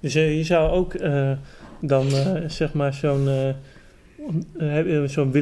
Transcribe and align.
Dus 0.00 0.14
eh, 0.14 0.36
je 0.36 0.44
zou 0.44 0.70
ook 0.70 0.94
eh, 0.94 1.32
dan 1.80 2.06
eh, 2.06 2.34
zeg 2.46 2.72
maar 2.72 2.94
zo'n 2.94 3.28
zo'n 5.06 5.32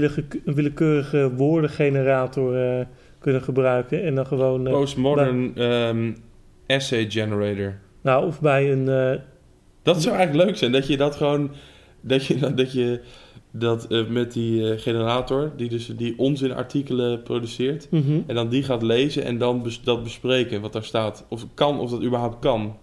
willekeurige 0.45 1.34
woordengenerator 1.34 2.86
kunnen 3.18 3.42
gebruiken. 3.42 4.04
En 4.04 4.14
dan 4.14 4.26
gewoon... 4.26 4.62
Postmodern 4.62 5.56
ehm, 5.56 6.12
essay 6.66 7.10
generator. 7.10 7.79
nou, 8.02 8.26
of 8.26 8.40
bij 8.40 8.72
een... 8.72 8.84
Dat 9.82 10.02
zou 10.02 10.16
eigenlijk 10.16 10.46
leuk 10.46 10.57
zijn, 10.57 10.72
dat 10.72 10.86
je 10.86 10.96
dat 10.96 11.16
gewoon... 11.16 11.50
Dat 12.00 12.27
je 12.27 12.38
dat, 12.54 12.72
je, 12.72 13.00
dat 13.50 13.88
met 14.09 14.32
die 14.32 14.79
generator, 14.79 15.52
die 15.56 15.68
dus 15.68 15.86
die 15.86 16.18
onzinartikelen 16.18 17.22
produceert... 17.22 17.90
mhm. 17.90 18.20
en 18.27 18.34
dan 18.34 18.48
die 18.48 18.62
gaat 18.62 18.82
lezen 18.82 19.25
en 19.25 19.38
dan 19.38 19.62
bes- 19.62 19.82
dat 19.82 20.02
bespreken, 20.02 20.61
wat 20.61 20.72
daar 20.72 20.84
staat. 20.84 21.27
Of 21.29 21.40
het 21.40 21.50
kan, 21.54 21.80
of 21.80 21.90
dat 21.90 22.02
überhaupt 22.02 22.38
kan. 22.38 22.77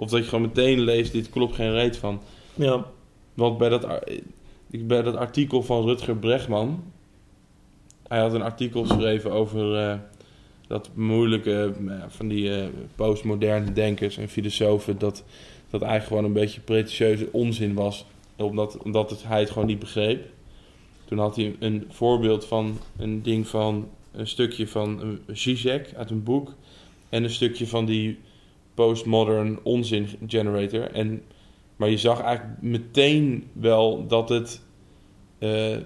Of 0.00 0.10
dat 0.10 0.22
je 0.22 0.28
gewoon 0.28 0.46
meteen 0.46 0.80
leest, 0.80 1.12
dit 1.12 1.30
klopt 1.30 1.54
geen 1.54 1.72
reet 1.72 1.96
van. 1.96 2.20
Ja, 2.54 2.86
Want 3.34 3.58
bij 3.58 3.68
dat, 3.68 3.86
bij 4.70 5.02
dat 5.02 5.16
artikel 5.16 5.62
van 5.62 5.84
Rutger 5.84 6.16
Bregman... 6.16 6.82
Hij 8.08 8.20
had 8.20 8.32
een 8.32 8.42
artikel 8.42 8.84
geschreven 8.84 9.32
over 9.32 9.76
eh, 9.76 9.98
dat 10.66 10.90
moeilijke... 10.94 11.74
eh, 11.88 11.94
van 12.08 12.28
die 12.28 12.54
eh, 12.54 12.66
postmoderne 12.94 13.72
denkers 13.72 14.16
en 14.16 14.28
filosofen... 14.28 14.98
Dat, 14.98 15.24
dat 15.70 15.82
eigenlijk 15.82 16.08
gewoon 16.08 16.24
een 16.24 16.40
beetje 16.40 16.60
pretentieuze 16.60 17.28
onzin 17.32 17.74
was. 17.74 18.06
Omdat, 18.36 18.76
omdat 18.76 19.10
het, 19.10 19.22
hij 19.24 19.40
het 19.40 19.50
gewoon 19.50 19.68
niet 19.68 19.78
begreep. 19.78 20.28
Toen 21.04 21.18
had 21.18 21.36
hij 21.36 21.56
een 21.58 21.86
voorbeeld 21.88 22.44
van 22.44 22.78
een 22.96 23.22
ding 23.22 23.48
van... 23.48 23.88
Een 24.12 24.28
stukje 24.28 24.68
van 24.68 25.00
een 25.00 25.36
Zizek 25.36 25.92
uit 25.96 26.10
een 26.10 26.22
boek... 26.22 26.54
En 27.08 27.24
een 27.24 27.30
stukje 27.30 27.66
van 27.66 27.84
die 27.84 28.18
postmodern 28.86 29.58
onzin 29.62 30.08
generator. 30.26 30.90
En 30.92 31.22
maar 31.76 31.88
je 31.90 31.96
zag 31.98 32.20
eigenlijk 32.20 32.62
meteen 32.62 33.44
wel 33.52 34.06
dat 34.06 34.28
het 34.28 34.62
eh, 35.38 35.76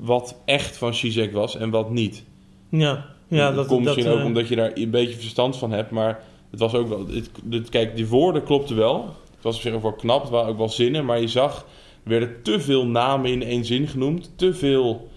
wat 0.00 0.40
echt 0.44 0.76
van 0.76 0.94
Zizek 0.94 1.32
was 1.32 1.56
en 1.56 1.70
wat 1.70 1.90
niet. 1.90 2.24
ja, 2.68 3.06
ja. 3.28 3.46
dat 3.46 3.54
Dat, 3.56 3.66
komt 3.66 3.84
misschien 3.84 4.08
ook 4.08 4.18
eh, 4.18 4.24
omdat 4.24 4.48
je 4.48 4.56
daar 4.56 4.70
een 4.74 4.90
beetje 4.90 5.16
verstand 5.16 5.56
van 5.56 5.72
hebt, 5.72 5.90
maar 5.90 6.20
het 6.50 6.60
was 6.60 6.74
ook 6.74 6.88
wel. 6.88 7.06
Het, 7.06 7.30
het- 7.50 7.68
kijk, 7.68 7.96
die 7.96 8.06
woorden 8.08 8.42
klopten 8.42 8.76
wel. 8.76 9.04
Het 9.34 9.44
was 9.44 9.56
op 9.56 9.62
zich 9.62 9.74
ook 9.74 9.82
wel 9.82 9.92
knap, 9.92 10.20
het 10.22 10.30
waren 10.30 10.50
ook 10.50 10.58
wel 10.58 10.68
zinnen, 10.68 11.04
maar 11.04 11.20
je 11.20 11.28
zag, 11.28 11.66
er 12.02 12.10
werden 12.10 12.42
te 12.42 12.60
veel 12.60 12.86
namen 12.86 13.30
in 13.30 13.42
één 13.42 13.64
zin 13.64 13.88
genoemd, 13.88 14.30
te 14.36 14.54
veel. 14.54 15.08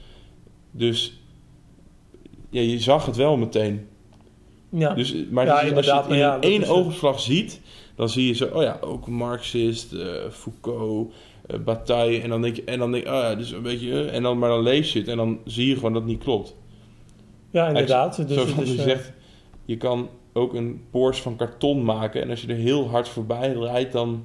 Dus 0.72 1.20
ja, 2.50 2.62
je 2.62 2.80
zag 2.80 3.06
het 3.06 3.16
wel 3.16 3.38
meteen. 3.38 3.88
Ja, 4.70 4.94
Dus, 4.94 5.16
maar 5.30 5.46
Ja, 5.46 5.54
als 5.54 5.86
je 5.86 5.94
het 5.94 6.08
in 6.10 6.18
ja, 6.18 6.40
één 6.40 6.68
oogopslag 6.68 7.20
ziet, 7.20 7.62
dan 7.96 8.10
zie 8.10 8.28
je 8.28 8.34
zo, 8.34 8.46
oh 8.54 8.62
ja, 8.62 8.78
ook 8.82 9.08
Marxist, 9.08 9.94
eh, 9.94 10.08
Foucault, 10.32 11.14
eh, 11.48 11.60
Bataille. 11.60 12.22
En 12.22 12.30
dan 12.30 12.42
denk 12.42 12.56
je, 12.56 12.64
en 12.64 12.80
dan 12.80 12.92
denk 12.92 13.04
je, 13.04 13.10
oh 13.10 13.18
ja, 13.18 13.36
dus 13.36 13.52
een 13.52 13.62
beetje, 13.62 13.92
eh, 13.92 14.16
en 14.16 14.24
dan, 14.24 14.38
maar 14.38 14.50
dan 14.50 14.62
lees 14.62 14.94
je 14.94 15.00
het 15.00 15.08
en 15.08 15.18
dan 15.18 15.40
zie 15.46 15.68
je 15.68 15.76
gewoon 15.76 15.94
dat 15.94 16.02
het 16.02 16.12
niet 16.12 16.24
klopt. 16.24 16.56
ja 17.50 17.68
inderdaad. 17.68 18.28
Dus 18.28 18.36
zo 18.36 18.42
het 18.46 18.50
van, 18.50 18.64
is, 18.64 18.72
je 18.72 18.82
zegt, 18.82 19.14
je 19.66 19.78
kan 19.78 20.10
ook 20.34 20.54
een 20.54 20.84
Porsche 20.92 21.24
van 21.24 21.36
karton 21.36 21.84
maken 21.84 22.22
en 22.22 22.30
als 22.30 22.42
je 22.42 22.48
er 22.48 22.56
heel 22.56 22.90
hard 22.90 23.08
voorbij 23.08 23.54
rijdt, 23.54 23.92
dan, 23.92 24.24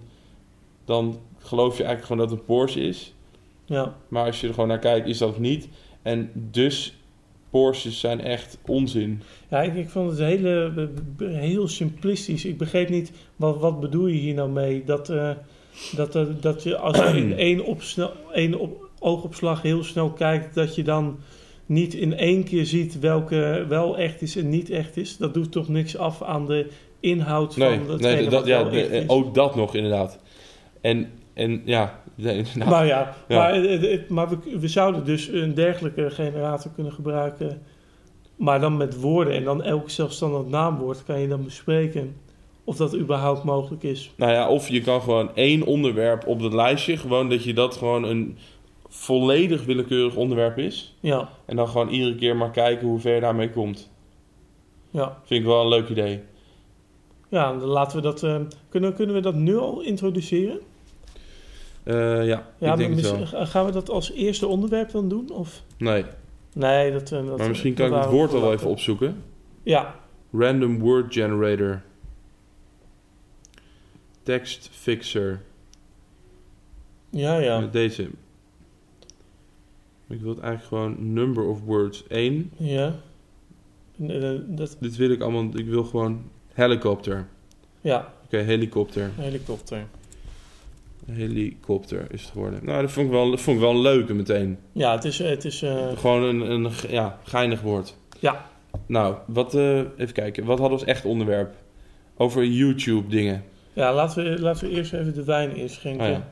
dan 0.85 1.19
geloof 1.39 1.77
je 1.77 1.85
eigenlijk 1.85 2.07
gewoon 2.07 2.23
dat 2.23 2.31
het 2.31 2.39
een 2.39 2.55
Porsche 2.55 2.81
is. 2.81 3.15
ja. 3.65 3.97
Maar 4.09 4.27
als 4.27 4.41
je 4.41 4.47
er 4.47 4.55
gewoon 4.55 4.69
naar 4.69 4.79
kijkt, 4.79 5.07
is 5.07 5.19
dat 5.19 5.39
niet. 5.39 5.69
En 6.03 6.31
dus, 6.35 6.97
Porsches 7.55 8.01
zijn 8.01 8.21
echt 8.21 8.59
onzin. 8.67 9.23
Ja, 9.49 9.63
ik, 9.63 9.75
ik 9.75 9.89
vond 9.89 10.11
het 10.11 10.19
hele, 10.19 10.89
heel 11.19 11.69
simplistisch. 11.69 12.45
Ik 12.45 12.59
begreep 12.59 12.89
niet, 12.89 13.13
wat, 13.37 13.59
wat 13.61 13.81
bedoel 13.81 14.07
je 14.07 14.19
hier 14.19 14.35
nou 14.35 14.51
mee? 14.51 14.83
Dat, 14.85 15.09
eh, 15.09 15.31
dat, 15.97 16.17
eh, 16.17 16.23
dat 16.41 16.63
je 16.63 16.77
als 16.77 16.97
je 16.97 17.17
in 17.17 17.37
één, 17.49 17.65
opsnel, 17.65 18.13
één 18.33 18.59
op, 18.59 18.89
oogopslag 18.99 19.63
heel 19.63 19.85
snel 19.85 20.11
kijkt, 20.11 20.55
dat 20.55 20.75
je 20.75 20.83
dan 20.83 21.19
niet 21.67 21.95
in 21.95 22.17
één 22.17 22.45
keer 22.45 22.67
ziet 22.67 22.99
welke 22.99 23.65
wel 23.69 23.99
echt 23.99 24.23
is 24.23 24.37
en 24.37 24.49
niet 24.49 24.71
echt 24.71 24.97
is. 24.97 25.17
Dat 25.17 25.35
doet 25.35 25.53
toch 25.53 25.69
niks 25.69 25.97
af 25.97 26.23
aan 26.23 26.47
de 26.47 26.71
inhoud 27.01 27.57
Nee, 27.57 27.81
van 27.87 28.01
nee 28.01 28.29
dat, 28.29 28.47
ja, 28.47 28.71
ook 29.07 29.35
dat 29.35 29.55
nog 29.57 29.75
inderdaad. 29.75 30.19
En, 30.81 31.11
en 31.35 31.63
ja, 31.65 32.03
nee, 32.15 32.37
inderdaad. 32.37 32.69
Maar 32.69 32.87
ja, 32.87 33.15
Ja. 33.29 33.37
Maar, 33.39 33.55
het- 33.55 33.81
het- 33.91 34.09
maar 34.09 34.29
we, 34.29 34.59
we 34.59 34.69
zouden 34.69 35.05
dus 35.05 35.29
een 35.29 35.55
dergelijke 35.55 36.11
generator 36.11 36.71
kunnen 36.75 36.93
gebruiken, 36.93 37.63
maar 38.37 38.61
dan 38.61 38.77
met 38.77 39.01
woorden. 39.01 39.35
En 39.35 39.45
dan 39.45 39.63
elk 39.63 39.91
zelfstandig 39.91 40.47
naamwoord 40.47 41.05
kan 41.05 41.21
je 41.21 41.29
dan 41.29 41.45
bespreken 41.45 42.17
of 42.65 42.77
dat 42.77 42.97
überhaupt 42.97 43.45
mogelijk 43.45 43.83
is. 43.83 44.13
Nou 44.17 44.33
ja, 44.33 44.49
of 44.49 44.69
je 44.69 44.81
kan 44.81 45.01
gewoon 45.03 45.31
één 45.35 45.63
onderwerp 45.63 46.27
op 46.27 46.41
dat 46.43 46.53
lijstje, 46.55 46.97
gewoon 46.97 47.29
dat 47.29 47.45
je 47.45 47.55
dat 47.55 47.77
gewoon 47.77 48.05
een 48.05 48.37
volledig 48.89 49.65
willekeurig 49.65 50.17
onderwerp 50.17 50.59
is. 50.59 50.97
Ja, 51.01 51.29
En 51.45 51.57
dan 51.57 51.69
gewoon 51.69 51.89
iedere 51.89 52.15
keer 52.15 52.37
maar 52.37 52.51
kijken 52.51 52.87
hoe 52.87 52.99
ver 53.01 53.15
je 53.15 53.21
daarmee 53.21 53.51
komt. 53.51 53.91
ja. 54.91 55.19
Vind 55.25 55.41
ik 55.41 55.47
wel 55.47 55.61
een 55.63 55.69
leuk 55.69 55.89
idee. 55.89 56.21
Ja, 57.29 57.53
dan 57.53 57.69
laten 57.69 57.97
we 57.97 58.03
dat. 58.03 58.23
eh, 58.23 58.37
kunnen, 58.69 58.95
kunnen 58.95 59.15
we 59.15 59.21
dat 59.21 59.35
nu 59.35 59.57
al 59.59 59.81
introduceren? 59.81 60.59
Eh, 61.85 61.95
ja, 62.27 62.47
Ja, 62.59 62.73
ik 62.73 62.79
denk 62.79 62.97
het 62.97 63.31
wel. 63.31 63.47
gaan 63.47 63.65
we 63.67 63.73
dat 63.73 63.91
als 63.91 64.13
eerste 64.13 64.47
onderwerp 64.47 64.91
dan 64.91 65.09
doen? 65.09 65.31
Of? 65.31 65.63
Nee, 65.79 66.05
Nee, 66.55 66.93
dat. 66.93 67.13
eh, 67.13 67.27
dat 67.27 67.39
maar 67.39 67.49
misschien 67.49 67.75
kan 67.75 67.87
ik 67.87 67.93
het 67.95 68.11
woord 68.11 68.33
al 68.33 68.41
wel 68.41 68.53
even 68.53 68.69
opzoeken. 68.69 69.23
Ja, 69.63 69.95
Random 70.33 70.79
word 70.79 71.13
generator. 71.15 71.83
Text 74.23 74.69
fixer. 74.73 75.41
ja, 77.11 77.37
ja. 77.39 77.61
Met 77.61 77.73
deze. 77.73 78.03
Ik 80.09 80.21
wil 80.21 80.31
het 80.31 80.39
eigenlijk 80.41 80.65
gewoon 80.69 81.13
number 81.13 81.45
of 81.45 81.61
words 81.65 82.05
1. 82.09 82.51
Ja. 82.57 82.95
Eh, 84.09 84.31
dat, 84.47 84.77
Dit 84.81 84.97
wil 84.97 85.11
ik 85.11 85.21
allemaal. 85.21 85.49
Ik 85.57 85.67
wil 85.67 85.85
gewoon 85.85 86.23
helikopter. 86.53 87.27
ja, 87.81 88.13
Oké, 88.25 88.37
helikopter. 88.37 89.11
helikopter. 89.17 89.87
Helikopter 91.13 92.07
is 92.11 92.23
het 92.23 92.31
geworden. 92.31 92.65
Nou, 92.65 92.81
dat 92.83 92.91
vond 92.93 93.07
ik 93.07 93.13
wel, 93.13 93.31
dat 93.31 93.41
vond 93.41 93.57
ik 93.57 93.63
wel 93.63 93.71
een 93.73 93.81
leuke 93.81 94.15
meteen. 94.15 94.59
Ja, 94.73 94.93
het 94.93 95.05
is. 95.05 95.19
Het 95.19 95.45
is 95.45 95.63
eh, 95.63 95.87
Gewoon 95.97 96.23
een, 96.23 96.51
een 96.51 96.71
ja, 96.89 97.19
geinig 97.25 97.61
woord. 97.61 97.97
ja, 98.21 98.47
Nou, 98.87 99.17
wat, 99.27 99.55
eh, 99.55 99.79
even 99.79 100.13
kijken. 100.13 100.45
Wat 100.45 100.59
hadden 100.59 100.79
we 100.79 100.85
als 100.85 100.95
echt 100.95 101.05
onderwerp? 101.05 101.55
Over 102.17 102.45
YouTube 102.45 103.09
dingen. 103.09 103.45
ja 103.73 103.95
laten, 103.95 104.25
we, 104.25 104.41
laten 104.41 104.69
we 104.69 104.75
eerst 104.75 104.93
even 104.93 105.15
de 105.15 105.25
wijn 105.25 105.57
inschenken. 105.57 106.07
Oh 106.07 106.13
ja. 106.13 106.29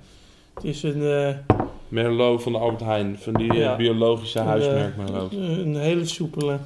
Het 0.55 0.65
is 0.65 0.83
een, 0.83 1.03
eh, 1.03 1.57
Merlot 1.89 2.43
van 2.43 2.53
de 2.53 2.59
Albert 2.59 2.81
Heijn. 2.83 3.19
Van 3.19 3.33
die 3.35 3.53
Ja. 3.53 3.77
biologische 3.77 4.39
een, 4.39 4.47
huismerk 4.47 4.97
Merlot. 4.97 5.33
een 5.33 5.77
hele 5.77 6.05
soepele. 6.05 6.59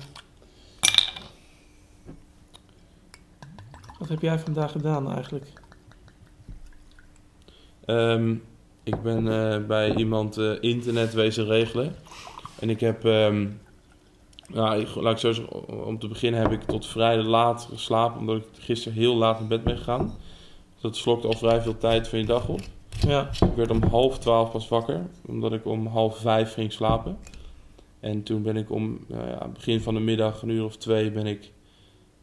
Wat 3.98 4.08
heb 4.08 4.20
jij 4.22 4.38
vandaag 4.38 4.72
gedaan 4.72 5.12
eigenlijk? 5.12 5.46
Ehm, 7.86 8.34
ik 8.82 9.02
ben 9.02 9.28
eh, 9.28 9.66
bij 9.66 9.94
iemand 9.94 10.36
eh, 10.36 10.52
internet 10.60 11.14
wezen 11.14 11.46
regelen. 11.46 11.94
En 12.58 12.70
ik 12.70 12.80
heb... 12.80 13.04
ehm, 13.04 13.46
nou, 14.48 14.80
ik, 14.80 14.94
laat 14.94 15.12
ik 15.12 15.18
zo 15.18 15.32
zeggen. 15.32 15.86
Om 15.86 15.98
te 15.98 16.08
beginnen 16.08 16.40
heb 16.40 16.52
ik 16.52 16.62
tot 16.62 16.86
vrij 16.86 17.22
laat 17.22 17.68
geslapen. 17.70 18.20
Omdat 18.20 18.36
ik 18.36 18.44
gisteren 18.58 18.98
heel 18.98 19.14
laat 19.14 19.40
in 19.40 19.48
bed 19.48 19.64
ben 19.64 19.76
gegaan. 19.76 20.14
Dus 20.72 20.82
dat 20.82 20.96
slokt 20.96 21.24
al 21.24 21.32
vrij 21.32 21.60
veel 21.60 21.78
tijd 21.78 22.08
van 22.08 22.18
je 22.18 22.24
dag 22.26 22.48
op. 22.48 22.60
Ja, 23.06 23.30
Ik 23.40 23.54
werd 23.56 23.70
om 23.70 23.82
half 23.82 24.18
twaalf 24.18 24.50
pas 24.50 24.68
wakker, 24.68 25.06
omdat 25.26 25.52
ik 25.52 25.66
om 25.66 25.86
half 25.86 26.18
vijf 26.18 26.52
ging 26.52 26.72
slapen. 26.72 27.18
En 28.00 28.22
toen 28.22 28.42
ben 28.42 28.56
ik 28.56 28.70
om 28.70 28.98
nou 29.06 29.28
ja, 29.28 29.48
begin 29.48 29.80
van 29.80 29.94
de 29.94 30.00
middag, 30.00 30.42
een 30.42 30.48
uur 30.48 30.64
of 30.64 30.76
twee, 30.76 31.10
ben 31.10 31.26
ik, 31.26 31.52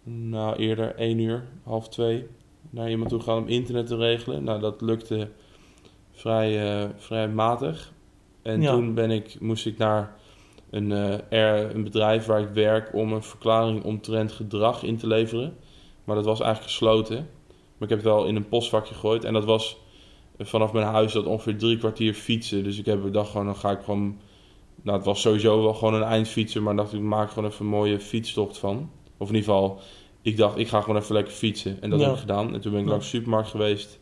nou 0.03 0.55
eerder 0.55 0.95
één 0.95 1.19
uur, 1.19 1.47
half 1.63 1.89
twee, 1.89 2.27
naar 2.69 2.89
iemand 2.89 3.09
toe 3.09 3.19
gegaan 3.19 3.37
om 3.37 3.47
internet 3.47 3.87
te 3.87 3.95
regelen. 3.95 4.43
Nou, 4.43 4.59
dat 4.59 4.81
lukte 4.81 5.29
vrij, 6.13 6.79
eh, 6.81 6.89
vrij 6.97 7.29
matig. 7.29 7.93
En 8.41 8.61
Ja. 8.61 8.71
toen 8.71 8.93
ben 8.93 9.11
ik, 9.11 9.35
moest 9.39 9.65
ik 9.65 9.77
naar 9.77 10.15
een, 10.69 10.91
eh, 10.91 11.13
er, 11.29 11.75
een 11.75 11.83
bedrijf 11.83 12.25
waar 12.25 12.41
ik 12.41 12.49
werk 12.53 12.93
om 12.93 13.13
een 13.13 13.23
verklaring 13.23 13.83
omtrent 13.83 14.31
gedrag 14.31 14.83
in 14.83 14.97
te 14.97 15.07
leveren. 15.07 15.55
Maar 16.03 16.15
dat 16.15 16.25
was 16.25 16.39
eigenlijk 16.39 16.71
gesloten. 16.71 17.15
Maar 17.47 17.89
ik 17.89 17.89
heb 17.89 17.97
het 17.97 18.13
wel 18.13 18.25
in 18.25 18.35
een 18.35 18.47
postvakje 18.47 18.93
gegooid. 18.93 19.23
En 19.23 19.33
dat 19.33 19.45
was 19.45 19.77
vanaf 20.39 20.73
mijn 20.73 20.85
huis 20.85 21.13
dat 21.13 21.25
ongeveer 21.25 21.57
drie 21.57 21.77
kwartier 21.77 22.13
fietsen. 22.13 22.63
Dus 22.63 22.77
ik 22.79 22.85
heb 22.85 23.01
bedacht 23.01 23.29
gewoon, 23.29 23.45
dan 23.45 23.55
ga 23.55 23.71
ik 23.71 23.81
gewoon... 23.83 24.17
Nou, 24.81 24.97
het 24.97 25.05
was 25.05 25.21
sowieso 25.21 25.61
wel 25.63 25.73
gewoon 25.73 25.93
een 25.93 26.03
eindfietsen, 26.03 26.63
maar 26.63 26.75
dacht 26.75 26.93
ik, 26.93 26.99
maak 26.99 27.29
gewoon 27.31 27.49
even 27.49 27.65
een 27.65 27.71
mooie 27.71 27.99
fietstocht 27.99 28.57
van. 28.57 28.89
Of 29.17 29.29
in 29.29 29.35
ieder 29.35 29.49
geval, 29.53 29.79
ik 30.21 30.37
dacht, 30.37 30.57
ik 30.57 30.67
ga 30.67 30.81
gewoon 30.81 31.01
even 31.01 31.13
lekker 31.15 31.33
fietsen. 31.33 31.81
En 31.81 31.89
dat 31.89 31.99
Ja. 31.99 32.05
heb 32.05 32.13
ik 32.15 32.19
gedaan. 32.21 32.53
En 32.53 32.61
toen 32.61 32.71
ben 32.71 32.79
ik 32.79 32.85
Ja. 32.85 32.91
langs 32.91 33.11
de 33.11 33.17
supermarkt 33.17 33.49
geweest. 33.49 33.99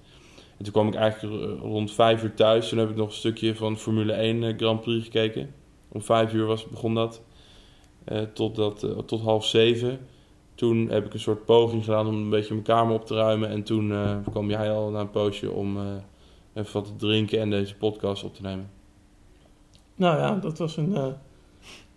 En 0.62 0.68
toen 0.68 0.75
kwam 0.75 0.88
ik 0.88 0.96
eigenlijk 0.96 1.60
rond 1.62 1.92
vijf 1.92 2.24
uur 2.24 2.34
thuis. 2.34 2.69
Toen 2.69 2.78
heb 2.78 2.90
ik 2.90 2.96
nog 2.96 3.08
een 3.08 3.13
stukje 3.13 3.56
van 3.56 3.78
Formule 3.78 4.13
1 4.13 4.44
eh, 4.44 4.58
Grand 4.58 4.81
Prix 4.81 5.04
gekeken. 5.04 5.54
Om 5.92 6.02
vijf 6.02 6.34
uur 6.34 6.46
was, 6.46 6.68
begon 6.68 6.94
dat. 6.94 7.22
Eh, 8.04 8.22
tot, 8.22 8.56
dat 8.56 8.84
eh, 8.84 8.98
tot 8.98 9.22
half 9.22 9.46
zeven. 9.46 10.00
Toen 10.56 10.90
heb 10.90 11.06
ik 11.06 11.13
een 11.13 11.19
soort 11.19 11.46
poging 11.46 11.84
gedaan 11.84 12.08
om 12.08 12.16
een 12.16 12.30
beetje 12.30 12.54
mijn 12.54 12.66
kamer 12.66 12.94
op 12.94 13.06
te 13.06 13.16
ruimen. 13.16 13.50
En 13.50 13.63
toen 13.63 13.94
kwam 14.31 14.50
jij 14.50 14.72
al 14.72 14.90
na 14.90 15.00
een 15.00 15.10
poosje 15.10 15.52
om 15.52 15.78
even 16.54 16.74
wat 16.74 16.86
te 16.86 16.96
drinken 16.96 17.40
en 17.40 17.50
deze 17.50 17.75
podcast 17.75 18.24
op 18.24 18.36
te 18.36 18.42
nemen. 18.42 18.69
Nou 19.96 20.18
ja, 20.18 20.36
dat 20.36 20.58
was 20.58 20.78
een, 20.78 21.16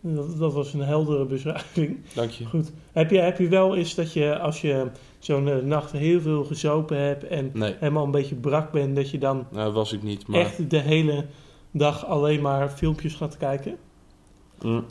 dat, 0.06 0.38
dat 0.38 0.52
was 0.52 0.72
een 0.74 0.80
heldere 0.80 1.24
beschrijving. 1.24 1.98
Dank 2.14 2.30
je. 2.30 2.44
Goed. 2.44 2.72
Heb 2.92 3.10
je, 3.10 3.18
heb 3.18 3.38
je 3.38 3.48
wel 3.48 3.76
eens 3.76 3.94
dat 3.94 4.12
je, 4.12 4.38
als 4.38 4.60
je 4.60 4.86
zo'n 5.18 5.48
eh, 5.48 5.56
nacht 5.56 5.92
heel 5.92 6.20
veel 6.20 6.44
gezopen 6.44 6.98
hebt 6.98 7.24
en 7.26 7.50
Nee, 7.52 7.74
helemaal 7.78 8.04
een 8.04 8.10
beetje 8.10 8.34
brak 8.34 8.72
bent, 8.72 8.96
dat 8.96 9.10
je 9.10 9.18
dan 9.18 9.46
nou 9.50 9.72
was 9.72 9.92
ik 9.92 10.02
niet. 10.02 10.26
Maar 10.26 10.40
echt 10.40 10.70
de 10.70 10.78
hele 10.78 11.24
dag 11.70 12.06
alleen 12.06 12.40
maar 12.40 12.68
filmpjes 12.68 13.14
gaat 13.14 13.36
kijken? 13.36 13.76
Mm. 14.62 14.84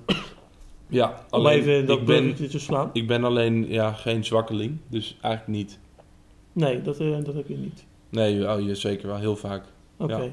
ja, 0.88 1.07
Om 1.30 1.39
alleen 1.39 1.60
even 1.60 1.86
dat 1.86 2.00
ik, 2.00 2.06
ben, 2.06 2.36
te 2.50 2.60
slaan. 2.60 2.89
ik 2.94 3.07
ben 3.07 3.24
alleen 3.24 3.68
ja, 3.69 3.92
geen 3.94 4.25
zwakkeling. 4.25 4.77
Dus 4.88 5.18
eigenlijk 5.21 5.57
niet. 5.57 5.80
Nee, 6.54 6.81
dat, 6.81 7.00
eh, 7.00 7.24
dat 7.24 7.33
heb 7.33 7.48
je 7.48 7.57
niet. 7.57 7.86
Nee, 8.10 8.51
oh, 8.51 8.62
je 8.62 8.75
zeker 8.75 9.07
wel 9.07 9.18
heel 9.18 9.36
vaak. 9.36 9.65
Oké. 9.98 10.15
Ja. 10.18 10.30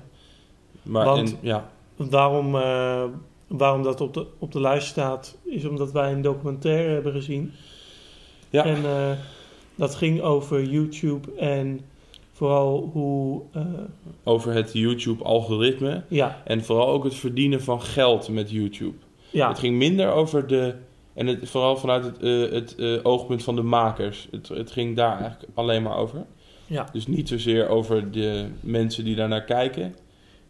Maar 0.83 1.05
Want- 1.05 1.31
en, 1.31 1.39
ja, 1.41 1.71
Waarom, 1.97 2.57
eh, 2.57 3.05
waarom 3.59 3.83
dat 3.83 4.01
op 4.01 4.15
de, 4.15 4.27
op 4.39 4.53
de 4.53 4.61
lijst 4.61 4.87
staat, 4.87 5.37
is 5.45 5.65
omdat 5.65 5.93
wij 5.93 6.13
een 6.13 6.23
documentaire 6.23 6.93
hebben 6.93 7.13
gezien. 7.13 7.53
Ja. 8.51 8.65
En 8.65 8.85
eh, 8.85 9.11
dat 9.75 9.95
ging 9.95 10.21
over 10.21 10.63
YouTube 10.65 11.33
en 11.37 11.81
vooral 12.33 12.91
hoe... 12.93 13.43
eh, 13.53 13.63
over 14.25 14.53
het 14.53 14.73
YouTube-algoritme. 14.73 16.03
ja, 16.09 16.43
En 16.45 16.65
vooral 16.65 16.89
ook 16.89 17.05
het 17.05 17.15
verdienen 17.15 17.63
van 17.63 17.83
geld 17.83 18.29
met 18.29 18.51
YouTube. 18.51 18.97
ja, 19.31 19.49
Het 19.49 19.59
ging 19.59 19.77
minder 19.77 20.11
over 20.13 20.47
de. 20.47 20.75
En 21.15 21.27
het, 21.27 21.49
vooral 21.51 21.77
vanuit 21.77 22.05
het, 22.05 22.19
eh, 22.23 22.51
het 22.53 23.05
oogpunt 23.05 23.43
van 23.43 23.57
de 23.57 23.63
makers. 23.63 24.29
Het, 24.31 24.49
het 24.49 24.71
ging 24.71 24.97
daar 24.97 25.21
eigenlijk 25.21 25.51
alleen 25.55 25.83
maar 25.83 25.97
over. 25.97 26.25
ja, 26.67 26.89
Dus 26.93 27.07
niet 27.07 27.29
zozeer 27.29 27.69
over 27.69 28.11
de 28.11 28.47
mensen 28.61 29.05
die 29.05 29.17
daarnaar 29.17 29.45
kijken. 29.45 29.95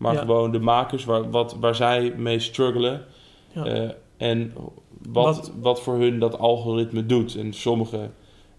Maar 0.01 0.15
Ja. 0.15 0.21
gewoon 0.21 0.51
de 0.53 0.59
makers 0.61 1.05
waar, 1.05 1.31
wat, 1.31 1.57
waar 1.61 1.75
zij 1.75 2.15
mee 2.17 2.39
struggelen. 2.39 3.05
ja. 3.53 3.65
Eh, 3.65 3.91
en 4.17 4.53
wat, 5.09 5.37
Wat- 5.37 5.53
wat 5.61 5.81
voor 5.83 5.95
hun 5.99 6.19
dat 6.19 6.39
algoritme 6.39 7.07
doet. 7.07 7.35
En 7.37 7.53
sommigen 7.53 8.15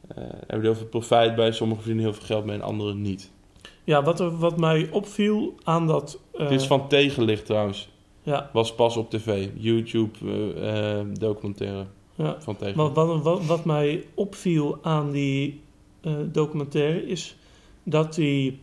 eh, 0.08 0.16
hebben 0.18 0.58
er 0.58 0.62
heel 0.62 0.76
veel 0.76 0.86
profijt 0.88 1.36
bij. 1.36 1.52
Sommigen 1.52 1.84
verdienen 1.84 2.10
heel 2.12 2.20
veel 2.20 2.26
geld 2.36 2.46
mee 2.46 2.56
en 2.56 2.62
anderen 2.62 3.02
niet. 3.02 3.32
ja 3.84 4.04
wat, 4.04 4.20
er, 4.20 4.38
wat 4.38 4.58
mij 4.60 4.90
opviel 4.92 5.54
aan 5.64 5.88
dat... 5.88 6.20
eh, 6.34 6.50
Dit 6.50 6.60
is 6.62 6.68
van 6.68 6.88
tegenlicht 6.88 7.46
trouwens. 7.46 7.90
Ja, 8.24 8.50
Was 8.54 8.76
pas 8.76 8.98
op 8.98 9.10
tv. 9.10 9.48
YouTube 9.58 10.18
documentaire 11.20 11.86
ja. 12.16 12.36
van 12.40 12.56
tegenlicht. 12.56 12.94
Wat, 12.96 13.08
wat, 13.08 13.22
wat, 13.24 13.46
wat 13.46 13.66
mij 13.66 14.04
opviel 14.14 14.78
aan 14.82 15.12
die 15.12 15.62
documentaire 16.32 17.06
is 17.08 17.36
dat, 17.84 18.14
die, 18.16 18.60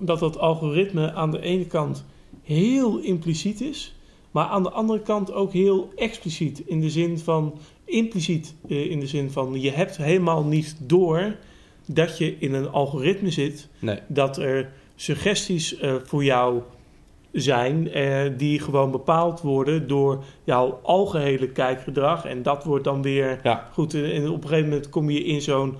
dat 0.00 0.18
dat 0.18 0.38
algoritme 0.38 1.12
aan 1.12 1.30
de 1.30 1.40
ene 1.40 1.66
kant 1.66 2.04
heel 2.42 2.98
impliciet 2.98 3.60
is, 3.60 3.94
maar 4.30 4.46
aan 4.46 4.62
de 4.62 4.70
andere 4.70 5.00
kant 5.00 5.32
ook 5.32 5.52
heel 5.52 5.90
expliciet. 5.96 6.62
In 6.66 6.80
de 6.80 6.90
zin 6.90 7.18
van, 7.18 7.54
impliciet 7.84 8.54
eh, 8.68 8.90
in 8.90 9.00
de 9.00 9.06
zin 9.06 9.30
van, 9.30 9.60
je 9.60 9.70
hebt 9.70 9.96
helemaal 9.96 10.44
niet 10.44 10.76
door 10.80 11.36
dat 11.86 12.18
je 12.18 12.36
in 12.38 12.54
een 12.54 12.68
algoritme 12.70 13.30
zit, 13.30 13.68
Nee. 13.78 13.98
dat 14.06 14.36
er 14.36 14.72
suggesties 14.96 15.78
eh, 15.78 15.94
voor 16.04 16.24
jou 16.24 16.60
zijn 17.32 17.92
eh, 17.92 18.22
die 18.36 18.58
gewoon 18.60 18.90
bepaald 18.90 19.40
worden 19.40 19.88
door 19.88 20.24
jouw 20.44 20.80
algehele 20.82 21.48
kijkgedrag. 21.48 22.24
En 22.24 22.42
dat 22.42 22.64
wordt 22.64 22.84
dan 22.84 23.02
weer 23.02 23.40
Ja. 23.42 23.68
goed. 23.72 23.94
En 23.94 24.28
op 24.30 24.42
een 24.42 24.48
gegeven 24.48 24.68
moment 24.68 24.88
kom 24.88 25.10
je 25.10 25.24
in 25.24 25.40
zo'n 25.42 25.74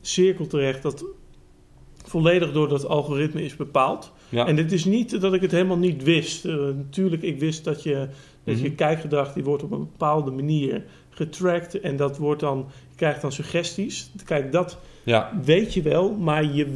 cirkel 0.00 0.46
terecht 0.46 0.82
dat 0.82 1.04
volledig 2.04 2.52
door 2.52 2.68
dat 2.68 2.86
algoritme 2.86 3.42
is 3.44 3.56
bepaald. 3.56 4.12
Ja. 4.28 4.46
En 4.46 4.56
dit 4.56 4.72
is 4.72 4.84
niet 4.84 5.20
dat 5.20 5.34
ik 5.34 5.40
het 5.40 5.50
helemaal 5.50 5.78
niet 5.78 6.02
wist. 6.02 6.44
Eh, 6.44 6.54
natuurlijk, 6.56 7.22
ik 7.22 7.38
wist 7.38 7.64
dat 7.64 7.82
je, 7.82 8.08
dat 8.44 8.58
je 8.60 8.66
Mhm. 8.66 8.74
kijkgedrag 8.74 9.32
die 9.32 9.44
wordt 9.44 9.62
op 9.62 9.70
een 9.72 9.78
bepaalde 9.90 10.30
manier 10.30 10.84
getracked. 11.10 11.80
En 11.80 11.96
dat 11.96 12.18
wordt 12.18 12.40
dan, 12.40 12.66
je 12.90 12.96
krijgt 12.96 13.20
dan 13.20 13.32
suggesties. 13.32 14.10
Kijk, 14.24 14.52
dat 14.52 14.78
ja. 15.04 15.40
weet 15.44 15.74
je 15.74 15.82
wel, 15.82 16.12
maar 16.12 16.44
je, 16.54 16.66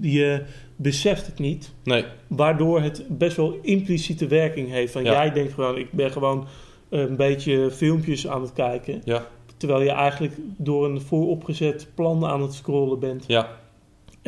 je 0.00 0.42
beseft 0.76 1.26
het 1.26 1.38
niet. 1.38 1.72
Nee. 1.84 2.04
Waardoor 2.26 2.80
het 2.80 3.04
best 3.08 3.36
wel 3.36 3.58
impliciete 3.62 4.26
werking 4.26 4.68
heeft. 4.70 4.92
Van 4.92 5.04
Ja. 5.04 5.12
jij 5.12 5.32
denkt 5.32 5.52
gewoon, 5.52 5.76
ik 5.78 5.92
ben 5.92 6.10
gewoon 6.10 6.46
een 6.88 7.16
beetje 7.16 7.70
filmpjes 7.70 8.28
aan 8.28 8.40
het 8.42 8.52
kijken. 8.52 9.00
Ja. 9.04 9.26
Terwijl 9.56 9.82
je 9.82 9.90
eigenlijk 9.90 10.34
door 10.56 10.84
een 10.84 11.00
vooropgezet 11.00 11.88
plan 11.94 12.24
aan 12.26 12.42
het 12.42 12.52
scrollen 12.54 12.98
bent. 12.98 13.24
Ja. 13.26 13.48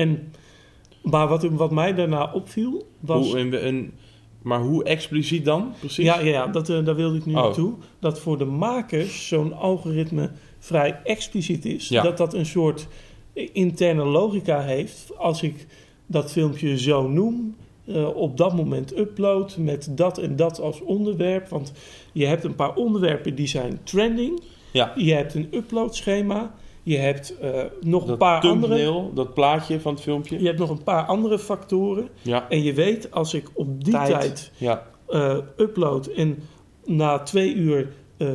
En, 0.01 0.33
maar 1.03 1.29
wat, 1.29 1.43
wat 1.45 1.71
mij 1.71 1.95
daarna 1.95 2.31
opviel, 2.33 2.87
was... 3.01 3.27
Hoe, 3.27 3.39
en, 3.39 3.63
en- 3.63 3.93
maar 4.43 4.61
hoe 4.61 4.85
expliciet 4.85 5.45
dan? 5.45 5.73
Precies? 5.79 6.05
Ja, 6.05 6.19
ja, 6.21 6.27
ja 6.31 6.47
dat, 6.47 6.69
eh, 6.69 6.85
daar 6.85 6.95
wilde 6.97 7.17
ik 7.17 7.27
nu 7.27 7.35
Oh. 7.35 7.43
naartoe. 7.43 7.73
Dat 7.99 8.21
voor 8.21 8.39
de 8.39 8.45
makers 8.45 9.29
zo'n 9.29 9.53
algoritme 9.53 10.31
vrij 10.59 11.01
expliciet 11.05 11.65
is. 11.65 11.89
Ja. 11.89 12.03
Dat 12.03 12.17
dat 12.17 12.35
een 12.35 12.47
soort 12.47 12.87
interne 13.53 14.05
logica 14.05 14.61
heeft. 14.61 15.11
Als 15.19 15.43
ik 15.43 15.67
dat 16.07 16.33
filmpje 16.33 16.79
zo 16.79 17.09
noem, 17.09 17.57
eh, 17.87 18.17
op 18.17 18.37
dat 18.37 18.55
moment 18.57 18.99
upload 18.99 19.57
met 19.57 19.89
dat 19.91 20.19
en 20.19 20.37
dat 20.37 20.61
als 20.61 20.81
onderwerp. 20.81 21.49
Want 21.49 21.73
je 22.13 22.27
hebt 22.27 22.45
een 22.45 22.55
paar 22.55 22.75
onderwerpen 22.75 23.35
die 23.35 23.47
zijn 23.47 23.81
trending. 23.83 24.43
Ja. 24.73 24.93
Je 24.97 25.13
hebt 25.13 25.35
een 25.35 25.49
uploadschema. 25.51 26.55
Je 26.83 26.97
hebt 26.97 27.39
eh, 27.39 27.51
nog 27.81 28.09
een 28.09 28.17
paar 28.17 28.43
andere... 28.43 29.09
dat 29.15 29.35
plaatje 29.35 29.81
van 29.81 29.93
het 29.95 30.03
filmpje. 30.03 30.41
Je 30.41 30.47
hebt 30.47 30.59
nog 30.59 30.71
een 30.71 30.83
paar 30.83 31.05
andere 31.05 31.39
factoren. 31.39 32.09
Ja. 32.23 32.49
En 32.49 32.63
je 32.63 32.73
weet, 32.73 33.11
als 33.11 33.35
ik 33.35 33.49
op 33.55 33.85
die 33.85 33.93
Tijd. 33.93 34.11
tijd 34.11 34.51
Ja. 34.57 34.87
eh, 35.09 35.37
upload 35.57 36.07
en 36.07 36.39
na 36.85 37.19
twee 37.19 37.55
uur 37.55 37.93
eh 38.17 38.29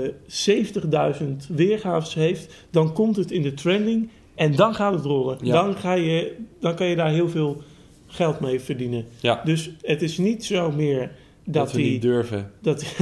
70.000 1.19 1.25
weergaves 1.47 2.13
heeft, 2.13 2.65
dan 2.69 2.93
komt 2.93 3.15
het 3.15 3.31
in 3.31 3.41
de 3.41 3.53
trending 3.53 4.09
en 4.35 4.55
dan 4.55 4.75
gaat 4.75 4.93
het 4.93 5.05
rollen. 5.05 5.37
Ja. 5.41 5.53
Dan, 5.63 5.75
ga 5.75 5.93
je, 5.93 6.35
dan 6.59 6.75
kan 6.75 6.87
je 6.87 6.95
daar 6.95 7.09
heel 7.11 7.29
veel 7.29 7.61
geld 8.07 8.39
mee 8.39 8.59
verdienen. 8.59 9.05
Ja. 9.21 9.41
Dus 9.43 9.71
het 9.81 10.01
is 10.01 10.17
niet 10.17 10.45
zo 10.45 10.71
meer 10.71 10.99
Dat, 11.43 11.53
dat, 11.53 11.71
we 11.71 11.77
die... 11.77 11.91
niet 11.91 12.01
durven. 12.01 12.51
Dat, 12.61 12.85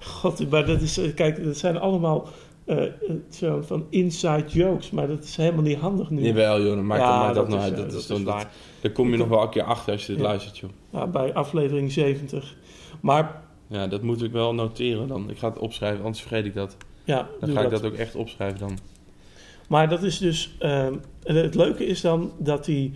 God, 0.00 0.50
maar 0.50 0.66
dat 0.66 0.80
is... 0.80 0.98
eh, 0.98 1.14
Kijk, 1.14 1.44
dat 1.44 1.56
zijn 1.56 1.76
allemaal 1.78 2.28
zo 3.30 3.62
van 3.62 3.86
inside 3.90 4.44
jokes, 4.46 4.90
maar 4.90 5.06
dat 5.08 5.24
is 5.24 5.36
helemaal 5.36 5.62
niet 5.62 5.78
handig 5.78 6.10
nu. 6.10 6.22
Jawel 6.22 6.62
joh, 6.62 6.74
dan 6.74 6.86
maakt 6.86 7.00
Ja, 7.02 7.18
maakt 7.18 7.34
dat, 7.34 7.50
dat 7.50 7.58
nou 7.58 7.60
uit. 7.62 7.72
eh, 7.72 7.78
Dat 7.78 7.90
dat 7.90 8.00
is 8.00 8.06
dat, 8.06 8.22
waar. 8.22 8.50
daar 8.80 8.92
kom 8.92 9.10
je 9.10 9.16
nog 9.16 9.28
wel 9.28 9.42
een 9.42 9.50
keer 9.50 9.62
achter 9.62 9.92
als 9.92 10.06
je 10.06 10.12
dit 10.12 10.20
Ja. 10.20 10.26
luistert 10.28 10.58
joh. 10.58 10.70
Ja, 10.90 11.06
bij 11.06 11.34
aflevering 11.34 11.92
70. 11.92 12.56
Maar 13.00 13.42
Ja, 13.66 13.86
dat 13.86 14.02
moet 14.02 14.22
ik 14.22 14.32
wel 14.32 14.54
noteren 14.54 15.08
dan. 15.08 15.30
Ik 15.30 15.38
ga 15.38 15.48
het 15.48 15.58
opschrijven, 15.58 16.04
anders 16.04 16.20
vergeet 16.22 16.44
ik 16.44 16.54
dat. 16.54 16.76
ja, 17.04 17.28
Dan 17.40 17.50
ga 17.50 17.60
ik 17.60 17.70
dat 17.70 17.84
ook 17.84 17.94
echt 17.94 18.14
opschrijven 18.14 18.58
dan. 18.58 18.78
Maar 19.68 19.88
dat 19.88 20.02
is 20.02 20.18
dus. 20.18 20.54
ehm, 20.58 20.94
het 21.22 21.54
leuke 21.54 21.86
is 21.86 22.00
dan 22.00 22.32
dat 22.38 22.64
die. 22.64 22.92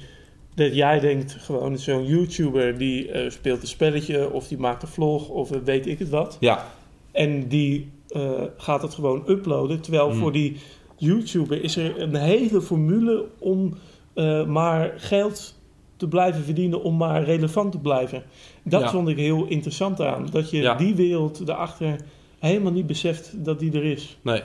Dat 0.55 0.75
jij 0.75 1.01
denkt 1.01 1.37
gewoon 1.41 1.79
zo'n 1.79 2.07
YouTuber 2.07 2.79
die 2.79 3.11
speelt 3.31 3.63
een 3.63 3.69
spelletje 3.69 4.31
of 4.33 4.49
die 4.49 4.59
maakt 4.59 4.83
een 4.83 4.89
vlog 4.89 5.29
of 5.29 5.51
weet 5.65 5.87
ik 5.87 5.99
het 5.99 6.09
wat. 6.09 6.37
Ja, 6.41 6.67
En 7.13 7.49
die 7.49 7.91
eh, 8.17 8.43
gaat 8.57 8.83
het 8.83 8.95
gewoon 8.95 9.23
uploaden. 9.29 9.81
Terwijl 9.81 10.09
Hmm. 10.11 10.19
voor 10.19 10.33
die 10.33 10.57
YouTuber 10.97 11.63
is 11.63 11.77
er 11.77 12.01
een 12.03 12.15
hele 12.15 12.61
formule 12.61 13.25
om 13.39 13.75
eh, 14.15 14.47
maar 14.47 14.95
geld 14.97 15.55
te 15.97 16.09
blijven 16.09 16.45
verdienen, 16.45 16.83
om 16.83 16.97
maar 16.97 17.25
relevant 17.25 17.73
te 17.73 17.79
blijven. 17.79 18.23
Dat 18.65 18.81
Ja. 18.81 18.91
vond 18.91 19.09
ik 19.09 19.17
heel 19.17 19.47
interessant 19.47 20.01
aan. 20.01 20.27
Dat 20.31 20.51
je 20.51 20.59
Ja. 20.61 20.75
die 20.75 20.95
wereld 20.95 21.47
daarachter 21.47 21.97
helemaal 22.39 22.73
niet 22.73 22.87
beseft 22.87 23.45
dat 23.45 23.59
die 23.59 23.73
er 23.73 23.85
is. 23.85 24.19
nee. 24.23 24.43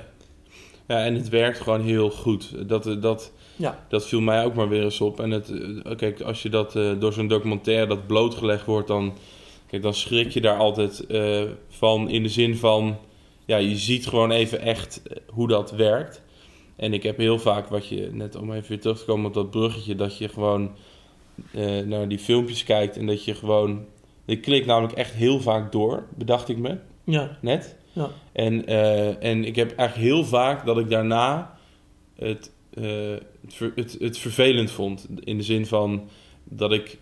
Ja, 0.88 1.04
en 1.06 1.16
het 1.16 1.30
werkt 1.30 1.60
gewoon 1.60 1.82
heel 1.82 2.10
goed. 2.10 2.70
Dat, 2.70 2.96
dat, 3.02 3.32
Ja. 3.56 3.86
dat 3.90 4.08
viel 4.08 4.22
mij 4.22 4.46
ook 4.46 4.54
maar 4.54 4.70
weer 4.70 4.84
eens 4.84 5.02
op. 5.02 5.20
En 5.20 5.32
het, 5.32 5.52
eh, 5.84 5.96
kijk, 5.96 6.22
als 6.22 6.42
je 6.42 6.50
dat 6.50 6.76
eh, 6.76 6.92
door 7.00 7.14
zo'n 7.14 7.28
documentaire 7.28 7.88
dat 7.88 8.08
blootgelegd 8.08 8.66
wordt, 8.66 8.88
dan, 8.88 9.14
kijk, 9.68 9.82
dan 9.82 9.94
schrik 9.94 10.30
je 10.32 10.42
daar 10.42 10.58
altijd 10.58 11.06
eh, 11.06 11.42
van. 11.70 12.10
In 12.10 12.24
de 12.24 12.30
zin 12.30 12.56
van, 12.58 12.96
ja, 13.52 13.58
je 13.58 13.78
ziet 13.78 14.08
gewoon 14.08 14.32
even 14.32 14.60
echt 14.62 15.02
eh, 15.04 15.18
hoe 15.28 15.48
dat 15.48 15.72
werkt. 15.72 16.22
En 16.76 16.94
ik 16.94 17.04
heb 17.04 17.18
heel 17.18 17.40
vaak 17.40 17.68
wat 17.68 17.88
je, 17.88 18.10
net 18.12 18.36
om 18.36 18.54
even 18.54 18.70
weer 18.70 18.80
terug 18.80 19.00
te 19.00 19.06
komen 19.06 19.26
op 19.26 19.34
dat 19.34 19.50
bruggetje, 19.50 19.96
dat 19.96 20.18
je 20.18 20.30
gewoon 20.30 20.76
eh, 21.52 21.80
naar 21.80 22.08
die 22.08 22.20
filmpjes 22.20 22.64
kijkt 22.64 22.98
en 22.98 23.06
dat 23.06 23.26
je 23.26 23.36
gewoon. 23.36 23.86
Ik 24.26 24.42
klik 24.42 24.66
namelijk 24.66 24.94
echt 24.94 25.14
heel 25.14 25.40
vaak 25.40 25.72
door, 25.72 26.08
bedacht 26.18 26.50
ik 26.50 26.58
me 26.58 26.78
Ja, 27.04 27.38
net. 27.42 27.76
Ja. 27.94 28.10
En, 28.32 28.66
eh, 28.66 29.24
en 29.24 29.46
ik 29.46 29.56
heb 29.56 29.76
eigenlijk 29.78 30.10
heel 30.10 30.26
vaak 30.26 30.66
dat 30.66 30.78
ik 30.78 30.90
daarna 30.90 31.58
het, 32.16 32.52
eh, 32.74 32.84
het, 33.42 33.54
ver- 33.54 33.72
het, 33.76 33.96
het 34.00 34.18
vervelend 34.18 34.72
vond. 34.72 35.08
In 35.20 35.38
de 35.38 35.44
zin 35.44 35.66
van 35.66 36.10
dat 36.44 36.72
ik, 36.72 36.98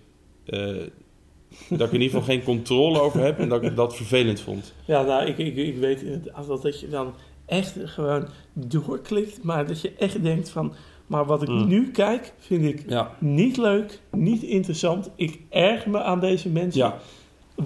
dat 1.70 1.88
ik 1.88 1.94
in 1.94 2.02
ieder 2.02 2.20
geval 2.20 2.36
geen 2.36 2.44
controle 2.44 3.00
over 3.02 3.20
heb 3.24 3.40
en 3.40 3.50
dat 3.50 3.64
ik 3.64 3.76
dat 3.76 3.96
vervelend 3.96 4.40
vond. 4.42 4.74
Ja, 4.86 5.02
nou, 5.02 5.26
ik, 5.26 5.38
ik, 5.38 5.56
ik 5.56 5.78
weet 5.78 6.02
het, 6.02 6.34
als 6.34 6.48
dat 6.48 6.62
dat 6.62 6.80
je 6.80 6.90
dan 6.90 7.14
echt 7.46 7.76
gewoon 7.84 8.28
doorklikt. 8.54 9.44
Maar 9.44 9.68
dat 9.68 9.82
je 9.82 9.92
echt 9.98 10.24
denkt 10.24 10.50
van, 10.50 10.74
maar 11.08 11.26
wat 11.26 11.42
ik 11.42 11.48
Mm. 11.50 11.68
nu 11.68 11.92
kijk, 11.92 12.34
vind 12.40 12.64
ik 12.66 12.84
Ja, 12.90 13.16
niet 13.20 13.58
leuk, 13.58 14.00
niet 14.12 14.44
interessant. 14.44 15.10
Ik 15.16 15.40
erger 15.50 15.90
me 15.92 16.02
aan 16.02 16.20
deze 16.20 16.50
mensen. 16.50 16.82
ja. 16.82 17.00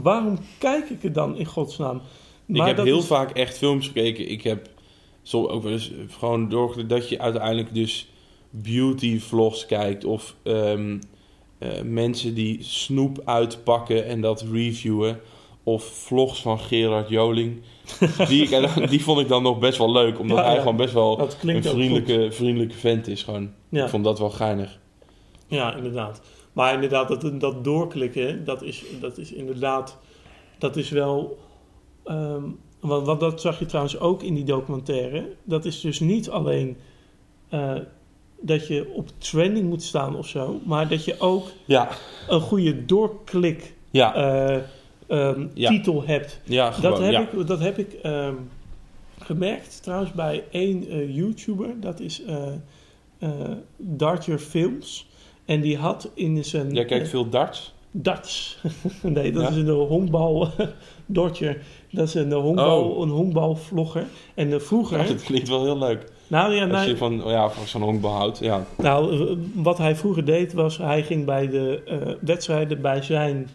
Waarom 0.01 0.37
kijk 0.59 0.89
ik 0.89 1.03
er 1.03 1.13
dan 1.13 1.37
in 1.37 1.45
godsnaam? 1.45 2.01
ik 2.45 2.57
Maar 2.57 2.67
heb 2.67 2.77
dat 2.77 2.85
heel 2.85 2.97
is- 2.97 3.05
vaak 3.05 3.31
echt 3.31 3.57
films 3.57 3.87
gekeken. 3.87 4.29
Ik 4.31 4.43
heb 4.43 4.69
zo 5.21 5.45
ook 5.45 5.63
wel 5.63 5.71
eens 5.71 5.91
gewoon 6.09 6.49
door 6.49 6.87
dat 6.87 7.09
je 7.09 7.19
uiteindelijk 7.19 7.73
dus 7.73 8.09
beauty 8.49 9.19
vlogs 9.19 9.65
kijkt 9.65 10.05
of 10.05 10.35
ehm, 10.43 10.97
eh, 11.63 11.81
mensen 11.83 12.33
die 12.33 12.63
snoep 12.63 13.21
uitpakken 13.25 14.05
en 14.05 14.21
dat 14.21 14.45
reviewen 14.51 15.19
of 15.63 15.83
vlogs 15.83 16.41
van 16.41 16.59
Gerard 16.59 17.09
Joling. 17.09 17.61
Die, 18.27 18.47
ik- 18.49 18.89
die 18.89 19.03
vond 19.03 19.19
ik 19.19 19.27
dan 19.27 19.43
nog 19.43 19.59
best 19.59 19.77
wel 19.77 19.91
leuk, 19.91 20.19
omdat 20.19 20.37
Ja, 20.37 20.43
hij 20.43 20.53
ja. 20.53 20.59
gewoon 20.59 20.75
best 20.75 20.93
wel 20.93 21.19
een 21.19 21.63
vriendelijke, 21.63 22.27
vriendelijke 22.31 22.75
vent 22.75 23.07
is. 23.07 23.23
Gewoon. 23.23 23.51
Ja. 23.69 23.83
Ik 23.83 23.89
vond 23.89 24.03
dat 24.03 24.19
wel 24.19 24.29
geinig. 24.29 24.79
Ja, 25.47 25.75
inderdaad. 25.75 26.21
Maar 26.53 26.73
inderdaad, 26.73 27.07
dat, 27.21 27.39
dat 27.41 27.63
doorklikken, 27.63 28.45
dat 28.45 28.61
is, 28.61 28.83
dat 29.01 29.17
is 29.17 29.31
inderdaad, 29.33 29.97
dat 30.57 30.75
is 30.77 30.89
wel, 30.89 31.37
want, 32.79 33.05
want 33.05 33.19
dat 33.19 33.41
zag 33.41 33.59
je 33.59 33.65
trouwens 33.65 33.99
ook 33.99 34.23
in 34.23 34.33
die 34.33 34.43
documentaire. 34.43 35.35
Dat 35.43 35.65
is 35.65 35.81
dus 35.81 35.99
niet 35.99 36.29
alleen 36.29 36.77
eh, 37.49 37.75
dat 38.45 38.67
je 38.67 38.91
op 38.93 39.09
trending 39.17 39.69
moet 39.69 39.83
staan 39.83 40.15
of 40.15 40.27
zo, 40.27 40.59
maar 40.63 40.87
dat 40.87 41.05
je 41.05 41.19
ook 41.19 41.47
Ja, 41.65 41.89
een 42.27 42.41
goede 42.41 42.85
doorklik 42.85 43.73
ja, 43.91 44.15
eh, 44.15 44.61
ehm, 45.07 45.47
Ja. 45.53 45.69
titel 45.69 46.03
hebt. 46.05 46.39
ja, 46.43 46.73
Dat 46.81 46.99
heb 46.99 47.33
ik, 47.33 47.47
dat 47.47 47.59
heb 47.59 47.77
ik 47.77 47.93
ehm, 47.93 48.35
gemerkt 49.19 49.83
trouwens 49.83 50.11
bij 50.11 50.43
één 50.51 50.87
eh, 50.89 51.15
YouTuber, 51.15 51.79
dat 51.79 51.99
is 51.99 52.21
Dartjer 53.77 54.37
Films. 54.39 55.07
En 55.45 55.61
die 55.61 55.77
had 55.77 56.09
in 56.13 56.45
zijn... 56.45 56.73
Jij 56.73 56.85
kijkt 56.85 57.09
veel 57.09 57.29
darts? 57.29 57.73
darts. 57.91 58.57
nee, 59.01 59.31
dat 59.31 59.41
Ja? 59.41 59.49
is 59.49 59.55
een 59.55 59.69
honkbal. 59.69 60.47
Dortje, 61.05 61.57
dat 61.91 62.07
is 62.07 62.13
een 62.13 62.31
honkbal, 62.31 62.83
Oh. 62.89 63.01
een 63.01 63.09
honkbalvlogger. 63.09 64.05
En 64.33 64.61
vroeger, 64.61 64.97
Ja, 64.99 65.07
dat 65.07 65.23
klinkt 65.23 65.47
wel 65.47 65.63
heel 65.63 65.77
leuk. 65.77 66.11
Nou 66.27 66.53
ja, 66.53 66.61
Als 66.61 66.71
nou, 66.71 66.87
je 66.87 66.97
van, 66.97 67.21
ja, 67.25 67.49
van 67.49 67.67
zo'n 67.67 67.81
honkbal 67.81 68.11
houdt. 68.11 68.39
Ja. 68.39 68.65
nou, 68.77 69.29
eh, 69.29 69.37
wat 69.53 69.77
hij 69.77 69.95
vroeger 69.95 70.25
deed 70.25 70.53
was, 70.53 70.77
hij 70.77 71.03
ging 71.03 71.25
bij 71.25 71.49
de 71.49 71.81
eh, 71.85 72.13
wedstrijden 72.21 72.81
bij 72.81 73.01
zijn, 73.01 73.49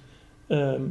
ehm, 0.47 0.83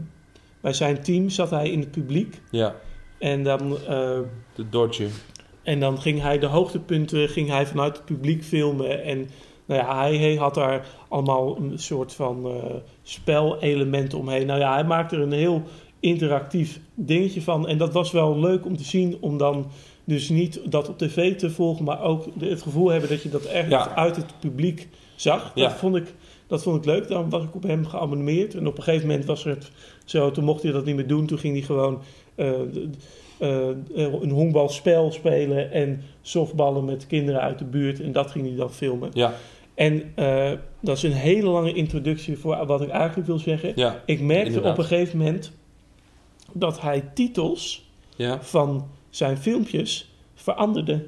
bij 0.62 0.74
zijn 0.74 1.04
team, 1.04 1.30
zat 1.30 1.50
hij 1.50 1.70
in 1.70 1.80
het 1.80 1.92
publiek. 1.92 2.42
ja, 2.52 2.76
En 3.20 3.44
dan, 3.44 3.78
eh, 3.78 4.20
de 4.56 4.70
Dodge. 4.70 5.08
en 5.64 5.80
dan 5.80 6.02
ging 6.02 6.22
hij 6.22 6.40
de 6.40 6.46
hoogtepunten 6.46 7.30
ging 7.30 7.50
hij 7.50 7.66
vanuit 7.68 7.96
het 7.98 8.06
publiek 8.06 8.44
filmen. 8.44 9.04
En 9.04 9.30
nou 9.66 9.82
ja, 9.82 9.98
hij, 9.98 10.18
hij 10.18 10.36
had 10.36 10.54
daar 10.54 10.86
allemaal 11.08 11.58
een 11.58 11.80
soort 11.80 12.14
van 12.14 12.46
eh 12.46 12.76
spelelementen 13.04 14.18
omheen. 14.18 14.46
Nou 14.46 14.60
ja, 14.60 14.74
hij 14.74 14.84
maakte 14.84 15.16
er 15.16 15.22
een 15.22 15.32
heel 15.32 15.64
interactief 16.00 16.80
dingetje 16.94 17.42
van. 17.42 17.68
En 17.68 17.78
dat 17.78 17.94
was 17.94 18.12
wel 18.12 18.40
leuk 18.40 18.66
om 18.66 18.78
te 18.78 18.84
zien, 18.84 19.18
om 19.20 19.38
dan 19.38 19.72
dus 20.08 20.30
niet 20.30 20.60
dat 20.66 20.90
op 20.90 20.98
tv 20.98 21.36
te 21.38 21.50
volgen, 21.50 21.86
maar 21.86 22.02
ook 22.02 22.26
het 22.40 22.62
gevoel 22.62 22.90
hebben 22.90 23.10
dat 23.10 23.22
je 23.22 23.30
dat 23.30 23.46
echt 23.46 23.70
Ja. 23.70 23.96
uit 23.96 24.16
het 24.16 24.34
publiek 24.40 24.88
zag. 25.16 25.52
Ja. 25.56 25.68
Dat, 25.68 25.78
vond 25.78 25.96
ik, 25.96 26.14
dat 26.48 26.64
vond 26.64 26.78
ik 26.78 26.86
leuk. 26.86 27.08
Dan 27.08 27.30
was 27.30 27.44
ik 27.44 27.56
op 27.56 27.64
hem 27.64 27.86
geabonneerd. 27.86 28.56
En 28.56 28.68
op 28.68 28.78
een 28.78 28.84
gegeven 28.84 29.08
moment 29.08 29.26
was 29.26 29.44
het 29.44 29.72
zo, 30.06 30.32
toen 30.32 30.44
mocht 30.44 30.64
hij 30.64 30.72
dat 30.72 30.86
niet 30.86 30.96
meer 30.96 31.08
doen. 31.08 31.26
Toen 31.26 31.38
ging 31.40 31.54
hij 31.54 31.64
gewoon 31.66 32.02
eh, 32.36 32.52
d- 32.52 32.78
eh, 33.38 33.68
een 33.96 34.30
honkbalspel 34.32 35.12
spelen 35.12 35.72
en 35.72 36.02
softballen 36.22 36.86
met 36.86 37.08
kinderen 37.08 37.42
uit 37.42 37.60
de 37.60 37.66
buurt. 37.66 38.00
En 38.02 38.12
dat 38.12 38.32
ging 38.32 38.48
hij 38.48 38.56
dan 38.56 38.72
filmen. 38.72 39.10
Ja, 39.14 39.34
En 39.74 40.12
eh, 40.16 40.52
dat 40.80 40.98
is 40.98 41.04
een 41.04 41.12
hele 41.14 41.48
lange 41.50 41.74
introductie 41.74 42.38
voor 42.38 42.66
wat 42.66 42.82
ik 42.82 42.90
eigenlijk 42.90 43.28
wil 43.28 43.40
zeggen. 43.40 43.72
ja, 43.76 44.02
Ik 44.06 44.22
merkte 44.22 44.46
Inderdaad. 44.46 44.72
op 44.72 44.78
een 44.78 44.84
gegeven 44.86 45.18
moment 45.18 45.52
dat 46.54 46.82
hij 46.82 47.02
titels 47.14 47.90
ja, 48.16 48.42
van 48.42 48.88
zijn 49.18 49.38
filmpjes 49.38 50.14
veranderde. 50.34 51.06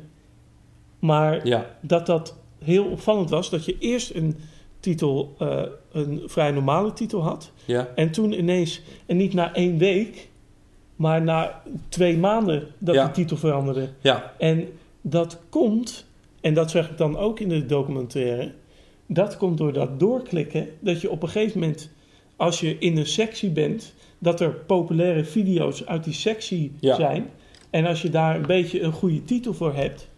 Maar 1.00 1.48
ja, 1.48 1.66
dat 1.82 2.06
dat 2.06 2.36
heel 2.64 2.86
opvallend 2.86 3.30
was. 3.30 3.50
Dat 3.50 3.66
je 3.66 3.76
eerst 3.80 4.16
een 4.16 4.36
titel, 4.80 5.36
eh, 5.40 5.62
een 5.92 6.22
vrij 6.26 6.52
normale 6.52 6.94
titel 6.94 7.22
had. 7.24 7.52
ja, 7.66 7.88
En 7.96 8.12
toen 8.12 8.32
ineens, 8.40 8.82
en 9.06 9.18
niet 9.18 9.34
na 9.34 9.54
één 9.54 9.78
week, 9.78 10.30
maar 10.96 11.22
na 11.22 11.62
twee 11.90 12.18
maanden 12.18 12.68
dat 12.78 12.96
Ja. 12.96 13.06
de 13.06 13.12
titel 13.12 13.38
veranderde. 13.38 13.90
ja, 14.02 14.34
En 14.38 14.68
dat 15.02 15.40
komt, 15.50 16.06
en 16.42 16.54
dat 16.54 16.72
zeg 16.72 16.90
ik 16.90 16.98
dan 16.98 17.18
ook 17.18 17.40
in 17.40 17.50
de 17.50 17.66
documentaire, 17.66 18.52
dat 19.08 19.38
komt 19.38 19.58
door 19.58 19.74
dat 19.74 20.00
doorklikken, 20.00 20.68
dat 20.80 21.02
je 21.02 21.10
op 21.10 21.24
een 21.24 21.30
gegeven 21.30 21.60
moment, 21.60 21.90
als 22.36 22.60
je 22.60 22.78
in 22.80 22.98
een 22.98 23.06
sectie 23.06 23.50
bent, 23.50 23.94
dat 24.20 24.40
er 24.40 24.50
populaire 24.54 25.26
video's 25.26 25.86
uit 25.86 26.04
die 26.04 26.14
sectie 26.14 26.72
Ja. 26.80 26.96
zijn. 26.96 27.30
En 27.70 27.86
als 27.86 28.02
je 28.02 28.10
daar 28.10 28.36
een 28.36 28.46
beetje 28.46 28.82
een 28.82 28.92
goede 28.92 29.24
titel 29.24 29.54
voor 29.54 29.74
hebt, 29.74 30.10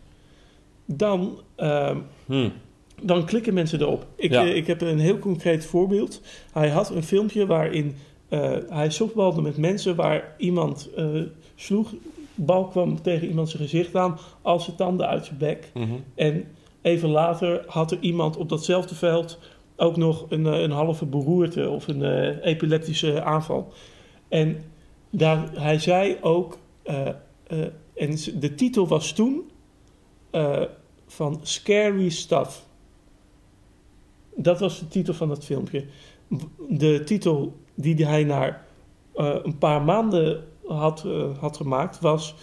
dan, 0.86 1.40
ehm, 1.56 1.98
hm, 2.26 2.50
dan 3.02 3.26
klikken 3.26 3.54
mensen 3.54 3.82
erop. 3.82 4.06
Ik, 4.16 4.32
Ja. 4.32 4.46
eh, 4.46 4.56
ik 4.56 4.68
heb 4.68 4.82
een 4.82 5.00
heel 5.00 5.20
concreet 5.20 5.66
voorbeeld. 5.66 6.22
Hij 6.54 6.70
had 6.70 6.90
een 6.90 7.04
filmpje 7.04 7.46
waarin 7.46 7.96
eh, 8.30 8.52
hij 8.70 8.90
softbalde 8.90 9.42
met 9.42 9.58
mensen 9.58 9.96
waar 9.96 10.34
iemand 10.38 10.90
eh, 10.96 11.06
sloeg. 11.56 11.94
Bal 12.36 12.68
kwam 12.68 13.02
tegen 13.02 13.28
iemand 13.28 13.50
zijn 13.50 13.64
gezicht 13.64 13.96
aan, 13.96 14.18
als 14.42 14.64
zijn 14.64 14.76
tanden 14.76 15.08
uit 15.08 15.26
zijn 15.26 15.38
bek. 15.38 15.72
mhm. 15.74 15.86
En 16.16 16.46
even 16.82 17.10
later 17.10 17.64
had 17.68 17.92
er 17.92 17.98
iemand 18.02 18.38
op 18.38 18.50
datzelfde 18.50 18.96
veld 18.96 19.40
ook 19.76 19.98
nog 19.98 20.26
een, 20.30 20.46
een 20.46 20.72
halve 20.72 21.06
beroerte 21.06 21.70
of 21.70 21.88
een 21.88 22.04
epileptische 22.40 23.24
aanval. 23.24 23.74
En 24.28 24.58
daar, 25.10 25.50
hij 25.54 25.80
zei 25.80 26.18
ook, 26.22 26.58
eh, 27.52 27.60
en 27.94 28.40
de 28.40 28.56
titel 28.56 28.88
was 28.88 29.14
toen 29.14 29.52
eh, 30.30 30.62
van 31.08 31.40
Scary 31.42 32.10
Stuff. 32.10 32.66
Dat 34.36 34.60
was 34.60 34.80
de 34.80 34.88
titel 34.88 35.14
van 35.14 35.28
dat 35.28 35.46
filmpje. 35.46 35.86
De 36.70 37.04
titel 37.04 37.58
die 37.76 38.06
hij 38.06 38.24
na 38.24 38.66
eh, 39.16 39.36
een 39.44 39.58
paar 39.58 39.82
maanden 39.82 40.44
had, 40.66 41.06
had 41.40 41.58
gemaakt 41.58 42.00
was... 42.00 42.36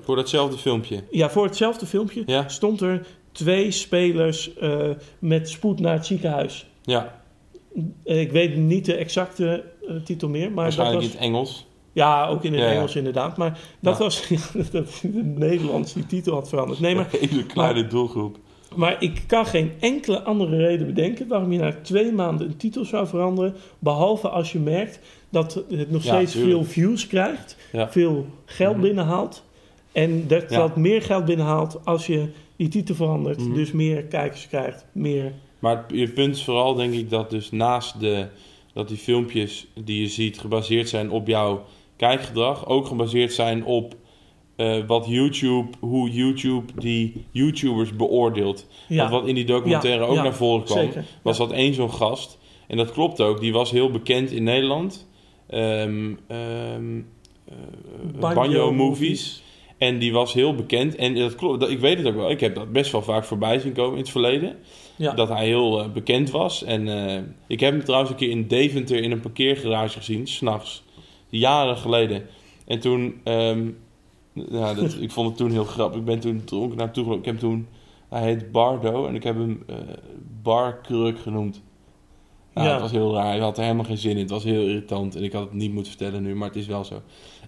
Voor 0.00 0.16
datzelfde 0.16 0.58
filmpje. 0.58 1.04
ja, 1.10 1.30
voor 1.30 1.44
hetzelfde 1.44 1.86
filmpje 1.86 2.22
Ja. 2.26 2.48
stond 2.48 2.80
er 2.80 3.06
twee 3.32 3.70
spelers 3.70 4.50
met 5.18 5.48
spoed 5.48 5.80
naar 5.80 5.94
het 5.94 6.06
ziekenhuis. 6.06 6.66
Ja, 6.82 7.22
ik 8.02 8.32
weet 8.32 8.56
niet 8.56 8.84
de 8.84 8.94
exacte 8.94 9.64
titel 10.04 10.28
meer, 10.28 10.52
maar 10.52 10.64
dat 10.64 10.76
waarschijnlijk 10.76 11.00
was... 11.00 11.04
in 11.04 11.10
het 11.10 11.20
Engels. 11.20 11.66
Ja, 11.94 12.26
ook 12.26 12.44
in 12.44 12.52
het 12.52 12.60
Ja, 12.60 12.66
ja. 12.68 12.74
Engels 12.74 12.96
inderdaad. 12.96 13.36
Maar 13.36 13.58
dat 13.80 13.98
Ja. 13.98 14.04
was 14.04 14.28
dat 14.72 15.00
in 15.02 15.14
het 15.16 15.38
Nederlands 15.38 15.92
die 15.92 16.06
titel 16.06 16.34
had 16.34 16.48
veranderd. 16.48 16.80
Nee, 16.80 16.94
maar, 16.94 17.08
Een 17.20 17.28
hele 17.28 17.46
kleine 17.46 17.86
doelgroep. 17.86 18.36
maar 18.76 18.96
ik 19.02 19.22
kan 19.26 19.46
geen 19.46 19.72
enkele 19.80 20.22
andere 20.22 20.56
reden 20.56 20.86
bedenken 20.86 21.28
waarom 21.28 21.52
je 21.52 21.58
na 21.58 21.74
twee 21.82 22.12
maanden 22.12 22.46
een 22.46 22.56
titel 22.56 22.84
zou 22.84 23.06
veranderen. 23.06 23.54
Behalve 23.78 24.28
als 24.28 24.52
je 24.52 24.58
merkt 24.58 24.98
dat 25.30 25.64
het 25.70 25.90
nog 25.90 26.02
steeds 26.02 26.34
veel 26.34 26.64
views 26.64 27.06
krijgt, 27.06 27.56
veel 27.72 28.26
geld 28.44 28.72
Mhm. 28.76 28.82
binnenhaalt. 28.84 29.42
En 29.92 30.24
dat 30.28 30.48
dat 30.48 30.76
meer 30.76 31.02
geld 31.02 31.24
binnenhaalt 31.24 31.80
als 31.84 32.06
je 32.06 32.26
die 32.56 32.68
titel 32.68 32.94
verandert. 32.94 33.38
Mhm. 33.38 33.54
Dus 33.54 33.72
meer 33.72 34.02
kijkers 34.04 34.48
krijgt, 34.48 34.84
meer... 34.92 35.32
Maar 35.58 35.84
je 35.88 36.08
punt 36.08 36.36
is 36.36 36.44
vooral, 36.44 36.74
denk 36.74 36.94
ik, 36.94 37.10
dat 37.10 37.30
dus 37.30 37.50
naast 37.50 38.00
de, 38.00 38.26
dat 38.72 38.88
die 38.88 38.96
filmpjes 38.96 39.66
die 39.84 40.00
je 40.00 40.08
ziet 40.08 40.38
gebaseerd 40.38 40.88
zijn 40.88 41.10
op 41.10 41.26
jouw 41.26 41.64
kijkgedrag, 41.96 42.66
ook 42.66 42.86
gebaseerd 42.86 43.32
zijn 43.32 43.64
op 43.64 43.94
eh, 44.56 44.86
wat 44.86 45.06
YouTube, 45.08 45.68
hoe 45.80 46.10
YouTube 46.10 46.80
die 46.80 47.24
YouTubers 47.30 47.96
beoordeelt. 47.96 48.66
Ja, 48.88 48.96
Want 48.96 49.10
wat 49.10 49.26
in 49.26 49.34
die 49.34 49.44
documentaire 49.44 50.02
Ja, 50.02 50.08
ook 50.08 50.16
ja, 50.16 50.22
naar 50.22 50.34
voren 50.34 50.64
kwam, 50.64 50.78
zeker. 50.78 51.04
was 51.22 51.38
dat 51.38 51.52
één 51.52 51.74
zo'n 51.74 51.92
gast. 51.92 52.38
En 52.68 52.76
dat 52.76 52.92
klopt 52.92 53.20
ook, 53.20 53.40
die 53.40 53.52
was 53.52 53.70
heel 53.70 53.90
bekend 53.90 54.30
in 54.30 54.42
Nederland. 54.42 55.08
Ehm 55.48 56.14
ehm 56.26 56.98
eh, 57.44 57.54
Banjo 58.20 58.34
Banjo 58.34 58.72
movies. 58.72 58.76
Movies. 58.76 59.42
En 59.78 59.98
die 59.98 60.12
was 60.12 60.32
heel 60.32 60.54
bekend. 60.54 60.96
En 60.96 61.14
dat 61.14 61.34
klopt, 61.34 61.60
dat, 61.60 61.70
ik 61.70 61.78
weet 61.78 61.98
het 61.98 62.06
ook 62.06 62.14
wel. 62.14 62.30
Ik 62.30 62.40
heb 62.40 62.54
dat 62.54 62.72
best 62.72 62.92
wel 62.92 63.02
vaak 63.02 63.24
voorbij 63.24 63.58
zien 63.58 63.72
komen 63.72 63.92
in 63.92 64.00
het 64.00 64.10
verleden. 64.10 64.56
Ja. 64.96 65.12
Dat 65.12 65.28
hij 65.28 65.46
heel 65.46 65.80
eh, 65.80 65.90
bekend 65.90 66.30
was. 66.30 66.64
En 66.64 66.88
ik 67.46 67.60
heb 67.60 67.72
hem 67.72 67.84
trouwens 67.84 68.10
een 68.10 68.16
keer 68.16 68.30
in 68.30 68.46
Deventer 68.46 69.02
in 69.02 69.10
een 69.10 69.20
parkeergarage 69.20 69.98
gezien, 69.98 70.26
s'nachts. 70.26 70.82
Jaren 71.38 71.76
geleden. 71.76 72.26
En 72.66 72.80
toen, 72.80 73.20
ehm, 73.24 73.70
ja, 74.32 74.74
dat, 74.74 74.96
ik 75.00 75.10
vond 75.10 75.28
het 75.28 75.36
toen 75.36 75.50
heel 75.50 75.64
grappig. 75.64 75.98
Ik 75.98 76.04
ben 76.06 76.20
toen 76.20 76.44
dronken 76.44 76.78
naartoe 76.78 77.04
gelopen. 77.04 77.24
Ik 77.24 77.30
heb 77.32 77.38
toen, 77.40 77.66
hij 78.08 78.22
heet 78.22 78.52
Bardo 78.52 79.06
en 79.06 79.14
ik 79.14 79.22
heb 79.22 79.36
hem 79.36 79.62
eh 79.66 79.76
Barkruk 80.42 81.18
genoemd. 81.18 81.62
Nou, 82.54 82.66
Ja. 82.66 82.72
Het 82.72 82.82
was 82.82 82.90
heel 82.90 83.14
raar. 83.14 83.26
Hij 83.26 83.38
had 83.38 83.56
er 83.56 83.62
helemaal 83.62 83.84
geen 83.84 83.98
zin 83.98 84.10
in. 84.10 84.18
Het 84.18 84.30
was 84.30 84.44
heel 84.44 84.62
irritant. 84.62 85.16
En 85.16 85.22
ik 85.22 85.32
had 85.32 85.42
het 85.42 85.52
niet 85.52 85.72
moeten 85.72 85.92
vertellen 85.92 86.22
nu, 86.22 86.34
maar 86.34 86.48
het 86.48 86.56
is 86.56 86.66
wel 86.66 86.84
zo. 86.84 87.02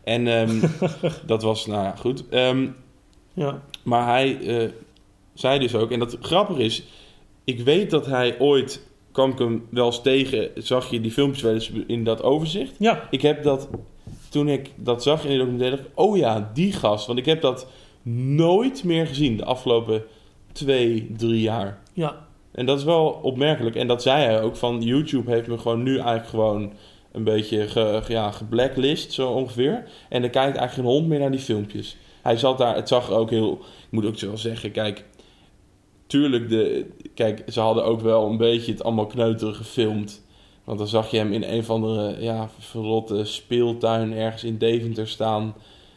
En 0.04 0.26
ehm, 0.26 0.60
dat 1.26 1.42
was, 1.42 1.66
nou 1.66 1.82
ja, 1.82 1.96
goed. 1.96 2.28
Ehm, 2.28 2.68
Ja. 3.34 3.62
Maar 3.84 4.06
hij 4.06 4.38
eh, 4.40 4.70
zei 5.34 5.58
dus 5.58 5.74
ook, 5.74 5.90
en 5.90 5.98
dat 5.98 6.16
grappig 6.20 6.58
is, 6.58 6.84
ik 7.44 7.60
weet 7.60 7.90
dat 7.90 8.06
hij 8.06 8.38
ooit, 8.40 8.86
kwam 9.16 9.30
ik 9.30 9.38
hem 9.38 9.66
wel 9.70 9.86
eens 9.86 10.02
tegen, 10.02 10.50
zag 10.54 10.90
je 10.90 11.00
die 11.00 11.10
filmpjes 11.10 11.42
wel 11.42 11.52
eens 11.52 11.70
in 11.86 12.04
dat 12.04 12.22
overzicht. 12.22 12.74
Ja. 12.78 13.08
Ik 13.10 13.22
heb 13.22 13.42
dat, 13.42 13.68
toen 14.28 14.48
ik 14.48 14.70
dat 14.74 15.02
zag 15.02 15.22
in 15.22 15.28
die 15.28 15.38
documentaire, 15.38 15.76
dacht 15.76 15.88
ik, 15.88 15.98
oh 15.98 16.16
ja, 16.16 16.50
die 16.54 16.72
gast. 16.72 17.06
Want 17.06 17.18
ik 17.18 17.26
heb 17.26 17.40
dat 17.40 17.66
nooit 18.12 18.84
meer 18.84 19.06
gezien 19.06 19.36
de 19.36 19.44
afgelopen 19.44 20.04
twee, 20.52 21.12
drie 21.16 21.40
jaar. 21.40 21.82
Ja. 21.92 22.26
En 22.52 22.66
dat 22.66 22.78
is 22.78 22.84
wel 22.84 23.06
opmerkelijk. 23.22 23.76
En 23.76 23.86
dat 23.86 24.02
zei 24.02 24.24
hij 24.24 24.42
ook, 24.42 24.56
van 24.56 24.82
YouTube 24.82 25.30
heeft 25.30 25.46
me 25.46 25.58
gewoon 25.58 25.82
nu 25.82 25.94
eigenlijk 25.94 26.28
gewoon 26.28 26.72
een 27.12 27.24
beetje 27.24 27.68
ge, 27.68 28.02
ja, 28.08 28.30
geblacklist, 28.30 29.12
zo 29.12 29.30
ongeveer. 29.30 29.84
En 30.08 30.20
dan 30.20 30.30
kijkt 30.30 30.56
eigenlijk 30.56 30.72
geen 30.72 30.84
hond 30.84 31.06
meer 31.06 31.18
naar 31.18 31.30
die 31.30 31.40
filmpjes. 31.40 31.96
Hij 32.22 32.36
zat 32.36 32.58
daar, 32.58 32.74
het 32.74 32.88
zag 32.88 33.10
ook 33.10 33.30
heel, 33.30 33.52
ik 33.52 33.90
moet 33.90 34.06
ook 34.06 34.18
zo 34.18 34.26
wel 34.26 34.38
zeggen, 34.38 34.70
kijk, 34.70 35.04
tuurlijk, 36.06 36.48
de, 36.48 36.86
kijk, 37.14 37.42
ze 37.48 37.60
hadden 37.60 37.84
ook 37.84 38.00
wel 38.00 38.30
een 38.30 38.36
beetje 38.36 38.72
het 38.72 38.84
allemaal 38.84 39.06
kneuterig 39.06 39.56
gefilmd. 39.56 40.24
Want 40.64 40.78
dan 40.78 40.88
zag 40.88 41.10
je 41.10 41.16
hem 41.16 41.32
in 41.32 41.42
een 41.42 41.64
van 41.64 41.80
de 41.80 42.16
ja, 42.20 42.50
verrotte 42.58 43.24
speeltuin 43.24 44.12
ergens 44.12 44.44
in 44.44 44.58
Deventer 44.58 45.08
staan. 45.08 45.54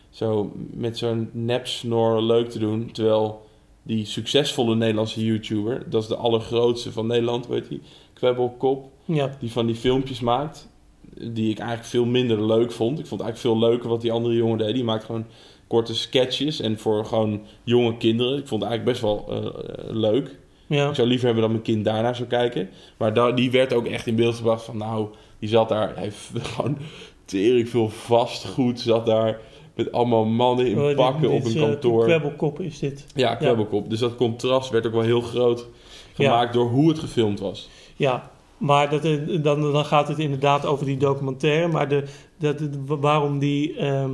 Zo 0.09 0.51
met 0.55 0.97
zo'n 0.97 1.29
nepsnor 1.31 2.21
leuk 2.21 2.49
te 2.49 2.59
doen. 2.59 2.91
Terwijl 2.91 3.41
die 3.83 4.05
succesvolle 4.05 4.75
Nederlandse 4.75 5.25
YouTuber, 5.25 5.89
dat 5.89 6.01
is 6.01 6.07
de 6.07 6.15
allergrootste 6.15 6.91
van 6.91 7.07
Nederland, 7.07 7.47
weet 7.47 7.67
je, 7.69 7.79
Kwebbelkop, 8.13 8.89
Ja. 9.05 9.35
die 9.39 9.51
van 9.51 9.65
die 9.65 9.75
filmpjes 9.75 10.19
maakt. 10.19 10.69
Die 11.13 11.49
ik 11.49 11.59
eigenlijk 11.59 11.89
veel 11.89 12.05
minder 12.05 12.45
leuk 12.45 12.71
vond. 12.71 12.99
Ik 12.99 13.05
vond 13.05 13.21
eigenlijk 13.21 13.55
veel 13.55 13.69
leuker 13.69 13.89
wat 13.89 14.01
die 14.01 14.11
andere 14.11 14.35
jongen 14.35 14.57
deed. 14.57 14.73
Die 14.73 14.83
maakt 14.83 15.03
gewoon 15.03 15.25
korte 15.69 15.95
sketches. 15.95 16.61
En 16.61 16.79
voor 16.79 17.05
gewoon 17.05 17.41
jonge 17.63 17.97
kinderen. 17.97 18.37
Ik 18.37 18.47
vond 18.47 18.61
het 18.61 18.71
eigenlijk 18.71 18.83
best 18.83 19.01
wel 19.01 19.25
eh, 19.29 19.93
leuk. 19.95 20.37
Ja. 20.67 20.89
Ik 20.89 20.95
zou 20.95 21.07
liever 21.07 21.25
hebben 21.25 21.43
dat 21.43 21.51
mijn 21.51 21.63
kind 21.63 21.85
daarnaar 21.85 22.15
zou 22.15 22.27
kijken. 22.27 22.69
Maar 22.97 23.13
da- 23.13 23.31
die 23.31 23.51
werd 23.51 23.73
ook 23.73 23.85
echt 23.85 24.07
in 24.07 24.15
beeld 24.15 24.35
gebracht 24.35 24.63
van... 24.63 24.77
Nou, 24.77 25.07
die 25.39 25.49
zat 25.49 25.69
daar... 25.69 25.91
Hij 25.95 26.03
heeft 26.03 26.29
gewoon 26.55 26.77
tering 27.25 27.69
veel 27.69 27.89
vastgoed. 27.89 28.79
Zat 28.79 29.05
daar 29.05 29.39
met 29.75 29.91
allemaal 29.91 30.25
mannen 30.25 30.67
in 30.67 30.79
Oh, 30.81 30.95
pakken 30.95 31.21
dit 31.21 31.31
op 31.39 31.45
een 31.45 31.55
eh, 31.55 31.61
kantoor. 31.61 32.03
Kwebbelkop 32.03 32.59
is 32.59 32.79
dit. 32.79 33.05
Ja, 33.15 33.35
kwebbelkop. 33.35 33.89
Dus 33.89 33.99
dat 33.99 34.15
contrast 34.15 34.69
werd 34.69 34.85
ook 34.85 34.93
wel 34.93 35.01
heel 35.01 35.21
groot 35.21 35.67
gemaakt 36.13 36.53
door 36.53 36.69
hoe 36.69 36.89
het 36.89 36.99
gefilmd 36.99 37.39
was. 37.39 37.69
Ja, 37.95 38.31
maar 38.57 38.89
dat, 38.89 39.05
eh, 39.05 39.43
dan, 39.43 39.71
dan 39.71 39.85
gaat 39.85 40.07
het 40.07 40.19
inderdaad 40.19 40.65
over 40.65 40.85
die 40.85 40.97
documentaire. 40.97 41.67
Maar 41.67 41.87
de, 41.89 42.03
dat, 42.37 42.55
waarom 42.85 43.39
die, 43.39 43.75
ehm, 43.77 44.09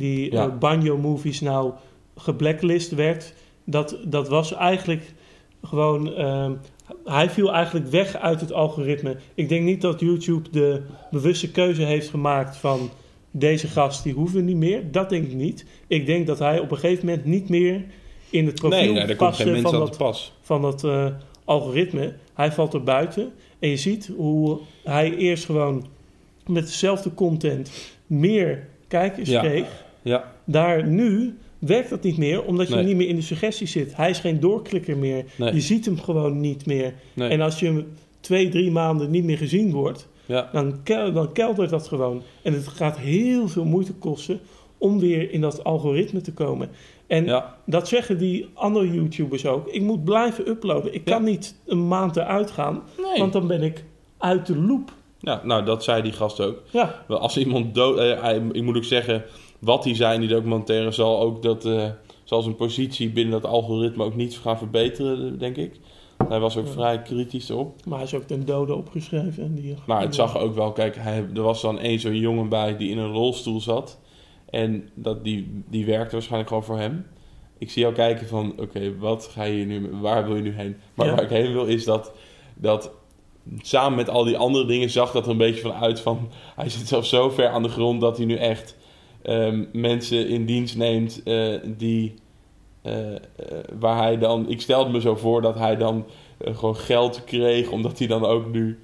die 0.00 0.32
Ja. 0.32 0.46
eh, 0.46 0.58
Banjo-movies 0.58 1.40
nou 1.40 1.72
geblacklist 2.16 2.90
werd... 2.94 3.34
Dat, 3.64 3.96
dat 4.04 4.28
was 4.28 4.52
eigenlijk 4.54 5.12
gewoon... 5.62 6.14
ehm, 6.14 6.52
hij 7.04 7.30
viel 7.30 7.52
eigenlijk 7.52 7.86
weg 7.86 8.16
uit 8.16 8.40
het 8.40 8.52
algoritme. 8.52 9.16
Ik 9.34 9.48
denk 9.48 9.64
niet 9.64 9.80
dat 9.80 10.00
YouTube 10.00 10.50
de 10.50 10.82
bewuste 11.10 11.50
keuze 11.50 11.82
heeft 11.82 12.08
gemaakt 12.08 12.56
van... 12.56 12.90
Deze 13.32 13.66
gast, 13.68 14.02
die 14.02 14.12
hoeven 14.14 14.44
niet 14.44 14.56
meer. 14.56 14.90
Dat 14.90 15.08
denk 15.08 15.26
ik 15.26 15.34
niet. 15.34 15.64
Ik 15.86 16.06
denk 16.06 16.26
dat 16.26 16.38
hij 16.38 16.58
op 16.58 16.70
een 16.70 16.76
gegeven 16.78 17.06
moment 17.06 17.24
niet 17.24 17.48
meer 17.48 17.84
in 18.30 18.46
het 18.46 18.54
profiel 18.54 18.92
Nee, 18.92 19.06
nee, 19.46 19.60
van 19.62 19.72
dat 19.72 19.96
pas. 19.96 20.32
van 20.40 20.62
dat 20.62 20.84
eh, 20.84 21.06
algoritme. 21.44 22.14
Hij 22.34 22.52
valt 22.52 22.74
er 22.74 22.82
buiten. 22.82 23.32
En 23.58 23.68
je 23.68 23.76
ziet 23.76 24.10
hoe 24.16 24.58
hij 24.84 25.14
eerst 25.16 25.44
gewoon 25.44 25.86
met 26.46 26.66
dezelfde 26.66 27.14
content 27.14 27.70
meer 28.06 28.66
kijkers 28.88 29.28
Ja. 29.28 29.40
kreeg. 29.40 29.84
Ja, 30.02 30.32
Daar 30.44 30.86
nu 30.86 31.38
werkt 31.58 31.90
dat 31.90 32.02
niet 32.02 32.16
meer, 32.16 32.44
omdat 32.44 32.68
je 32.68 32.74
Nee. 32.74 32.84
niet 32.84 32.96
meer 32.96 33.08
in 33.08 33.16
de 33.16 33.22
suggestie 33.22 33.66
zit. 33.66 33.96
Hij 33.96 34.10
is 34.10 34.18
geen 34.18 34.40
doorklikker 34.40 34.96
meer. 34.96 35.24
nee. 35.36 35.54
Je 35.54 35.60
ziet 35.60 35.84
hem 35.84 35.98
gewoon 36.00 36.40
niet 36.40 36.66
meer. 36.66 36.94
nee. 37.14 37.28
En 37.28 37.40
als 37.40 37.60
je 37.60 37.66
hem 37.66 37.86
twee, 38.20 38.48
drie 38.48 38.70
maanden 38.70 39.10
niet 39.10 39.24
meer 39.24 39.38
gezien 39.38 39.70
wordt, 39.72 40.08
ja. 40.26 40.48
dan, 40.52 40.82
kel- 40.82 41.12
dan 41.12 41.32
keldert 41.32 41.70
dat 41.70 41.88
gewoon. 41.88 42.22
En 42.42 42.52
het 42.52 42.68
gaat 42.68 42.98
heel 42.98 43.48
veel 43.48 43.64
moeite 43.64 43.92
kosten 43.92 44.40
om 44.78 44.98
weer 45.00 45.32
in 45.32 45.40
dat 45.40 45.64
algoritme 45.64 46.20
te 46.20 46.32
komen. 46.32 46.68
En 47.06 47.24
ja. 47.24 47.56
dat 47.66 47.88
zeggen 47.88 48.18
die 48.18 48.48
andere 48.54 48.92
YouTubers 48.92 49.46
ook. 49.46 49.68
Ik 49.68 49.82
moet 49.82 50.04
blijven 50.04 50.48
uploaden. 50.48 50.94
Ik 50.94 51.08
Ja. 51.08 51.14
kan 51.14 51.24
niet 51.24 51.54
een 51.66 51.88
maand 51.88 52.16
eruit 52.16 52.50
gaan, 52.50 52.82
want 53.18 53.32
dan 53.32 53.46
ben 53.46 53.62
ik 53.62 53.84
uit 54.18 54.46
de 54.46 54.56
loop. 54.56 54.92
Ja, 55.18 55.40
nou, 55.44 55.64
dat 55.64 55.84
zei 55.84 56.02
die 56.02 56.12
gast 56.12 56.40
ook. 56.40 56.62
Ja, 56.70 57.04
Als 57.08 57.36
iemand 57.38 57.74
dood... 57.74 57.98
eh, 57.98 58.34
ik 58.52 58.62
moet 58.62 58.76
ook 58.76 58.84
zeggen, 58.84 59.22
wat 59.60 59.84
hij 59.84 59.94
zei 59.94 60.14
in 60.14 60.20
die 60.20 60.28
documentaire... 60.28 60.90
zal 60.90 61.20
ook 61.20 61.42
dat... 61.42 61.64
eh, 61.64 61.88
zal 62.24 62.42
zijn 62.42 62.54
positie 62.56 63.10
binnen 63.10 63.40
dat 63.40 63.50
algoritme 63.50 64.04
ook 64.04 64.14
niet 64.16 64.38
gaan 64.38 64.58
verbeteren, 64.58 65.38
denk 65.38 65.56
ik. 65.56 65.80
Hij 66.28 66.40
was 66.40 66.56
ook 66.56 66.66
Ja. 66.66 66.72
vrij 66.72 67.02
kritisch 67.02 67.48
erop. 67.48 67.84
maar 67.86 67.98
hij 67.98 68.06
is 68.06 68.14
ook 68.14 68.22
ten 68.22 68.44
dode 68.46 68.74
opgeschreven. 68.74 69.42
En 69.42 69.54
die, 69.54 69.74
Maar 69.86 70.00
het 70.02 70.14
zag 70.14 70.38
ook 70.38 70.54
wel... 70.54 70.72
Kijk, 70.72 70.96
hij, 70.96 71.26
er 71.34 71.42
was 71.42 71.60
dan 71.60 71.78
één 71.78 71.98
zo'n 72.00 72.16
jongen 72.16 72.48
bij 72.48 72.76
die 72.76 72.90
in 72.90 72.98
een 72.98 73.12
rolstoel 73.12 73.60
zat. 73.60 73.98
En 74.50 74.88
dat, 74.94 75.24
die, 75.24 75.62
die 75.68 75.86
werkte 75.86 76.12
waarschijnlijk 76.12 76.48
gewoon 76.48 76.64
voor 76.64 76.78
hem. 76.78 77.06
Ik 77.58 77.70
zie 77.70 77.82
jou 77.82 77.94
kijken 77.94 78.26
van... 78.28 78.52
Oké, 78.58 78.96
wat 78.98 79.30
ga 79.32 79.42
je 79.42 79.64
nu... 79.64 79.90
Waar 80.00 80.26
wil 80.26 80.36
je 80.36 80.42
nu 80.42 80.52
heen? 80.52 80.76
Maar 80.94 81.06
Ja. 81.06 81.14
waar 81.14 81.22
ik 81.24 81.30
heen 81.30 81.52
wil 81.52 81.64
is 81.66 81.84
dat... 81.84 82.12
dat 82.54 82.90
samen 83.62 83.96
met 83.96 84.08
al 84.10 84.24
die 84.24 84.36
andere 84.38 84.66
dingen 84.66 84.90
zag 84.90 85.12
dat 85.12 85.24
er 85.24 85.30
een 85.30 85.36
beetje 85.36 85.60
van 85.60 85.72
uit 85.74 86.00
van... 86.00 86.28
Hij 86.56 86.68
zit 86.68 86.88
zelfs 86.88 87.08
zo 87.08 87.30
ver 87.30 87.48
aan 87.48 87.62
de 87.62 87.68
grond 87.68 88.00
dat 88.00 88.16
hij 88.16 88.26
nu 88.26 88.34
echt 88.36 88.76
ehm, 89.22 89.64
mensen 89.72 90.28
in 90.28 90.46
dienst 90.46 90.76
neemt 90.76 91.22
eh, 91.22 91.54
die... 91.64 92.14
eh, 92.82 93.14
eh, 93.14 93.18
waar 93.78 93.96
hij 93.96 94.18
dan... 94.18 94.48
Ik 94.48 94.60
stelde 94.60 94.90
me 94.90 95.00
zo 95.00 95.16
voor 95.16 95.42
dat 95.42 95.54
hij 95.58 95.76
dan 95.76 96.06
gewoon 96.44 96.76
geld 96.76 97.24
kreeg... 97.24 97.70
omdat 97.70 97.98
hij 97.98 98.06
dan 98.06 98.24
ook 98.24 98.52
nu 98.52 98.78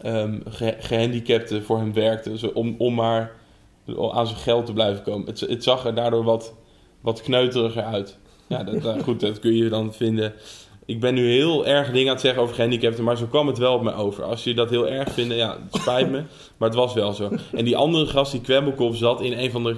ehm, 0.00 0.40
ge- 0.48 0.76
gehandicapten 0.78 1.62
voor 1.62 1.78
hem 1.78 1.92
werkte... 1.92 2.38
Zo, 2.38 2.46
om, 2.54 2.74
om 2.78 2.94
maar 2.94 3.32
aan 4.12 4.26
zijn 4.26 4.38
geld 4.38 4.66
te 4.66 4.72
blijven 4.72 5.02
komen. 5.02 5.26
Het, 5.26 5.40
het 5.40 5.62
zag 5.62 5.84
er 5.86 5.94
daardoor 5.94 6.24
wat, 6.24 6.54
wat 7.00 7.22
kneuteriger 7.22 7.82
uit. 7.82 8.18
Ja, 8.46 8.64
dat, 8.64 8.82
dat- 8.82 9.02
goed, 9.04 9.20
dat 9.20 9.38
kun 9.38 9.54
je 9.56 9.68
dan 9.68 9.92
vinden... 9.94 10.32
Ik 10.86 11.00
ben 11.00 11.14
nu 11.14 11.30
heel 11.30 11.66
erg 11.66 11.90
dingen 11.90 12.06
aan 12.06 12.12
het 12.12 12.20
zeggen 12.20 12.42
over 12.42 12.54
gehandicapten, 12.54 13.04
maar 13.04 13.16
zo 13.16 13.26
kwam 13.26 13.46
het 13.46 13.58
wel 13.58 13.74
op 13.74 13.82
me 13.82 13.94
over. 13.94 14.24
Als 14.24 14.44
je 14.44 14.54
dat 14.54 14.70
heel 14.70 14.88
erg 14.88 15.12
vindt, 15.12 15.34
ja, 15.34 15.58
het 15.70 15.82
spijt 15.82 16.10
me, 16.10 16.22
maar 16.56 16.68
het 16.68 16.78
was 16.78 16.94
wel 16.94 17.12
zo. 17.12 17.30
En 17.52 17.64
die 17.64 17.76
andere 17.76 18.06
gast, 18.06 18.32
die 18.32 18.40
Kwebbelkop, 18.40 18.94
zat 18.94 19.20
in 19.20 19.32
een 19.38 19.50
van 19.50 19.62
de 19.64 19.76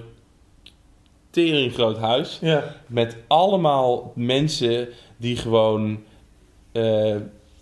teringgroot 1.31 1.99
huis 1.99 2.39
Ja, 2.41 2.75
met 2.87 3.17
allemaal 3.27 4.13
mensen 4.15 4.89
die 5.17 5.37
gewoon 5.37 6.03
eh, 6.73 7.17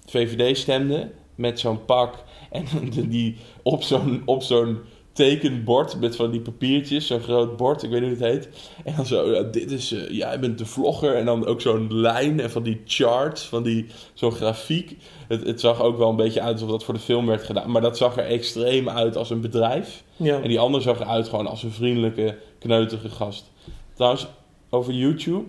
VVD 0.06 0.58
stemden 0.58 1.12
met 1.34 1.60
zo'n 1.60 1.84
pak 1.84 2.24
en 2.50 2.66
die 3.08 3.36
op 3.62 3.82
zo'n 3.82 4.22
op 4.24 4.42
zo'n 4.42 4.78
tekenbord 5.12 6.00
met 6.00 6.16
van 6.16 6.30
die 6.30 6.40
papiertjes, 6.40 7.06
zo'n 7.06 7.20
groot 7.20 7.56
bord, 7.56 7.82
ik 7.82 7.90
weet 7.90 8.00
niet 8.00 8.18
hoe 8.18 8.26
het 8.26 8.32
heet. 8.44 8.48
En 8.84 8.94
dan 8.96 9.06
zo, 9.06 9.34
ja, 9.34 9.42
dit 9.42 9.70
is, 9.70 9.92
eh, 9.92 10.10
jij 10.10 10.40
bent 10.40 10.58
de 10.58 10.66
vlogger 10.66 11.14
en 11.14 11.24
dan 11.24 11.46
ook 11.46 11.60
zo'n 11.60 11.94
lijn 11.94 12.40
en 12.40 12.50
van 12.50 12.62
die 12.62 12.80
charts, 12.84 13.42
van 13.48 13.62
die, 13.62 13.86
zo'n 14.14 14.32
grafiek. 14.32 14.96
Het, 15.28 15.46
het 15.46 15.60
zag 15.60 15.82
ook 15.82 15.98
wel 15.98 16.08
een 16.08 16.16
beetje 16.16 16.40
uit 16.40 16.52
alsof 16.52 16.70
dat 16.70 16.84
voor 16.84 16.94
de 16.94 17.00
film 17.00 17.26
werd 17.26 17.42
gedaan, 17.42 17.70
maar 17.70 17.82
dat 17.82 17.96
zag 17.96 18.16
er 18.16 18.24
extreem 18.24 18.88
uit 18.88 19.16
als 19.16 19.30
een 19.30 19.40
bedrijf. 19.40 20.02
ja. 20.16 20.40
En 20.40 20.48
die 20.48 20.58
andere 20.60 20.82
zag 20.82 21.00
eruit 21.00 21.28
gewoon 21.28 21.46
als 21.46 21.62
een 21.62 21.72
vriendelijke, 21.72 22.38
kneutige 22.58 23.08
gast. 23.08 23.50
Trouwens, 23.94 24.26
over 24.70 24.92
YouTube. 24.92 25.44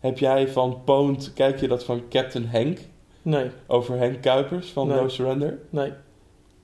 Heb 0.00 0.18
jij 0.18 0.48
van 0.48 0.80
Poont, 0.84 1.32
kijk 1.34 1.60
je 1.60 1.68
dat 1.68 1.84
van 1.84 2.02
Captain 2.10 2.46
Henk? 2.46 2.78
Nee, 3.22 3.50
Over 3.66 3.96
Henk 3.98 4.22
Kuipers 4.22 4.68
van 4.68 4.86
Nee. 4.88 4.96
No 4.96 5.08
Surrender? 5.08 5.58
nee. 5.70 5.92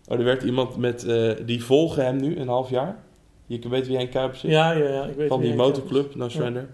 Oh, 0.09 0.19
er 0.19 0.25
werd 0.25 0.43
iemand 0.43 0.77
met, 0.77 1.05
eh, 1.05 1.31
die 1.47 1.65
volgen 1.65 2.05
hem 2.05 2.17
nu 2.17 2.37
een 2.37 2.49
half 2.49 2.71
jaar. 2.71 3.05
Je 3.47 3.69
weet 3.69 3.87
wie 3.87 3.97
Henk 3.97 4.11
Kuipers 4.11 4.45
is? 4.45 4.51
Ja, 4.51 4.73
ja, 4.73 4.89
ja. 4.89 5.05
Ik 5.05 5.17
weet 5.17 5.29
van 5.29 5.41
die 5.41 5.49
hij 5.49 5.57
motorclub, 5.57 6.15
No 6.15 6.29
Surrender. 6.29 6.69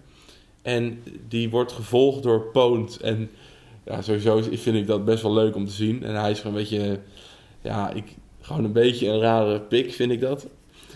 En 0.62 1.02
die 1.28 1.50
wordt 1.50 1.72
gevolgd 1.72 2.22
door 2.22 2.50
Poont. 2.52 3.00
En 3.00 3.30
ja, 3.84 4.02
sowieso 4.02 4.42
vind 4.42 4.76
ik 4.76 4.86
dat 4.86 5.04
best 5.04 5.22
wel 5.22 5.32
leuk 5.32 5.54
om 5.54 5.66
te 5.66 5.72
zien. 5.72 6.04
En 6.04 6.14
hij 6.14 6.30
is 6.30 6.40
gewoon 6.40 6.56
een 6.56 6.62
beetje, 6.62 6.98
ja, 7.60 7.90
ik, 7.90 8.16
gewoon 8.40 8.64
een 8.64 8.72
beetje 8.72 9.08
een 9.08 9.20
rare 9.20 9.60
pik, 9.60 9.92
vind 9.92 10.12
ik 10.12 10.20
dat. 10.20 10.46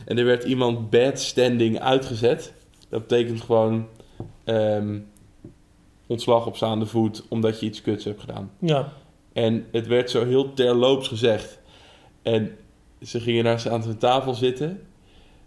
En 0.04 0.18
er 0.18 0.24
werd 0.24 0.44
iemand 0.44 0.90
bad 0.90 1.20
standing 1.20 1.80
uitgezet. 1.80 2.52
Dat 2.88 3.06
betekent 3.06 3.40
gewoon 3.40 3.86
ehm, 4.44 4.98
ontslag 6.06 6.46
op 6.46 6.56
staande 6.56 6.86
voet 6.86 7.24
omdat 7.28 7.60
je 7.60 7.66
iets 7.66 7.82
kuts 7.82 8.04
hebt 8.04 8.20
gedaan. 8.20 8.50
Ja, 8.58 8.92
En 9.32 9.66
het 9.72 9.86
werd 9.86 10.10
zo 10.10 10.24
heel 10.24 10.52
terloops 10.52 11.08
gezegd. 11.08 11.60
En 12.22 12.56
ze 13.02 13.20
gingen 13.20 13.44
daar 13.44 13.70
aan 13.70 13.82
zijn 13.82 13.98
tafel 13.98 14.34
zitten. 14.34 14.80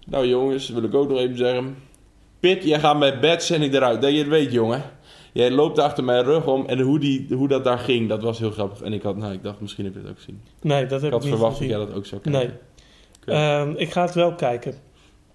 Nou 0.06 0.28
jongens, 0.28 0.70
wil 0.70 0.84
ik 0.84 0.94
ook 0.94 1.10
nog 1.10 1.18
even 1.18 1.38
zeggen. 1.38 1.76
Pik, 2.40 2.64
jij 2.64 2.80
gaat 2.80 2.98
met 2.98 3.20
bed 3.20 3.50
en 3.50 3.62
ik 3.62 3.74
eruit. 3.74 4.02
Dat 4.02 4.12
je 4.12 4.18
het 4.18 4.28
weet, 4.28 4.52
jongen. 4.52 4.84
Jij 5.34 5.52
loopt 5.52 5.80
achter 5.80 6.04
mijn 6.04 6.24
rug 6.24 6.48
om. 6.48 6.66
En 6.66 6.80
hoe, 6.80 7.00
die, 7.00 7.28
hoe 7.30 7.48
dat 7.48 7.64
daar 7.64 7.80
ging, 7.80 8.10
dat 8.10 8.22
was 8.22 8.40
heel 8.40 8.52
grappig. 8.52 8.82
En 8.82 8.94
ik, 8.94 9.02
had, 9.02 9.18
nou, 9.18 9.34
ik 9.34 9.44
dacht, 9.44 9.62
misschien 9.62 9.86
heb 9.86 9.94
je 9.94 10.00
het 10.00 10.10
ook 10.10 10.16
gezien. 10.16 10.42
nee, 10.62 10.86
dat 10.86 11.02
heb 11.02 11.02
Ik 11.02 11.06
ik, 11.06 11.12
had 11.12 11.22
niet 11.22 11.32
verwacht 11.32 11.60
dat 11.60 11.68
jij 11.68 11.78
dat 11.78 11.94
ook 11.94 12.06
zou 12.06 12.22
kijken. 12.22 12.60
Nee. 13.26 13.38
Ehm, 13.38 13.74
ik 13.76 13.92
ga 13.92 14.02
het 14.02 14.14
wel 14.14 14.36
kijken. 14.36 14.74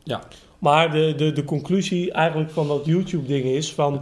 Ja. 0.02 0.22
Maar 0.58 0.92
de, 0.92 1.14
de, 1.16 1.32
de 1.32 1.44
conclusie 1.44 2.12
eigenlijk 2.12 2.50
van 2.50 2.68
dat 2.68 2.84
YouTube-ding 2.84 3.44
is 3.44 3.72
van... 3.72 4.00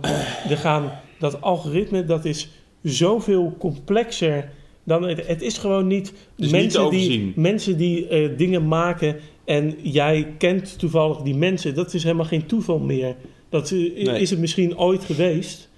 er 0.49 0.57
gaan, 0.57 0.93
dat 1.19 1.41
algoritme, 1.41 2.05
dat 2.05 2.25
is 2.25 2.49
zoveel 2.83 3.55
complexer 3.59 4.51
dan... 4.89 5.03
Het, 5.03 5.27
het 5.27 5.43
is 5.43 5.59
gewoon 5.59 5.87
niet, 5.87 6.09
is 6.09 6.13
niet 6.37 6.71
te 6.71 6.81
mensen, 6.81 6.91
die, 6.91 7.33
mensen 7.37 7.77
die 7.77 8.09
eh, 8.09 8.29
dingen 8.37 8.69
maken... 8.69 9.17
en 9.45 9.75
jij 9.83 10.27
kent 10.39 10.79
toevallig 10.79 11.19
die 11.19 11.35
mensen. 11.35 11.75
Dat 11.75 11.95
is 11.95 12.03
helemaal 12.03 12.25
geen 12.25 12.47
toeval 12.47 12.79
meer. 12.79 13.17
Dat 13.49 13.71
eh, 13.71 13.79
Nee. 13.79 14.21
is 14.21 14.31
het 14.31 14.39
misschien 14.39 14.79
ooit 14.79 15.05
geweest... 15.05 15.69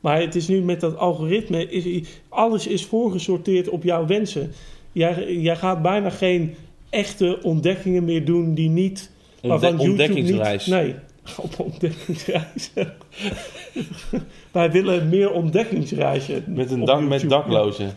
Maar 0.00 0.20
het 0.20 0.34
is 0.34 0.48
nu 0.48 0.62
met 0.62 0.80
dat 0.80 0.96
algoritme, 0.96 1.70
is, 1.70 2.08
alles 2.28 2.66
is 2.66 2.84
voorgesorteerd 2.84 3.68
op 3.68 3.82
jouw 3.82 4.06
wensen. 4.06 4.52
Jij, 4.92 5.36
jij 5.36 5.56
gaat 5.56 5.82
bijna 5.82 6.10
geen 6.10 6.54
echte 6.90 7.38
ontdekkingen 7.42 8.04
meer 8.04 8.24
doen 8.24 8.54
die 8.54 8.68
niet... 8.68 9.10
Ontde- 9.42 9.74
ontdekkingsreis. 9.78 10.66
Niet, 10.66 10.74
nee, 10.74 10.94
op 11.36 11.58
ontdekkingsreis. 11.58 12.70
Wij 14.52 14.70
willen 14.70 15.08
meer 15.08 15.32
ontdekkingsreizen. 15.32 16.44
Met, 16.46 16.70
een 16.70 16.84
dak, 16.84 17.00
met 17.00 17.28
daklozen. 17.28 17.96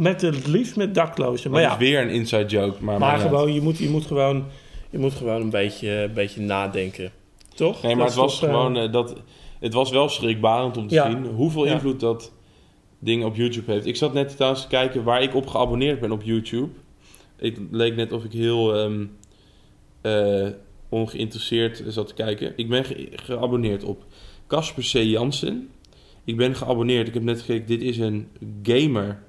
Met 0.00 0.20
het 0.20 0.46
liefst 0.46 0.76
met 0.76 0.94
daklozen. 0.94 1.50
Maar 1.50 1.60
dat 1.62 1.70
ja, 1.70 1.76
is 1.76 1.82
weer 1.88 2.02
een 2.02 2.10
inside 2.10 2.46
joke. 2.46 2.84
Maar, 2.84 2.98
maar 2.98 3.10
maar 3.10 3.18
gewoon, 3.18 3.52
je 3.54 3.60
moet, 3.60 3.78
je 3.78 3.88
moet 3.88 4.06
gewoon, 4.06 4.44
je 4.90 4.98
moet 4.98 5.12
gewoon 5.12 5.40
een 5.40 5.50
beetje, 5.50 5.90
een 5.90 6.12
beetje 6.12 6.40
nadenken. 6.40 7.12
Toch? 7.54 7.82
Nee, 7.82 7.94
maar 7.96 8.04
Dat 8.06 8.14
het 8.14 8.22
was 8.24 8.38
toch, 8.38 8.48
eh, 8.48 8.54
gewoon... 8.54 8.76
eh, 8.76 8.92
dat, 8.92 9.14
het 9.60 9.72
was 9.72 9.90
wel 9.90 10.08
schrikbarend 10.08 10.76
om 10.76 10.88
te 10.88 10.94
Ja. 10.94 11.10
zien 11.10 11.26
hoeveel 11.26 11.66
Ja. 11.66 11.72
invloed 11.72 12.00
dat 12.00 12.32
ding 12.98 13.24
op 13.24 13.36
YouTube 13.36 13.72
heeft. 13.72 13.86
Ik 13.86 13.96
zat 13.96 14.12
net 14.12 14.34
trouwens 14.36 14.62
te 14.62 14.68
kijken 14.68 15.02
waar 15.04 15.22
ik 15.22 15.34
op 15.34 15.46
geabonneerd 15.46 16.00
ben 16.00 16.12
op 16.12 16.22
YouTube. 16.22 16.68
Ik 17.38 17.58
leek 17.70 17.96
net 17.96 18.12
of 18.12 18.24
ik 18.24 18.32
heel 18.32 18.74
eh, 20.02 20.46
ongeïnteresseerd 20.88 21.82
zat 21.86 22.06
te 22.08 22.14
kijken. 22.14 22.52
Ik 22.56 22.68
ben 22.68 22.84
ge- 22.84 23.08
geabonneerd 23.12 23.84
op 23.84 24.04
Casper 24.46 24.82
C. 24.82 24.92
Jansen. 24.92 25.68
Ik 26.24 26.36
ben 26.36 26.54
geabonneerd. 26.54 27.08
Ik 27.08 27.14
heb 27.14 27.22
net 27.22 27.40
gekeken, 27.40 27.66
dit 27.66 27.82
is 27.82 27.98
een 27.98 28.28
gamer. 28.62 29.22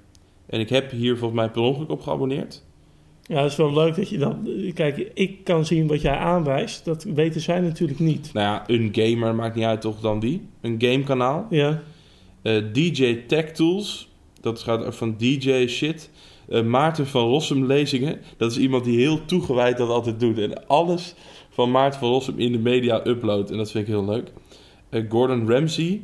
En 0.51 0.59
ik 0.59 0.69
heb 0.69 0.91
hier 0.91 1.17
volgens 1.17 1.39
mij 1.39 1.49
per 1.49 1.61
ongeluk 1.61 1.89
op 1.89 2.01
geabonneerd. 2.01 2.63
Ja, 3.21 3.41
het 3.41 3.51
is 3.51 3.57
wel 3.57 3.73
leuk 3.73 3.95
dat 3.95 4.09
je 4.09 4.17
dan... 4.17 4.47
Kijk, 4.73 5.11
ik 5.13 5.43
kan 5.43 5.65
zien 5.65 5.87
wat 5.87 6.01
jij 6.01 6.15
aanwijst. 6.15 6.85
Dat 6.85 7.03
weten 7.03 7.41
zij 7.41 7.59
natuurlijk 7.59 7.99
niet. 7.99 8.29
Nou 8.33 8.45
ja, 8.45 8.63
een 8.67 8.89
gamer 8.91 9.35
maakt 9.35 9.55
niet 9.55 9.65
uit 9.65 9.81
toch 9.81 9.99
dan 9.99 10.19
wie. 10.19 10.47
Een 10.61 10.75
gamekanaal. 10.81 11.47
Ja, 11.49 11.81
Eh, 12.41 12.63
DJ 12.73 13.23
Tech 13.27 13.51
Tools. 13.51 14.09
Dat 14.41 14.59
gaat 14.59 14.95
van 14.95 15.15
DJ 15.17 15.67
shit. 15.67 16.09
Eh, 16.49 16.63
Maarten 16.63 17.07
van 17.07 17.27
Rossum 17.27 17.65
lezingen. 17.65 18.19
Dat 18.37 18.51
is 18.51 18.57
iemand 18.57 18.83
die 18.83 18.99
heel 18.99 19.25
toegewijd 19.25 19.77
dat 19.77 19.89
altijd 19.89 20.19
doet. 20.19 20.37
En 20.37 20.67
alles 20.67 21.15
van 21.49 21.71
Maarten 21.71 21.99
van 21.99 22.09
Rossum 22.09 22.39
in 22.39 22.51
de 22.51 22.57
media 22.57 23.07
uploadt. 23.07 23.51
En 23.51 23.57
dat 23.57 23.71
vind 23.71 23.87
ik 23.87 23.93
heel 23.93 24.05
leuk. 24.05 24.31
Eh, 24.89 25.03
Gordon 25.09 25.49
Ramsay. 25.49 26.01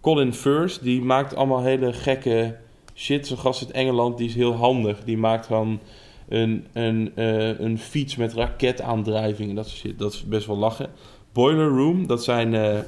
Colin 0.00 0.34
First. 0.34 0.82
Die 0.82 1.00
maakt 1.00 1.34
allemaal 1.34 1.62
hele 1.62 1.92
gekke 1.92 2.56
shit. 2.98 3.26
Zo'n 3.26 3.38
gast 3.38 3.64
uit 3.64 3.70
Engeland. 3.74 4.18
Die 4.18 4.28
is 4.28 4.34
heel 4.34 4.54
handig. 4.54 5.04
Die 5.04 5.16
maakt 5.16 5.46
gewoon 5.46 5.80
een, 6.28 6.66
een, 6.72 7.12
eh, 7.14 7.58
een 7.60 7.78
fiets 7.78 8.16
met 8.16 8.32
raketaandrijving. 8.32 9.48
En 9.48 9.54
dat 9.54 9.68
soort 9.68 9.78
shit. 9.80 9.98
Dat 9.98 10.12
is 10.12 10.24
best 10.24 10.46
wel 10.46 10.56
lachen. 10.58 10.90
Boiler 11.32 11.68
Room. 11.68 12.06
Dat 12.06 12.24
zijn... 12.24 12.54
eh, 12.54 12.78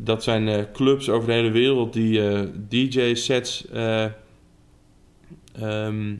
dat 0.00 0.22
zijn 0.22 0.48
eh, 0.48 0.62
clubs 0.72 1.08
over 1.08 1.26
de 1.28 1.34
hele 1.34 1.50
wereld 1.50 1.92
die 1.92 2.20
DJ-sets 2.68 3.68
eh, 3.68 4.04
ehm, 5.52 6.14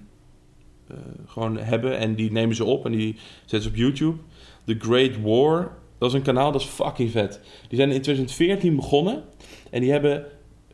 eh, 0.87 0.97
gewoon 1.27 1.57
hebben. 1.59 1.99
En 1.99 2.15
die 2.15 2.33
nemen 2.33 2.57
ze 2.57 2.65
op 2.65 2.85
en 2.85 2.93
die 2.93 3.17
zetten 3.41 3.63
ze 3.63 3.69
op 3.69 3.77
YouTube. 3.77 4.19
The 4.65 4.77
Great 4.79 5.21
War, 5.21 5.73
dat 5.99 6.09
is 6.09 6.15
een 6.15 6.23
kanaal, 6.23 6.53
dat 6.53 6.61
is 6.61 6.67
fucking 6.67 7.11
vet. 7.11 7.41
Die 7.69 7.79
zijn 7.79 7.91
in 7.91 8.03
2014 8.03 8.77
begonnen. 8.77 9.23
En 9.71 9.81
die 9.81 9.91
hebben 9.91 10.27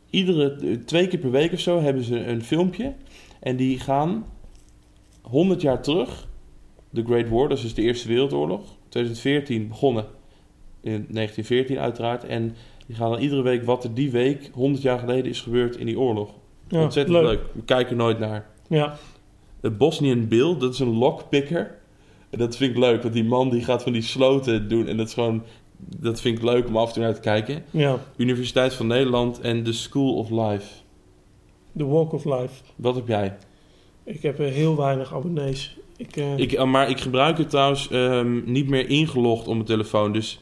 iedere 0.09 0.55
eh, 0.55 0.75
twee 0.85 1.07
keer 1.07 1.19
per 1.19 1.31
week 1.31 1.53
of 1.53 1.59
zo 1.59 1.81
hebben 1.81 2.03
ze 2.03 2.25
een 2.25 2.43
filmpje. 2.43 2.93
En 3.39 3.55
die 3.55 3.79
gaan 3.79 4.25
100 5.21 5.61
jaar 5.61 5.81
terug. 5.81 6.27
The 6.93 7.03
Great 7.03 7.29
War, 7.29 7.49
dat 7.49 7.57
is 7.57 7.63
dus 7.63 7.73
de 7.73 7.81
Eerste 7.81 8.07
Wereldoorlog. 8.07 8.61
2014 8.89 9.67
begonnen. 9.67 10.05
In 10.81 10.91
1914 10.91 11.79
uiteraard. 11.79 12.23
En 12.23 12.55
die 12.87 12.95
gaan 12.95 13.11
dan 13.11 13.19
iedere 13.19 13.41
week 13.41 13.63
wat 13.63 13.83
er 13.83 13.93
die 13.93 14.11
week 14.11 14.49
100 14.53 14.83
jaar 14.83 14.99
geleden 14.99 15.31
is 15.31 15.41
gebeurd 15.41 15.75
in 15.75 15.85
die 15.85 15.99
oorlog. 15.99 16.33
ja 16.67 16.81
Ontzettend 16.81 17.17
leuk. 17.17 17.41
We 17.53 17.63
kijken 17.63 17.97
nooit 17.97 18.19
naar. 18.19 18.47
Ja, 18.67 18.97
De 19.61 19.71
Bosnian 19.71 20.27
Bill, 20.27 20.57
dat 20.57 20.73
is 20.73 20.79
een 20.79 20.97
lockpicker. 20.97 21.77
En 22.29 22.39
dat 22.39 22.57
vind 22.57 22.71
ik 22.71 22.77
leuk, 22.77 23.01
want 23.01 23.13
die 23.13 23.23
man 23.23 23.49
die 23.49 23.63
gaat 23.63 23.83
van 23.83 23.91
die 23.91 24.01
sloten 24.01 24.69
doen. 24.69 24.87
En 24.87 24.97
dat 24.97 25.07
is 25.07 25.13
gewoon, 25.13 25.43
dat 25.79 26.21
vind 26.21 26.37
ik 26.37 26.43
leuk 26.43 26.67
om 26.67 26.77
af 26.77 26.87
en 26.87 26.93
toe 26.93 27.03
naar 27.03 27.13
te 27.13 27.19
kijken. 27.19 27.63
ja. 27.71 27.99
Universiteit 28.17 28.73
van 28.73 28.87
Nederland 28.87 29.39
en 29.39 29.63
The 29.63 29.73
School 29.73 30.15
of 30.15 30.29
Life. 30.29 30.67
The 31.77 31.85
Walk 31.85 32.13
of 32.13 32.25
Life. 32.25 32.63
Wat 32.75 32.95
heb 32.95 33.07
jij? 33.07 33.37
Ik 34.03 34.21
heb 34.21 34.39
eh, 34.39 34.51
heel 34.51 34.75
weinig 34.75 35.13
abonnees. 35.13 35.77
Ik, 35.97 36.17
eh, 36.17 36.37
Ik, 36.37 36.51
eh, 36.51 36.65
maar 36.65 36.89
ik 36.89 36.99
gebruik 36.99 37.37
het 37.37 37.49
trouwens 37.49 37.89
ehm, 37.89 38.51
niet 38.51 38.69
meer 38.69 38.89
ingelogd 38.89 39.47
op 39.47 39.53
mijn 39.53 39.65
telefoon. 39.65 40.13
Dus, 40.13 40.39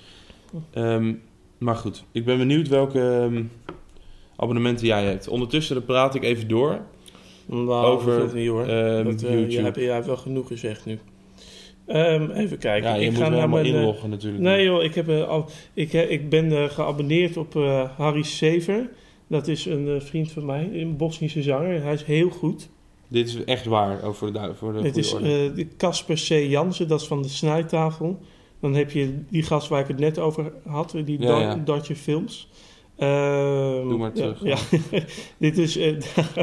ehm, 0.71 1.13
maar 1.57 1.75
goed, 1.75 2.03
ik 2.11 2.25
ben 2.25 2.37
benieuwd 2.37 2.67
welke 2.67 3.01
ehm, 3.01 3.43
abonnementen 4.35 4.87
jij 4.87 5.03
hebt. 5.03 5.27
Ondertussen 5.27 5.75
dan 5.75 5.85
praat 5.85 6.15
ik 6.15 6.23
even 6.23 6.47
door. 6.47 6.79
nou, 7.45 7.85
over, 7.85 8.35
niet 8.35 8.47
hoor. 8.47 8.67
dat, 8.67 9.21
YouTube. 9.21 9.51
Jij 9.51 9.63
hebt, 9.63 9.75
jij 9.75 9.93
hebt 9.93 10.05
wel 10.05 10.17
genoeg 10.17 10.47
gezegd 10.47 10.85
nu. 10.85 10.99
Ehm, 11.87 12.31
even 12.31 12.57
kijken. 12.57 12.89
Ja, 12.89 12.95
je 12.95 13.01
ik 13.01 13.07
moet 13.11 13.17
ga 13.17 13.29
wel 13.29 13.29
naar 13.29 13.39
helemaal 13.39 13.61
mijn, 13.61 13.73
eh, 13.73 13.79
inloggen 13.79 14.09
natuurlijk. 14.09 14.43
Nee 14.43 14.63
joh, 14.65 14.83
ik, 14.83 14.95
heb, 14.95 15.09
eh, 15.09 15.27
al, 15.27 15.45
ik, 15.73 15.93
eh, 15.93 16.11
ik 16.11 16.29
ben 16.29 16.69
geabonneerd 16.69 17.37
op 17.37 17.53
Harry 17.97 18.23
Sever. 18.23 18.89
Dat 19.27 19.47
is 19.47 19.65
een 19.65 20.01
vriend 20.01 20.31
van 20.31 20.45
mij, 20.45 20.69
een 20.73 20.97
Bosnische 20.97 21.41
zanger. 21.41 21.83
Hij 21.83 21.93
is 21.93 22.03
heel 22.03 22.29
goed. 22.29 22.69
Dit 23.07 23.27
is 23.27 23.43
echt 23.43 23.65
waar, 23.65 24.13
voor 24.13 24.33
de, 24.33 24.51
voor 24.55 24.73
de 24.73 24.81
Dit 24.81 24.97
is 24.97 25.15
Casper 25.77 26.15
C. 26.15 26.27
Jansen, 26.27 26.87
dat 26.87 27.01
is 27.01 27.07
van 27.07 27.21
de 27.21 27.29
snijtafel. 27.29 28.19
Dan 28.59 28.75
heb 28.75 28.91
je 28.91 29.19
die 29.29 29.43
gast 29.43 29.67
waar 29.67 29.81
ik 29.81 29.87
het 29.87 29.99
net 29.99 30.19
over 30.19 30.51
had, 30.65 30.95
die 31.05 31.21
Ja, 31.21 31.27
Do- 31.27 31.39
ja. 31.39 31.55
Dodge 31.55 31.95
Films. 31.95 32.49
Ehm, 32.97 33.87
Doe 33.89 33.97
maar 33.97 34.11
terug. 34.11 34.43
Ja, 34.43 34.57
dit 35.37 35.57
is, 35.57 35.77
eh, 35.77 35.95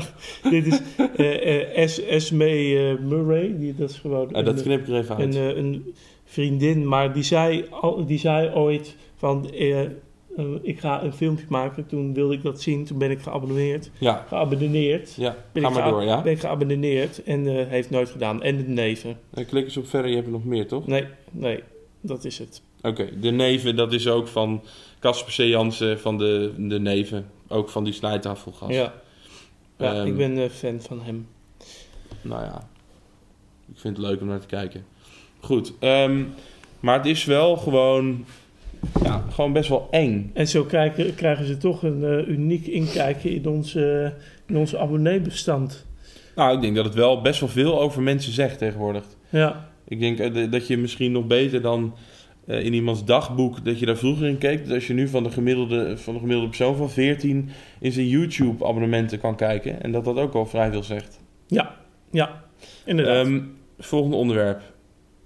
dit 0.51 0.67
is 0.67 0.81
eh, 1.17 1.61
eh, 1.61 1.77
Es- 1.83 2.01
Esme 2.05 2.99
Murray. 3.03 3.55
Die, 3.59 3.75
dat 3.75 3.91
is 3.91 3.99
gewoon 3.99 4.33
Ah, 4.35 4.45
dat 4.45 4.63
knip 4.63 4.81
ik 4.81 4.89
er 4.89 4.95
even 4.99 5.17
uit. 5.17 5.35
een, 5.35 5.59
een 5.59 5.95
vriendin, 6.25 6.89
maar 6.89 7.13
die 7.13 7.23
zei, 7.23 7.65
al, 7.71 8.07
die 8.07 8.19
zei 8.19 8.51
ooit 8.55 8.97
van... 9.17 9.51
ik 10.63 10.81
ga 10.81 11.03
een 11.03 11.13
filmpje 11.13 11.45
maken. 11.49 11.87
Toen 11.87 12.15
wilde 12.15 12.35
ik 12.35 12.43
dat 12.43 12.61
zien. 12.63 12.85
Toen 12.85 12.99
ben 12.99 13.11
ik 13.11 13.21
geabonneerd. 13.21 13.91
ja, 13.99 14.25
Geabonneerd. 14.29 15.15
ja. 15.17 15.37
Ben 15.53 15.63
ga 15.63 15.69
ik 15.69 15.75
maar 15.75 15.91
door, 15.91 16.03
ja. 16.03 16.23
Ben 16.23 16.33
ik 16.33 16.41
geabonneerd 16.41 17.23
en 17.23 17.69
heeft 17.69 17.91
nooit 17.91 18.11
gedaan. 18.11 18.43
En 18.43 18.57
de 18.57 18.63
neven. 18.69 19.19
Dan 19.31 19.45
klik 19.45 19.65
eens 19.65 19.77
op 19.77 19.87
verder, 19.89 20.09
je 20.11 20.15
hebt 20.17 20.27
er 20.27 20.33
nog 20.33 20.45
meer, 20.45 20.67
toch? 20.69 20.87
Nee, 20.87 21.05
nee, 21.31 21.61
dat 22.01 22.25
is 22.25 22.39
het. 22.39 22.63
Oké, 22.83 23.09
de 23.21 23.31
neven, 23.31 23.77
dat 23.77 23.93
is 23.93 24.09
ook 24.09 24.29
van 24.29 24.63
Casper 25.05 25.33
C. 25.33 25.49
Jansen 25.49 26.01
van 26.01 26.19
de, 26.19 26.53
de 26.57 26.81
neven. 26.81 27.27
Ook 27.49 27.69
van 27.69 27.85
die 27.85 27.93
snijtafelgast. 27.93 28.73
Ja, 28.73 28.93
ja 29.79 29.95
Ehm, 29.95 30.07
ik 30.07 30.17
ben 30.17 30.39
eh, 30.39 30.51
fan 30.51 30.81
van 30.81 31.03
hem. 31.03 31.29
Nou 32.23 32.45
ja, 32.45 32.69
ik 33.73 33.79
vind 33.79 33.97
het 33.97 34.07
leuk 34.07 34.21
om 34.21 34.27
naar 34.27 34.41
te 34.41 34.47
kijken. 34.47 34.85
Goed, 35.41 35.73
ehm, 35.79 36.23
maar 36.81 36.97
het 36.97 37.07
is 37.07 37.25
wel 37.25 37.57
gewoon, 37.57 38.25
ja, 39.03 39.25
gewoon 39.31 39.53
best 39.53 39.69
wel 39.69 39.89
eng. 39.91 40.31
En 40.35 40.49
zo 40.49 40.65
krijgen, 40.65 41.15
krijgen 41.15 41.47
ze 41.47 41.57
toch 41.57 41.83
een 41.83 42.05
eh, 42.05 42.29
uniek 42.29 42.67
inkijkje 42.67 43.35
in 43.35 43.47
ons, 43.47 43.75
eh, 43.75 44.05
in 44.47 44.57
ons 44.57 44.77
abonneebestand. 44.77 45.87
Nou, 46.35 46.55
ik 46.55 46.61
denk 46.61 46.77
dat 46.77 46.85
het 46.85 46.95
wel 46.95 47.21
best 47.21 47.41
wel 47.41 47.49
veel 47.49 47.81
over 47.81 48.03
mensen 48.03 48.33
zegt 48.33 48.59
tegenwoordig. 48.59 49.05
Ja, 49.29 49.69
Ik 49.89 50.01
denk 50.01 50.19
eh, 50.19 50.51
dat 50.51 50.67
je 50.67 50.77
misschien 50.77 51.13
nog 51.13 51.27
beter 51.27 51.63
dan 51.63 51.95
in 52.47 52.73
iemands 52.75 53.05
dagboek, 53.05 53.65
dat 53.65 53.79
je 53.79 53.87
daar 53.87 53.97
vroeger 53.97 54.27
in 54.27 54.39
keek. 54.39 54.65
Dat 54.65 54.75
als 54.75 54.87
je 54.87 54.95
nu 54.95 55.09
van 55.09 55.23
de 55.23 55.31
gemiddelde, 55.31 55.99
van 55.99 56.13
de 56.15 56.19
gemiddelde 56.21 56.49
persoon 56.49 56.77
van 56.77 56.91
14 56.91 57.51
in 57.81 57.93
zijn 57.93 58.09
YouTube-abonnementen 58.09 59.21
kan 59.21 59.37
kijken. 59.37 59.83
En 59.83 59.93
dat 59.93 60.05
dat 60.05 60.17
ook 60.17 60.35
al 60.35 60.47
vrij 60.47 60.71
veel 60.71 60.83
zegt. 60.83 61.21
ja, 61.47 61.75
ja. 62.11 62.43
Inderdaad. 62.85 63.27
Ehm, 63.27 63.41
volgende 63.79 64.17
onderwerp. 64.17 64.63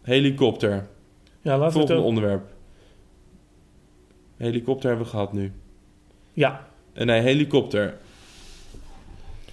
Helikopter. 0.03 0.71
ja, 0.71 0.79
laten 1.43 1.59
we 1.59 1.65
het 1.65 1.73
Volgende 1.73 2.01
ook... 2.01 2.07
onderwerp. 2.09 2.43
Helikopter 4.37 4.89
hebben 4.89 5.07
we 5.07 5.13
gehad 5.13 5.33
nu. 5.33 5.53
Ja. 6.33 6.67
Eh, 6.93 7.07
nee, 7.07 7.21
helikopter. 7.21 7.97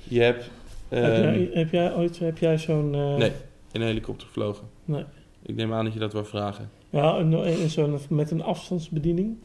Je 0.04 0.21
hebt 0.21 0.49
heb, 0.89 1.04
ehm, 1.04 1.21
jij, 1.21 1.49
heb 1.54 1.71
jij 1.71 1.93
ooit 1.93 2.19
heb 2.19 2.38
jij 2.38 2.58
zo'n... 2.58 2.95
eh, 2.95 3.15
Nee. 3.15 3.32
in 3.71 3.82
een 3.82 3.88
helikopter 3.88 4.28
gevlogen. 4.28 4.67
Nee. 4.86 5.04
Ik 5.45 5.56
neem 5.56 5.73
aan 5.73 5.84
dat 5.86 5.93
je 5.93 5.99
dat 5.99 6.13
wil 6.13 6.25
vragen. 6.25 6.69
Ja, 6.95 7.17
een, 7.17 7.69
zo'n 7.69 7.99
met 8.10 8.31
een 8.31 8.43
afstandsbediening. 8.43 9.36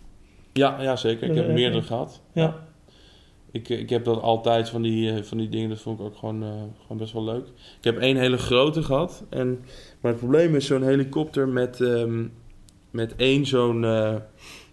Ja, 0.53 0.83
ja 0.83 0.97
zeker. 0.97 1.31
Ik 1.31 1.37
heb 1.37 1.49
Eh, 1.49 1.55
meerdere 1.55 1.81
eh, 1.81 1.87
gehad. 1.87 2.23
Ja. 2.33 2.67
Ik, 3.51 3.69
ik 3.69 3.91
heb 3.91 4.05
dat 4.05 4.21
altijd 4.23 4.69
van 4.69 4.83
die, 4.83 5.11
eh, 5.13 5.23
van 5.23 5.39
die 5.39 5.49
dingen, 5.49 5.69
dat 5.69 5.81
vond 5.81 5.99
ik 5.99 6.05
ook 6.05 6.17
gewoon, 6.17 6.43
eh, 6.43 6.49
gewoon 6.81 6.97
best 6.97 7.13
wel 7.13 7.25
leuk. 7.25 7.47
Ik 7.79 7.85
heb 7.85 7.99
één 7.99 8.17
hele 8.17 8.37
grote 8.37 8.83
gehad. 8.83 9.25
En, 9.29 9.65
maar 10.01 10.11
het 10.11 10.21
probleem 10.21 10.55
is 10.55 10.67
zo'n 10.67 10.83
helikopter 10.83 11.49
met, 11.49 11.81
ehm, 11.81 12.25
met 12.91 13.17
één 13.17 13.47
zo'n... 13.47 13.87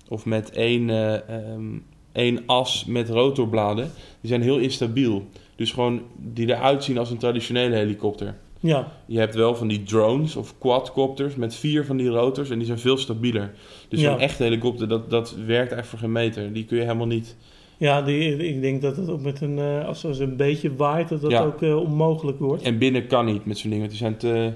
of 0.09 0.25
met 0.25 0.51
één, 0.51 0.89
ehm, 0.89 1.77
één 2.11 2.43
as 2.45 2.85
met 2.85 3.09
rotorbladen. 3.09 3.91
Die 4.21 4.29
zijn 4.29 4.41
heel 4.41 4.57
instabiel. 4.57 5.25
Dus 5.55 5.71
gewoon 5.71 6.01
die 6.17 6.47
eruit 6.47 6.83
zien 6.83 6.97
als 6.97 7.11
een 7.11 7.17
traditionele 7.17 7.75
helikopter. 7.75 8.35
Ja, 8.67 8.91
Je 9.05 9.19
hebt 9.19 9.35
wel 9.35 9.55
van 9.55 9.67
die 9.67 9.83
drones 9.83 10.35
of 10.35 10.57
quadcopters 10.57 11.35
met 11.35 11.55
vier 11.55 11.85
van 11.85 11.97
die 11.97 12.09
rotors 12.09 12.49
en 12.49 12.57
die 12.57 12.67
zijn 12.67 12.79
veel 12.79 12.97
stabieler. 12.97 13.53
Dus 13.89 14.01
Ja. 14.01 14.11
zo'n 14.11 14.19
echte 14.19 14.43
helikopter, 14.43 14.87
dat, 14.87 15.09
dat 15.09 15.35
werkt 15.45 15.71
echt 15.71 15.87
voor 15.87 15.99
geen 15.99 16.11
meter. 16.11 16.53
Die 16.53 16.65
kun 16.65 16.77
je 16.77 16.83
helemaal 16.83 17.07
niet... 17.07 17.35
ja 17.77 18.01
die, 18.01 18.47
ik 18.47 18.61
denk 18.61 18.81
dat 18.81 18.97
het 18.97 19.09
ook 19.09 19.21
met 19.21 19.41
een, 19.41 19.59
eh, 19.59 19.85
als 19.87 20.03
het 20.03 20.19
een 20.19 20.35
beetje 20.35 20.75
waait, 20.75 21.09
dat 21.09 21.21
dat 21.21 21.31
Ja. 21.31 21.43
ook 21.43 21.61
eh, 21.61 21.77
onmogelijk 21.77 22.39
wordt. 22.39 22.63
En 22.63 22.77
binnen 22.77 23.07
kan 23.07 23.25
niet 23.25 23.45
met 23.45 23.57
zo'n 23.57 23.69
ding, 23.69 23.81
want 23.81 23.91
die 23.93 24.01
zijn 24.01 24.17
te... 24.17 24.53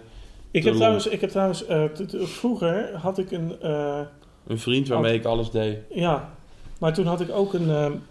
Ik 0.51 0.61
te 0.61 0.67
heb 0.67 0.77
trouwens, 0.77 1.07
ik 1.07 1.21
heb 1.21 1.29
trouwens 1.29 1.65
eh, 1.65 1.83
vroeger 2.13 2.89
had 2.95 3.17
ik 3.17 3.31
een, 3.31 3.55
Een 4.47 4.59
vriend 4.59 4.87
waarmee 4.87 5.13
ik 5.13 5.25
alles 5.25 5.51
deed. 5.51 5.77
ja, 5.89 6.33
maar 6.79 6.93
toen 6.93 7.05
had 7.05 7.21
ik 7.21 7.31
ook 7.31 7.53
een, 7.53 7.69
een, 7.69 8.01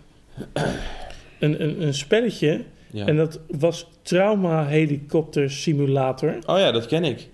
een, 1.63 1.83
een 1.83 1.95
spelletje 1.95 2.65
Ja. 2.93 3.07
en 3.07 3.17
dat 3.17 3.41
was 3.59 3.87
Trauma 4.03 4.67
Helikopter 4.67 5.51
Simulator. 5.51 6.39
Oh 6.47 6.59
ja, 6.59 6.73
dat 6.73 6.87
ken 6.87 7.05
ik. 7.05 7.29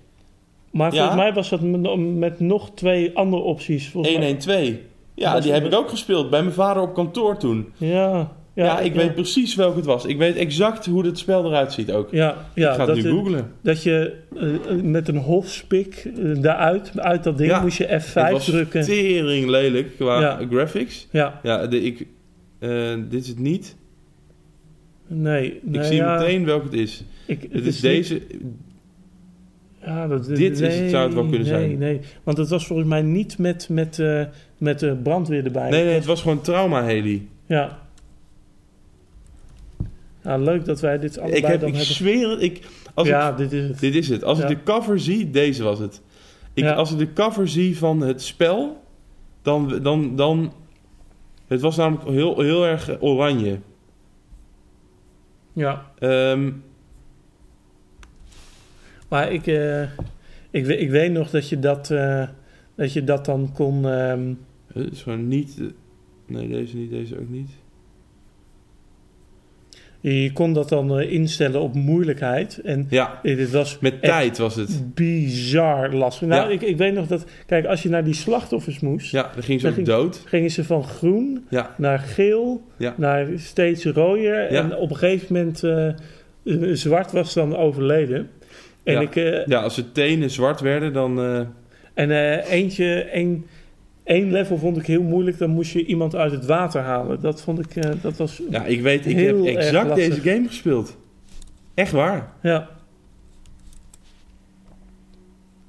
Maar 0.71 0.91
volgens 0.93 1.15
mij 1.15 1.33
was 1.33 1.49
dat 1.49 1.61
met, 1.61 2.39
nog 2.39 2.71
twee 2.73 3.11
andere 3.17 3.41
opties. 3.41 3.89
Volgens 3.89 4.13
mij- 4.15 4.23
112. 4.25 4.71
Ja, 5.15 5.39
die 5.39 5.51
heb 5.51 5.65
ik 5.65 5.73
ook 5.73 5.89
gespeeld 5.89 6.29
bij 6.29 6.41
mijn 6.41 6.53
vader 6.53 6.81
op 6.83 6.93
kantoor 6.93 7.37
toen. 7.37 7.67
Ja, 7.77 8.31
Ja, 8.53 8.63
ja, 8.65 8.79
ik 8.79 8.93
weet 8.93 9.13
precies 9.15 9.55
welke 9.55 9.75
het 9.77 9.85
was. 9.85 10.05
Ik 10.05 10.17
weet 10.17 10.35
exact 10.35 10.85
hoe 10.85 11.05
het 11.05 11.17
spel 11.17 11.45
eruit 11.45 11.73
ziet 11.73 11.91
ook. 11.91 12.11
Ja, 12.11 12.35
ja 12.55 12.69
ik 12.71 12.75
ga 12.77 12.85
dat, 12.85 12.95
het 12.95 13.05
nu 13.05 13.11
googlen. 13.11 13.51
dat 13.61 13.83
je 13.83 14.13
eh, 14.39 14.47
met 14.83 15.07
een 15.07 15.17
hofspik 15.17 16.11
eh, 16.17 16.41
daaruit, 16.41 16.91
uit 16.99 17.23
dat 17.23 17.37
ding, 17.37 17.61
moest 17.61 17.77
je 17.77 17.85
F5 18.01 18.13
Het 18.13 18.31
was 18.31 18.45
drukken. 18.45 18.83
tering 18.83 19.47
lelijk 19.49 19.95
qua 19.95 20.39
graphics. 20.49 21.07
Ja, 21.11 21.39
Ja, 21.43 21.67
de, 21.67 21.81
ik, 21.81 22.05
eh, 22.59 22.69
dit 23.09 23.21
is 23.21 23.27
het 23.27 23.39
niet. 23.39 23.75
Nee. 25.07 25.59
Ik 25.71 25.83
zie 25.83 25.95
ja, 25.95 26.17
meteen 26.17 26.45
welke 26.45 26.65
het 26.65 26.73
is. 26.73 27.03
Ik, 27.25 27.47
Het 27.51 27.65
is 27.65 27.79
deze. 27.79 28.21
Ja, 29.85 30.07
dat, 30.07 30.25
Dit 30.25 30.59
is 30.59 30.77
het, 30.77 30.89
zou 30.89 31.03
het 31.05 31.13
wel 31.13 31.23
kunnen 31.23 31.39
nee, 31.39 31.49
zijn. 31.49 31.77
Nee, 31.77 31.99
want 32.23 32.37
het 32.37 32.49
was 32.49 32.67
volgens 32.67 32.87
mij 32.87 33.01
niet 33.01 33.37
met, 33.37 33.69
met, 33.69 33.99
eh, 33.99 34.23
met 34.57 34.79
de 34.79 34.95
brandweer 35.03 35.45
erbij. 35.45 35.69
Nee, 35.69 35.83
nee, 35.83 35.93
het 35.93 36.05
was 36.05 36.21
gewoon 36.21 36.41
trauma 36.41 36.83
heli. 36.83 37.29
Ja. 37.45 37.79
Ja, 40.23 40.37
leuk 40.37 40.65
dat 40.65 40.79
wij 40.79 40.99
dit 40.99 41.17
allebei 41.17 41.41
Ik, 41.41 41.47
heb, 41.47 41.59
dan 41.59 41.69
ik 41.69 41.75
hebben. 41.75 41.93
zweer. 41.95 42.41
Ik, 42.41 42.65
als 42.93 43.07
ja, 43.07 43.29
ik, 43.29 43.37
dit 43.37 43.51
is 43.51 43.67
het. 43.67 43.79
dit 43.79 43.95
is 43.95 44.09
het. 44.09 44.23
Als 44.23 44.37
Ja. 44.37 44.47
ik 44.47 44.57
de 44.57 44.63
cover 44.63 44.99
zie, 44.99 45.29
deze 45.29 45.63
was 45.63 45.79
het. 45.79 46.01
Ik, 46.53 46.63
Ja. 46.63 46.73
Als 46.73 46.91
ik 46.91 46.97
de 46.97 47.13
cover 47.13 47.47
zie 47.47 47.77
van 47.77 48.01
het 48.01 48.21
spel, 48.21 48.83
dan. 49.41 49.79
dan, 49.81 50.15
dan 50.15 50.53
het 51.47 51.61
was 51.61 51.75
namelijk 51.77 52.09
heel, 52.09 52.39
heel 52.41 52.65
erg 52.65 52.97
oranje. 52.99 53.59
Ja. 55.57 55.91
Ehm, 55.99 56.51
Maar 59.09 59.31
ik, 59.31 59.47
eh, 59.47 59.81
ik, 60.51 60.67
ik 60.67 60.89
weet 60.89 61.11
nog 61.11 61.29
dat 61.29 61.49
je 61.49 61.59
dat, 61.59 61.91
eh, 61.91 62.27
dat, 62.75 62.93
je 62.93 63.03
dat 63.03 63.25
dan 63.25 63.51
kon... 63.53 63.85
ehm, 63.85 64.33
het 64.73 64.91
is 64.91 65.03
gewoon 65.03 65.27
niet. 65.27 65.57
eh, 65.59 65.65
Nee, 66.25 66.47
deze 66.47 66.75
niet, 66.75 66.89
deze 66.89 67.19
ook 67.19 67.29
niet. 67.29 67.49
Je 70.13 70.31
kon 70.33 70.53
dat 70.53 70.69
dan 70.69 70.99
eh, 70.99 71.11
instellen 71.11 71.61
op 71.61 71.73
moeilijkheid. 71.73 72.61
En 72.63 72.85
Ja, 72.89 73.19
eh, 73.23 73.37
dit 73.37 73.51
was 73.51 73.79
met 73.79 74.01
tijd 74.01 74.37
was 74.37 74.55
het. 74.55 74.93
bizar 74.95 75.93
lastig. 75.93 76.27
Nou, 76.27 76.47
Ja. 76.47 76.53
ik, 76.53 76.61
ik 76.61 76.77
weet 76.77 76.93
nog 76.93 77.07
dat... 77.07 77.25
Kijk, 77.45 77.65
als 77.65 77.83
je 77.83 77.89
naar 77.89 78.03
die 78.03 78.13
slachtoffers 78.13 78.79
moest... 78.79 79.11
Ja, 79.11 79.31
dan 79.33 79.43
ging 79.43 79.59
ze 79.59 79.65
Dan 79.65 79.69
ook 79.79 79.85
ging- 79.85 79.97
dood. 79.97 80.21
gingen 80.25 80.49
ze 80.51 80.63
van 80.63 80.83
groen 80.83 81.45
Ja, 81.49 81.73
naar 81.77 81.99
geel, 81.99 82.61
Ja. 82.77 82.93
naar 82.97 83.27
steeds 83.35 83.85
rooier. 83.85 84.47
En 84.47 84.75
op 84.75 84.89
een 84.89 84.95
gegeven 84.97 85.35
moment, 85.35 85.63
eh, 85.63 85.93
zwart 86.73 87.11
was 87.11 87.33
dan 87.33 87.55
overleden. 87.55 88.29
En, 88.83 88.93
Ja. 88.93 88.99
ik, 89.01 89.43
ja 89.47 89.61
als 89.61 89.75
de 89.75 89.91
tenen 89.91 90.29
zwart 90.29 90.59
werden, 90.61 90.93
dan. 90.93 91.19
en 91.93 92.11
eentje, 92.41 92.93
één, 93.03 93.45
één 94.07 94.31
level 94.31 94.57
vond 94.57 94.77
ik 94.77 94.85
heel 94.85 95.01
moeilijk. 95.03 95.37
Dan 95.37 95.49
moest 95.49 95.71
je 95.71 95.85
iemand 95.85 96.15
uit 96.15 96.31
het 96.31 96.45
water 96.45 96.81
halen. 96.81 97.21
Dat 97.21 97.41
vond 97.41 97.59
ik, 97.59 97.75
eh, 97.75 97.91
dat 98.01 98.17
was... 98.17 98.41
ja, 98.49 98.65
ik 98.65 98.81
weet, 98.81 99.05
ik 99.05 99.17
heb 99.17 99.43
exact 99.45 99.95
deze 99.95 100.21
game 100.21 100.47
gespeeld. 100.47 100.97
Echt 101.73 101.91
waar. 101.91 102.31
Ja. 102.41 102.67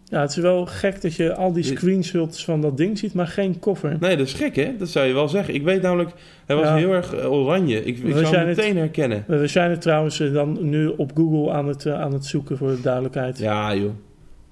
Ja, 0.05 0.21
het 0.21 0.31
is 0.31 0.37
wel 0.37 0.67
gek 0.67 1.01
dat 1.03 1.15
je 1.15 1.35
al 1.35 1.53
die 1.53 1.63
screenshots 1.63 2.45
van 2.45 2.61
dat 2.61 2.77
ding 2.77 2.99
ziet, 2.99 3.15
maar 3.15 3.27
geen 3.27 3.59
koffer. 3.59 3.97
Nee, 4.01 4.17
dat 4.17 4.27
is 4.27 4.33
gek, 4.33 4.57
hè? 4.57 4.77
Dat 4.79 4.89
zou 4.89 5.07
je 5.07 5.13
wel 5.15 5.29
zeggen. 5.29 5.55
Ik 5.55 5.63
weet 5.63 5.83
namelijk, 5.83 6.11
hij 6.47 6.57
was 6.57 6.65
Ja. 6.65 6.75
heel 6.77 6.93
erg 6.93 7.15
eh, 7.15 7.33
oranje. 7.33 7.85
Ik, 7.85 7.99
ik 7.99 8.13
zou 8.13 8.37
hem 8.37 8.47
het- 8.49 8.57
meteen 8.57 8.77
herkennen. 8.77 9.25
We 9.27 9.47
zijn 9.47 9.71
het 9.71 9.81
trouwens 9.81 10.21
eh, 10.21 10.33
dan 10.33 10.59
nu 10.61 10.87
op 10.87 11.11
Google 11.15 11.53
aan 11.53 11.69
het, 11.69 11.87
aan 11.87 12.13
het 12.13 12.25
zoeken 12.27 12.57
voor 12.57 12.71
de 12.71 12.81
duidelijkheid. 12.81 13.39
Ja, 13.39 13.75
joh. 13.75 13.91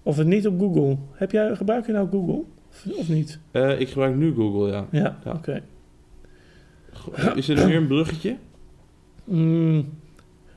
Of 0.03 0.17
het 0.17 0.27
niet 0.27 0.47
op 0.47 0.61
Google. 0.61 0.97
Heb 1.13 1.31
jij, 1.31 1.55
gebruik 1.57 1.87
je 1.87 1.93
nou 1.93 2.09
Google? 2.11 2.41
Of, 2.97 3.09
niet? 3.09 3.39
Eh, 3.51 3.81
ik 3.81 3.89
gebruik 3.89 4.15
nu 4.17 4.35
Google, 4.35 4.71
ja. 4.73 4.87
Ja, 4.91 5.19
Ja. 5.25 5.33
oké. 5.33 5.63
Is 7.35 7.49
er 7.49 7.57
nu 7.57 7.65
weer 7.65 7.77
een 7.77 7.87
bruggetje? 7.87 8.37
Mm, 9.25 9.89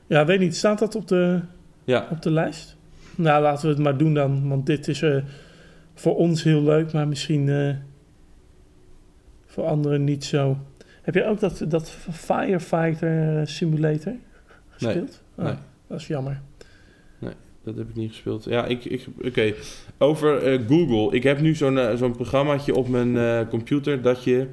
ja, 0.06 0.24
weet 0.24 0.40
niet. 0.40 0.56
Staat 0.56 0.78
dat 0.78 0.94
op 0.94 1.08
de, 1.08 1.40
Ja. 1.84 2.06
op 2.10 2.22
de 2.22 2.30
lijst? 2.30 2.76
Nou, 3.16 3.42
laten 3.42 3.62
we 3.68 3.74
het 3.74 3.82
maar 3.82 3.96
doen 3.96 4.14
dan. 4.14 4.48
Want 4.48 4.66
dit 4.66 4.88
is 4.88 5.02
eh, 5.02 5.16
voor 5.94 6.16
ons 6.16 6.42
heel 6.42 6.62
leuk, 6.62 6.92
maar 6.92 7.08
misschien 7.08 7.48
eh, 7.48 7.74
voor 9.46 9.64
anderen 9.64 10.04
niet 10.04 10.24
zo. 10.24 10.58
Heb 11.02 11.14
je 11.14 11.24
ook 11.24 11.40
dat, 11.40 11.64
dat 11.68 11.90
Firefighter 12.12 13.48
Simulator 13.48 14.12
gespeeld? 14.68 15.22
Ah, 15.36 15.44
nee. 15.44 15.54
Dat 15.86 16.00
is 16.00 16.06
jammer. 16.06 16.40
Dat 17.62 17.76
heb 17.76 17.88
ik 17.88 17.94
niet 17.94 18.10
gespeeld. 18.10 18.44
Ja, 18.44 18.64
ik... 18.64 18.84
ik 18.84 19.06
Oké. 19.24 19.54
Over 19.98 20.42
eh, 20.42 20.60
Google. 20.68 21.16
Ik 21.16 21.22
heb 21.22 21.40
nu 21.40 21.54
zo'n 21.54 21.78
eh, 21.78 21.96
zo'n 21.96 22.12
programmaatje 22.12 22.74
op 22.74 22.88
mijn 22.88 23.16
eh, 23.16 23.48
computer... 23.48 24.02
dat 24.02 24.24
je 24.24 24.46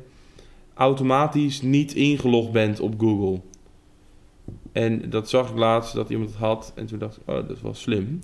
automatisch 0.74 1.62
niet 1.62 1.94
ingelogd 1.94 2.52
bent 2.52 2.80
op 2.80 3.00
Google. 3.00 3.42
En 4.72 5.10
dat 5.10 5.30
zag 5.30 5.50
ik 5.50 5.58
laatst 5.58 5.94
dat 5.94 6.10
iemand 6.10 6.30
het 6.30 6.40
had. 6.40 6.72
En 6.76 6.86
toen 6.86 7.00
dacht 7.00 7.18
ik, 7.18 7.22
oh, 7.26 7.48
dat 7.48 7.62
wel 7.62 7.74
slim. 7.74 8.22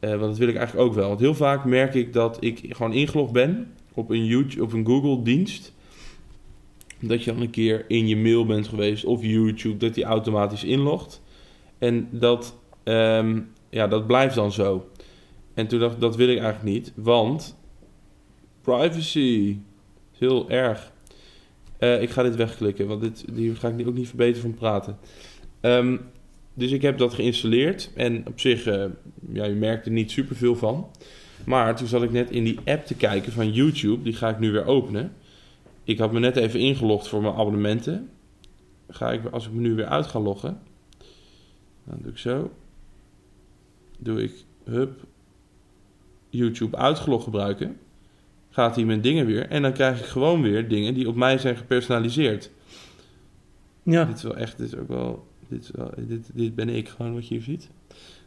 Want 0.00 0.20
dat 0.20 0.38
wil 0.38 0.48
ik 0.48 0.56
eigenlijk 0.56 0.88
ook 0.88 0.94
wel. 0.94 1.08
Want 1.08 1.20
heel 1.20 1.34
vaak 1.34 1.64
merk 1.64 1.94
ik 1.94 2.12
dat 2.12 2.36
ik 2.40 2.60
gewoon 2.68 2.92
ingelogd 2.92 3.32
ben... 3.32 3.72
op 3.94 4.10
een, 4.10 4.24
YouTube, 4.24 4.76
een 4.76 4.86
Google-dienst... 4.86 5.72
dat 7.00 7.24
je 7.24 7.32
dan 7.32 7.40
een 7.40 7.50
keer 7.50 7.84
in 7.88 8.08
je 8.08 8.16
mail 8.16 8.46
bent 8.46 8.68
geweest... 8.68 9.04
of 9.04 9.22
YouTube, 9.22 9.76
dat 9.76 9.94
die 9.94 10.04
automatisch 10.04 10.64
inlogt. 10.64 11.22
En 11.78 12.08
dat... 12.10 12.58
ehm, 12.82 13.38
ja, 13.72 13.86
dat 13.86 14.06
blijft 14.06 14.34
dan 14.34 14.52
zo. 14.52 14.90
En 15.54 15.66
toen 15.66 15.80
dacht 15.80 15.94
ik, 15.94 16.00
dat 16.00 16.16
wil 16.16 16.28
ik 16.28 16.38
eigenlijk 16.38 16.74
niet, 16.74 16.92
want 16.94 17.56
privacy 18.60 19.56
is 20.12 20.18
heel 20.18 20.50
erg. 20.50 20.92
Eh, 21.78 22.02
ik 22.02 22.10
ga 22.10 22.22
dit 22.22 22.36
wegklikken, 22.36 22.86
want 22.86 23.00
dit, 23.00 23.24
hier 23.34 23.56
ga 23.56 23.68
ik 23.68 23.88
ook 23.88 23.94
niet 23.94 24.08
verbeteren 24.08 24.40
van 24.42 24.54
praten. 24.54 24.98
Ehm, 25.60 25.96
dus 26.54 26.70
ik 26.70 26.82
heb 26.82 26.98
dat 26.98 27.14
geïnstalleerd 27.14 27.90
en 27.94 28.26
op 28.26 28.40
zich, 28.40 28.66
eh, 28.66 28.84
ja, 29.32 29.44
je 29.44 29.54
merkt 29.54 29.86
er 29.86 29.92
niet 29.92 30.10
superveel 30.10 30.56
van. 30.56 30.90
Maar 31.46 31.76
toen 31.76 31.86
zat 31.86 32.02
ik 32.02 32.12
net 32.12 32.30
in 32.30 32.44
die 32.44 32.58
app 32.64 32.86
te 32.86 32.94
kijken 32.94 33.32
van 33.32 33.52
YouTube, 33.52 34.02
die 34.02 34.14
ga 34.14 34.28
ik 34.28 34.38
nu 34.38 34.50
weer 34.50 34.66
openen. 34.66 35.12
Ik 35.84 35.98
had 35.98 36.12
me 36.12 36.18
net 36.18 36.36
even 36.36 36.60
ingelogd 36.60 37.08
voor 37.08 37.22
mijn 37.22 37.34
abonnementen. 37.34 38.08
Ga 38.88 39.12
ik, 39.12 39.26
als 39.30 39.46
ik 39.46 39.52
me 39.52 39.60
nu 39.60 39.74
weer 39.74 39.86
uit 39.86 40.06
ga 40.06 40.20
loggen, 40.20 40.60
dan 41.84 41.98
doe 42.02 42.10
ik 42.10 42.18
zo 42.18 42.50
doe 44.02 44.22
ik 44.22 44.44
hup 44.64 45.04
YouTube 46.28 46.76
uitgelogd 46.76 47.24
gebruiken. 47.24 47.76
Gaat 48.50 48.74
hij 48.74 48.84
mijn 48.84 49.00
dingen 49.00 49.26
weer. 49.26 49.48
En 49.48 49.62
dan 49.62 49.72
krijg 49.72 49.98
ik 49.98 50.04
gewoon 50.04 50.42
weer 50.42 50.68
dingen 50.68 50.94
die 50.94 51.08
op 51.08 51.14
mij 51.14 51.38
zijn 51.38 51.56
gepersonaliseerd. 51.56 52.50
Ja, 53.82 54.04
Dit 54.04 54.16
is 54.16 54.22
wel 54.22 54.36
echt, 54.36 54.58
dit 54.58 54.66
is 54.72 54.78
ook 54.78 54.88
wel, 54.88 55.26
dit, 55.48 55.62
is 55.62 55.70
wel, 55.70 55.90
dit, 55.96 56.30
dit 56.34 56.54
ben 56.54 56.68
ik 56.68 56.88
gewoon 56.88 57.14
wat 57.14 57.28
je 57.28 57.34
hier 57.34 57.42
ziet. 57.42 57.70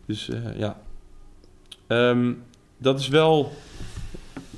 Dus 0.06 0.30
eh, 0.30 0.58
ja. 0.58 0.82
Ehm, 1.88 2.34
dat 2.78 3.00
is 3.00 3.08
wel. 3.08 3.52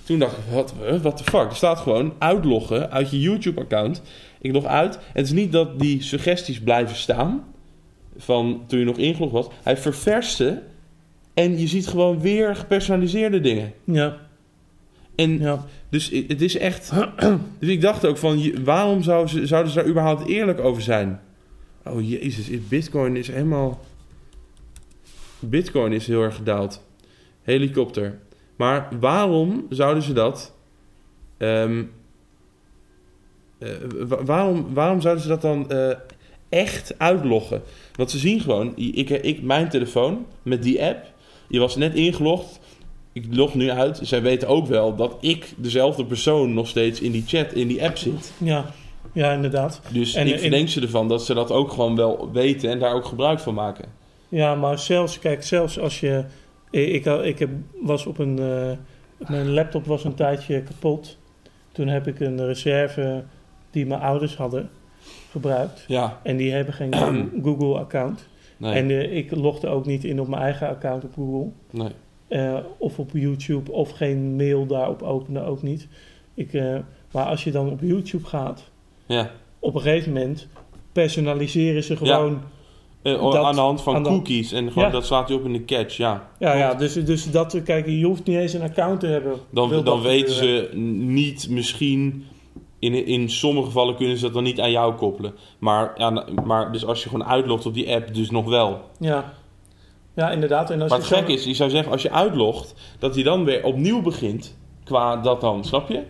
Toen 0.03 0.19
dacht 0.19 0.37
ik, 0.37 0.43
wat 0.51 0.73
what 1.01 1.17
the 1.17 1.23
fuck? 1.23 1.49
Er 1.49 1.55
staat 1.55 1.79
gewoon 1.79 2.13
uitloggen 2.17 2.91
uit 2.91 3.09
je 3.09 3.19
YouTube-account. 3.19 4.01
Ik 4.39 4.51
log 4.51 4.65
uit. 4.65 4.95
En 4.95 5.01
het 5.13 5.25
is 5.25 5.31
niet 5.31 5.51
dat 5.51 5.79
die 5.79 6.01
suggesties 6.01 6.61
blijven 6.61 6.95
staan. 6.95 7.45
Van 8.17 8.63
toen 8.67 8.79
je 8.79 8.85
nog 8.85 8.97
ingelogd 8.97 9.31
was. 9.31 9.47
Hij 9.63 9.77
ververste. 9.77 10.63
En 11.37 11.59
je 11.59 11.67
ziet 11.67 11.87
gewoon 11.87 12.19
weer 12.21 12.55
gepersonaliseerde 12.55 13.39
dingen. 13.39 13.73
ja, 13.83 14.17
En 15.15 15.39
ja. 15.39 15.65
dus 15.89 16.09
het 16.27 16.41
is 16.41 16.57
echt. 16.57 16.91
Dus 17.59 17.69
ik 17.69 17.81
dacht 17.81 18.05
ook 18.05 18.17
van, 18.17 18.63
waarom 18.63 19.03
zou 19.03 19.27
ze, 19.27 19.45
zouden 19.47 19.71
ze 19.71 19.77
daar 19.79 19.87
überhaupt 19.89 20.27
eerlijk 20.27 20.59
over 20.59 20.81
zijn? 20.81 21.21
Oh 21.85 22.09
jezus, 22.09 22.67
Bitcoin 22.67 23.15
is 23.15 23.27
helemaal. 23.27 23.79
Bitcoin 25.39 25.91
is 25.93 26.07
heel 26.07 26.21
erg 26.21 26.35
gedaald. 26.35 26.83
Helikopter. 27.41 28.19
Maar 28.55 28.87
waarom 28.99 29.65
zouden 29.69 30.03
ze 30.03 30.13
dat 30.13 30.55
Ehm, 31.37 31.83
eh, 33.59 33.69
wa- 34.07 34.23
waarom, 34.23 34.73
waarom 34.73 35.01
zouden 35.01 35.23
ze 35.23 35.29
dat 35.29 35.41
dan 35.41 35.69
eh, 35.71 35.95
echt 36.49 36.99
uitloggen? 36.99 37.61
Want 37.95 38.11
ze 38.11 38.17
zien 38.17 38.39
gewoon, 38.39 38.73
ik, 38.75 39.09
ik, 39.09 39.41
mijn 39.41 39.69
telefoon 39.69 40.25
met 40.43 40.63
die 40.63 40.83
app, 40.83 41.05
je 41.47 41.59
was 41.59 41.75
net 41.75 41.93
ingelogd, 41.93 42.59
ik 43.13 43.25
log 43.29 43.55
nu 43.55 43.69
uit. 43.71 43.99
Zij 44.01 44.21
weten 44.21 44.47
ook 44.47 44.67
wel 44.67 44.95
dat 44.95 45.17
ik 45.19 45.53
dezelfde 45.57 46.05
persoon 46.05 46.53
nog 46.53 46.67
steeds 46.67 47.01
in 47.01 47.11
die 47.11 47.23
chat, 47.27 47.53
in 47.53 47.67
die 47.67 47.83
app 47.83 47.97
zit. 47.97 48.33
Ja, 48.37 48.65
ja 49.13 49.31
inderdaad. 49.31 49.81
Dus 49.91 50.13
En, 50.13 50.27
ik 50.27 50.33
eh, 50.33 50.39
verdenk 50.39 50.69
ze 50.69 50.81
ervan 50.81 51.07
dat 51.07 51.25
ze 51.25 51.33
dat 51.33 51.51
ook 51.51 51.71
gewoon 51.71 51.95
wel 51.95 52.29
weten 52.31 52.69
en 52.69 52.79
daar 52.79 52.93
ook 52.93 53.05
gebruik 53.05 53.39
van 53.39 53.53
maken. 53.53 53.85
Ja, 54.29 54.55
maar 54.55 54.79
zelfs, 54.79 55.19
kijk, 55.19 55.43
zelfs 55.43 55.79
als 55.79 55.99
je... 55.99 56.23
Ik, 56.69 57.05
ik, 57.05 57.05
ik 57.05 57.39
heb, 57.39 57.49
was 57.81 58.05
op 58.05 58.17
een... 58.19 58.39
eh, 58.39 59.29
mijn 59.29 59.49
laptop 59.53 59.85
was 59.85 60.03
een 60.03 60.15
tijdje 60.15 60.63
kapot. 60.63 61.17
Toen 61.71 61.87
heb 61.87 62.07
ik 62.07 62.19
een 62.19 62.45
reserve 62.45 63.23
die 63.71 63.85
mijn 63.85 64.01
ouders 64.01 64.35
hadden 64.35 64.69
gebruikt. 65.31 65.83
Ja, 65.87 66.19
En 66.23 66.37
die 66.37 66.51
hebben 66.51 66.73
geen 66.73 66.93
Google-account. 67.43 68.27
Nee, 68.57 68.73
En 68.73 68.89
eh, 68.89 69.17
ik 69.17 69.35
logde 69.35 69.67
ook 69.67 69.85
niet 69.85 70.03
in 70.03 70.19
op 70.21 70.27
mijn 70.27 70.41
eigen 70.41 70.67
account 70.69 71.03
op 71.03 71.13
Google. 71.13 71.49
nee. 71.71 71.89
Eh, 72.27 72.57
of 72.77 72.99
op 72.99 73.09
YouTube. 73.13 73.71
Of 73.71 73.89
geen 73.91 74.35
mail 74.35 74.65
daarop 74.65 75.01
openen, 75.01 75.45
ook 75.45 75.61
niet. 75.61 75.87
Ik, 76.33 76.53
eh, 76.53 76.75
maar 77.11 77.25
als 77.25 77.43
je 77.43 77.51
dan 77.51 77.69
op 77.71 77.81
YouTube 77.81 78.25
gaat... 78.25 78.69
Ja. 79.05 79.31
Op 79.59 79.75
een 79.75 79.81
gegeven 79.81 80.13
moment 80.13 80.47
personaliseren 80.91 81.83
ze 81.83 81.97
gewoon... 81.97 82.41
Dat- 83.01 83.35
aan 83.35 83.55
de 83.55 83.61
hand 83.61 83.81
van 83.81 84.03
cookies 84.03 84.51
en 84.51 84.67
gewoon 84.71 84.83
Ja. 84.87 84.93
dat 84.93 85.05
slaat 85.05 85.27
hij 85.27 85.37
op 85.37 85.45
in 85.45 85.53
de 85.53 85.65
catch, 85.65 85.97
ja. 85.97 86.29
Ja, 86.39 86.53
ja 86.55 86.73
dus, 86.73 86.93
dus 86.93 87.31
dat, 87.31 87.63
kijk, 87.63 87.87
je 87.87 88.05
hoeft 88.05 88.25
niet 88.25 88.37
eens 88.37 88.53
een 88.53 88.61
account 88.61 88.99
te 88.99 89.07
hebben. 89.07 89.33
Dan, 89.49 89.83
dan 89.83 90.01
weten 90.01 90.33
gebeuren. 90.33 90.71
ze 90.71 90.77
niet, 91.05 91.49
misschien, 91.49 92.23
in, 92.79 93.05
in 93.05 93.29
sommige 93.29 93.65
gevallen 93.67 93.95
kunnen 93.95 94.17
ze 94.17 94.23
dat 94.23 94.33
dan 94.33 94.43
niet 94.43 94.59
aan 94.61 94.71
jou 94.71 94.93
koppelen. 94.93 95.33
Maar, 95.59 95.93
ja, 95.97 96.23
maar 96.45 96.71
dus 96.71 96.85
als 96.85 97.03
je 97.03 97.09
gewoon 97.09 97.27
uitlogt 97.27 97.65
op 97.65 97.73
die 97.73 97.93
app, 97.93 98.13
dus 98.13 98.29
nog 98.31 98.45
wel. 98.45 98.81
Ja, 98.99 99.33
ja 100.13 100.31
inderdaad. 100.31 100.69
En 100.69 100.81
als 100.81 100.89
Maar 100.89 100.99
het 100.99 101.07
gek 101.07 101.27
is, 101.27 101.43
je 101.43 101.53
zou 101.53 101.69
zeggen, 101.69 101.91
als 101.91 102.01
je 102.01 102.11
uitlogt, 102.11 102.73
dat 102.99 103.15
hij 103.15 103.23
dan 103.23 103.43
weer 103.43 103.63
opnieuw 103.63 104.01
begint 104.01 104.55
qua 104.83 105.15
dat 105.17 105.41
dan, 105.41 105.63
snap 105.63 105.89
je? 105.89 106.03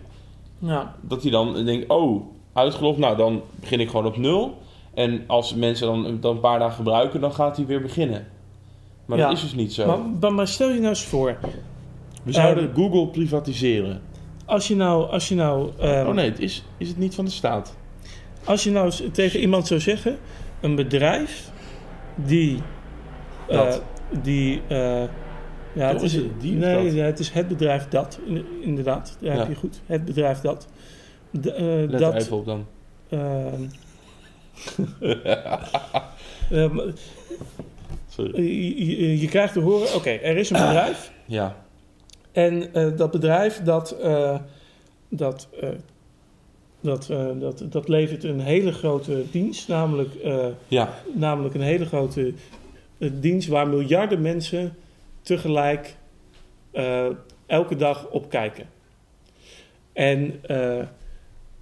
Ja, 0.58 0.94
Dat 1.00 1.22
hij 1.22 1.30
dan 1.30 1.64
denkt, 1.64 1.88
oh, 1.90 2.22
uitgelogd, 2.52 2.98
nou 2.98 3.16
dan 3.16 3.42
begin 3.60 3.80
ik 3.80 3.88
gewoon 3.90 4.06
op 4.06 4.16
nul. 4.16 4.58
En 4.94 5.24
als 5.26 5.54
mensen 5.54 5.86
dan, 5.86 6.18
dan 6.20 6.34
een 6.34 6.40
paar 6.40 6.58
dagen 6.58 6.76
gebruiken, 6.76 7.20
dan 7.20 7.32
gaat 7.32 7.56
hij 7.56 7.66
weer 7.66 7.82
beginnen. 7.82 8.26
Maar 9.04 9.18
Ja. 9.18 9.24
dat 9.28 9.36
is 9.36 9.42
dus 9.42 9.54
niet 9.54 9.72
zo. 9.72 10.02
maar, 10.20 10.32
maar, 10.32 10.48
stel 10.48 10.68
je 10.68 10.74
nou 10.74 10.88
eens 10.88 11.04
voor. 11.04 11.38
We 12.22 12.32
zouden 12.32 12.68
Eh, 12.70 12.74
Google 12.74 13.06
privatiseren. 13.06 14.02
Als 14.48 14.68
je 14.68 14.76
nou, 14.76 15.10
als 15.10 15.28
je 15.28 15.34
nou, 15.34 15.70
ehm, 15.78 16.06
oh 16.06 16.14
nee, 16.14 16.28
het 16.30 16.38
is, 16.40 16.64
is 16.76 16.88
het 16.88 16.98
niet 16.98 17.14
van 17.14 17.24
de 17.24 17.30
staat? 17.30 17.76
als 18.44 18.64
je 18.64 18.70
nou 18.70 18.92
tegen 19.12 19.40
iemand 19.40 19.66
zou 19.66 19.80
zeggen, 19.80 20.18
een 20.60 20.74
bedrijf 20.74 21.50
die, 22.14 22.62
Dat. 23.48 23.82
die, 24.22 24.62
eh, 24.68 25.02
ja, 25.72 25.88
het 25.88 26.02
is, 26.02 26.14
is 26.14 26.22
het 26.22 26.40
die 26.40 26.52
nee, 26.54 26.94
ja, 26.94 27.04
het 27.04 27.18
is 27.18 27.30
het 27.30 27.48
bedrijf 27.48 27.88
dat, 27.88 28.18
in- 28.26 28.44
inderdaad, 28.60 29.16
daar 29.20 29.32
Ja. 29.32 29.38
heb 29.38 29.48
je 29.48 29.54
goed, 29.54 29.80
het 29.86 30.04
bedrijf 30.04 30.40
dat. 30.40 30.68
De, 31.30 31.52
eh, 31.52 31.64
Let 31.90 31.98
dat, 32.00 32.14
even 32.14 32.36
op 32.36 32.44
dan. 32.46 32.66
ehm, 33.08 33.62
ehm, 36.50 36.78
Sorry. 38.08 38.36
je, 38.42 38.86
je- 38.86 39.20
je 39.20 39.28
krijgt 39.28 39.52
te 39.52 39.60
horen, 39.60 39.94
oké, 39.94 40.10
er 40.10 40.36
is 40.36 40.50
een 40.50 40.60
bedrijf. 40.66 41.12
Ja, 41.26 41.56
En 42.38 42.74
eh, 42.74 42.96
dat 42.96 43.10
bedrijf 43.10 43.62
dat, 43.62 43.90
eh, 43.90 44.38
dat, 45.08 45.48
eh, 45.60 45.68
dat, 46.80 47.06
dat, 47.38 47.64
dat 47.70 47.88
levert 47.88 48.24
een 48.24 48.40
hele 48.40 48.72
grote 48.72 49.24
dienst, 49.30 49.68
namelijk, 49.68 50.10
ja, 50.68 50.94
namelijk 51.14 51.54
een 51.54 51.60
hele 51.60 51.86
grote 51.86 52.32
dienst 52.98 53.48
waar 53.48 53.68
miljarden 53.68 54.20
mensen 54.20 54.74
tegelijk 55.22 55.96
elke 57.46 57.76
dag 57.76 58.08
op 58.10 58.30
kijken. 58.30 58.66
En 59.92 60.40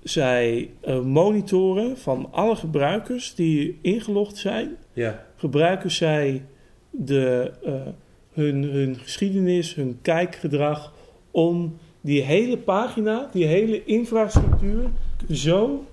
zij 0.02 0.70
monitoren 1.04 1.98
van 1.98 2.28
alle 2.30 2.56
gebruikers 2.56 3.34
die 3.34 3.78
ingelogd 3.82 4.36
zijn, 4.36 4.76
ja, 4.92 5.26
gebruiken 5.36 5.90
zij 5.90 6.44
de, 6.90 7.52
hun, 8.36 8.62
hun 8.62 8.96
geschiedenis, 8.96 9.74
hun 9.74 9.98
kijkgedrag 10.02 10.92
om 11.30 11.78
die 12.00 12.22
hele 12.22 12.58
pagina, 12.58 13.28
die 13.32 13.44
hele 13.44 13.84
infrastructuur 13.84 14.90
zo, 15.30 15.84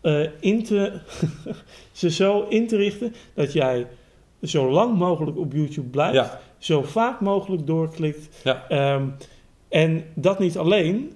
eh, 0.00 0.22
in, 0.40 0.62
te, 0.64 1.00
ze 1.92 2.10
zo 2.10 2.46
in 2.48 2.66
te 2.66 2.76
richten 2.76 3.14
dat 3.34 3.52
jij 3.52 3.86
zo 4.42 4.70
lang 4.70 4.98
mogelijk 4.98 5.38
op 5.38 5.52
YouTube 5.52 5.88
blijft, 5.88 6.14
ja, 6.14 6.40
zo 6.58 6.82
vaak 6.82 7.20
mogelijk 7.20 7.66
doorklikt. 7.66 8.28
Ja. 8.44 8.68
Ehm, 8.68 9.08
en 9.68 10.04
dat 10.14 10.38
niet 10.38 10.58
alleen, 10.58 11.12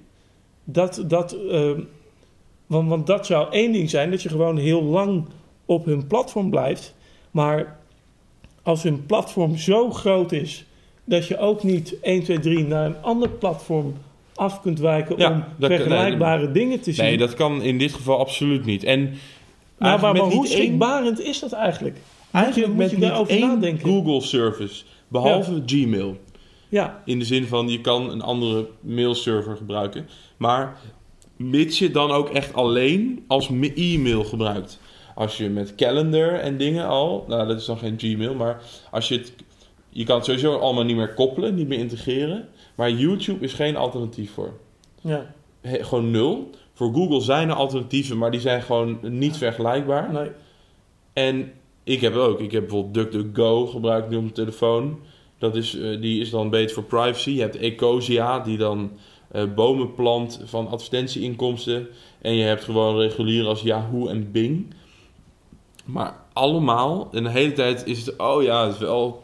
dat, 0.64 1.04
dat, 1.06 1.32
ehm, 1.32 1.80
want, 2.66 2.88
want 2.88 3.06
dat 3.06 3.26
zou 3.26 3.52
één 3.52 3.72
ding 3.72 3.90
zijn, 3.90 4.10
dat 4.10 4.22
je 4.22 4.28
gewoon 4.28 4.56
heel 4.56 4.82
lang 4.82 5.24
op 5.64 5.84
hun 5.84 6.06
platform 6.06 6.50
blijft. 6.50 6.94
Maar 7.30 7.78
als 8.62 8.82
hun 8.82 9.06
platform 9.06 9.56
zo 9.56 9.90
groot 9.90 10.32
is 10.32 10.66
dat 11.08 11.26
je 11.26 11.38
ook 11.38 11.62
niet 11.62 11.94
1, 12.02 12.22
2, 12.22 12.38
3 12.40 12.64
naar 12.64 12.86
een 12.86 13.02
ander 13.02 13.28
platform 13.28 13.94
af 14.34 14.60
kunt 14.60 14.78
wijken 14.80 15.18
Ja, 15.18 15.30
om 15.30 15.44
dat- 15.56 15.70
vergelijkbare 15.70 16.52
dingen 16.52 16.80
te 16.80 16.92
zien. 16.92 17.04
Nee, 17.04 17.16
dat 17.16 17.34
kan 17.34 17.62
in 17.62 17.78
dit 17.78 17.92
geval 17.92 18.18
absoluut 18.18 18.64
niet. 18.64 18.84
En 18.84 19.00
nou, 19.78 20.00
maar, 20.00 20.12
maar 20.12 20.22
hoe 20.22 20.32
één- 20.32 20.46
schrikbarend 20.46 21.20
is 21.20 21.38
dat 21.38 21.52
eigenlijk? 21.52 21.96
Eigenlijk 22.30 22.66
moet 22.66 22.76
met 22.76 22.90
je 22.90 22.98
daarover 22.98 23.32
één 23.34 23.46
nadenken. 23.48 23.88
Google 23.88 24.20
service, 24.20 24.84
behalve 25.08 25.62
Gmail. 25.66 26.16
Ja, 26.68 27.02
In 27.04 27.18
de 27.18 27.24
zin 27.24 27.46
van, 27.46 27.68
je 27.68 27.80
kan 27.80 28.10
een 28.10 28.22
andere 28.22 28.66
mailserver 28.80 29.56
gebruiken. 29.56 30.08
Maar 30.36 30.76
mits 31.36 31.78
je 31.78 31.90
dan 31.90 32.10
ook 32.10 32.28
echt 32.30 32.54
alleen 32.54 33.24
als 33.26 33.48
e-mail 33.74 34.24
gebruikt. 34.24 34.80
Als 35.14 35.36
je 35.36 35.48
met 35.48 35.74
calendar 35.74 36.32
en 36.34 36.56
dingen 36.56 36.86
al, 36.86 37.24
nou 37.28 37.46
dat 37.48 37.58
is 37.60 37.64
dan 37.64 37.78
geen 37.78 37.94
Gmail, 37.98 38.34
maar 38.34 38.60
als 38.90 39.08
je 39.08 39.14
het, 39.14 39.32
je 39.90 40.04
kan 40.04 40.16
het 40.16 40.24
sowieso 40.24 40.56
allemaal 40.56 40.84
niet 40.84 40.96
meer 40.96 41.14
koppelen, 41.14 41.54
niet 41.54 41.68
meer 41.68 41.78
integreren. 41.78 42.48
Maar 42.74 42.90
YouTube 42.90 43.44
is 43.44 43.52
geen 43.52 43.76
alternatief 43.76 44.32
voor. 44.32 44.52
ja, 45.00 45.34
He- 45.60 45.84
gewoon 45.84 46.10
nul. 46.10 46.50
Voor 46.74 46.92
Google 46.92 47.20
zijn 47.20 47.48
er 47.48 47.54
alternatieven, 47.54 48.18
maar 48.18 48.30
die 48.30 48.40
zijn 48.40 48.62
gewoon 48.62 48.98
niet 49.02 49.36
vergelijkbaar. 49.36 50.12
nee. 50.12 50.30
En 51.12 51.52
ik 51.84 52.00
heb 52.00 52.14
ook. 52.14 52.40
Ik 52.40 52.52
heb 52.52 52.60
bijvoorbeeld 52.62 52.94
DuckDuckGo 52.94 53.66
gebruikt 53.66 54.08
nu 54.08 54.16
op 54.16 54.22
mijn 54.22 54.34
telefoon. 54.34 54.98
Dat 55.38 55.56
is, 55.56 55.78
eh, 55.78 56.00
die 56.00 56.20
is 56.20 56.30
dan 56.30 56.50
beter 56.50 56.74
voor 56.74 56.84
privacy. 56.84 57.30
Je 57.30 57.40
hebt 57.40 57.56
Ecosia, 57.56 58.38
die 58.40 58.56
dan 58.58 58.90
eh, 59.30 59.42
bomen 59.54 59.94
plant 59.94 60.40
van 60.44 60.68
advertentieinkomsten. 60.68 61.88
En 62.20 62.34
je 62.34 62.42
hebt 62.44 62.64
gewoon 62.64 62.96
regulier 62.98 63.46
als 63.46 63.62
Yahoo 63.62 64.06
en 64.06 64.30
Bing. 64.32 64.74
Maar 65.84 66.14
allemaal, 66.32 67.08
en 67.12 67.22
de 67.22 67.30
hele 67.30 67.52
tijd 67.52 67.86
is 67.86 68.06
het, 68.06 68.18
oh 68.18 68.42
ja, 68.42 68.64
het 68.64 68.74
is 68.74 68.80
wel 68.80 69.22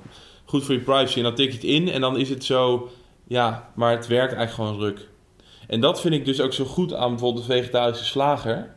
goed 0.55 0.65
voor 0.65 0.75
je 0.75 0.81
privacy. 0.81 1.17
En 1.17 1.23
dan 1.23 1.35
tik 1.35 1.49
je 1.49 1.55
het 1.55 1.65
in 1.65 1.89
en 1.89 2.01
dan 2.01 2.19
is 2.19 2.29
het 2.29 2.45
zo, 2.45 2.91
ja, 3.27 3.71
maar 3.75 3.91
het 3.91 4.07
werkt 4.07 4.35
eigenlijk 4.35 4.71
gewoon 4.71 4.89
ruk. 4.89 5.09
En 5.67 5.81
dat 5.81 6.01
vind 6.01 6.15
ik 6.15 6.25
dus 6.25 6.41
ook 6.41 6.53
zo 6.53 6.65
goed 6.65 6.95
aan 6.95 7.11
bijvoorbeeld 7.11 7.47
de 7.47 7.53
vegetarische 7.53 8.05
slager. 8.05 8.75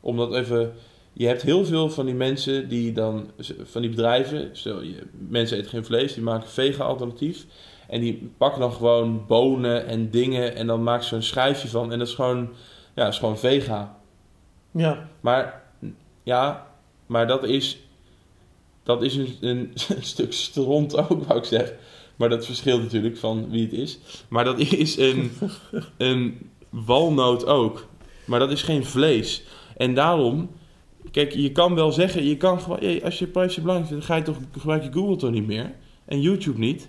Omdat 0.00 0.34
even, 0.34 0.74
je 1.12 1.26
hebt 1.26 1.42
heel 1.42 1.64
veel 1.64 1.90
van 1.90 2.06
die 2.06 2.14
mensen 2.14 2.68
die 2.68 2.92
dan, 2.92 3.30
van 3.62 3.80
die 3.80 3.90
bedrijven, 3.90 4.48
stel, 4.52 4.82
je, 4.82 5.02
mensen 5.28 5.58
eten 5.58 5.70
geen 5.70 5.84
vlees, 5.84 6.14
die 6.14 6.22
maken 6.22 6.48
vega-alternatief. 6.48 7.46
En 7.88 8.00
die 8.00 8.30
pakken 8.36 8.60
dan 8.60 8.72
gewoon 8.72 9.26
bonen 9.26 9.86
en 9.86 10.10
dingen 10.10 10.56
en 10.56 10.66
dan 10.66 10.82
maken 10.82 11.04
ze 11.04 11.14
een 11.14 11.22
schijfje 11.22 11.68
van. 11.68 11.92
En 11.92 11.98
dat 11.98 12.08
is 12.08 12.14
gewoon, 12.14 12.48
ja, 12.94 13.06
is 13.06 13.18
gewoon 13.18 13.38
vega. 13.38 13.98
Ja, 14.70 15.08
Maar 15.20 15.62
ja, 16.22 16.66
maar 17.06 17.26
dat 17.26 17.44
is, 17.44 17.78
dat 18.86 19.02
is 19.02 19.16
een, 19.16 19.28
een, 19.40 19.72
een 19.88 20.02
stuk 20.14 20.32
stront 20.32 20.96
ook, 20.96 21.24
wou 21.24 21.38
ik 21.38 21.44
zeggen. 21.44 21.76
Maar 22.16 22.28
dat 22.28 22.46
verschilt 22.46 22.82
natuurlijk 22.82 23.16
van 23.16 23.50
wie 23.50 23.62
het 23.62 23.72
is. 23.72 23.98
Maar 24.28 24.44
dat 24.44 24.58
is 24.58 24.96
een, 24.98 25.30
een 25.96 26.50
walnoot 26.70 27.46
ook. 27.46 27.86
Maar 28.24 28.38
dat 28.38 28.50
is 28.50 28.62
geen 28.62 28.84
vlees. 28.84 29.44
En 29.76 29.94
daarom, 29.94 30.50
kijk, 31.10 31.32
je 31.32 31.52
kan 31.52 31.74
wel 31.74 31.92
zeggen, 31.92 32.24
je 32.24 32.36
kan 32.36 32.60
gewoon, 32.60 33.02
als 33.02 33.18
je 33.18 33.26
privacy 33.26 33.60
belangrijk 33.60 33.88
vindt, 33.88 34.06
dan 34.06 34.16
ga 34.16 34.16
je 34.16 34.22
toch, 34.22 34.60
gebruik 34.60 34.82
je 34.82 34.92
Google 34.92 35.16
toch 35.16 35.30
niet 35.30 35.46
meer? 35.46 35.74
En 36.04 36.20
YouTube 36.20 36.58
niet? 36.58 36.88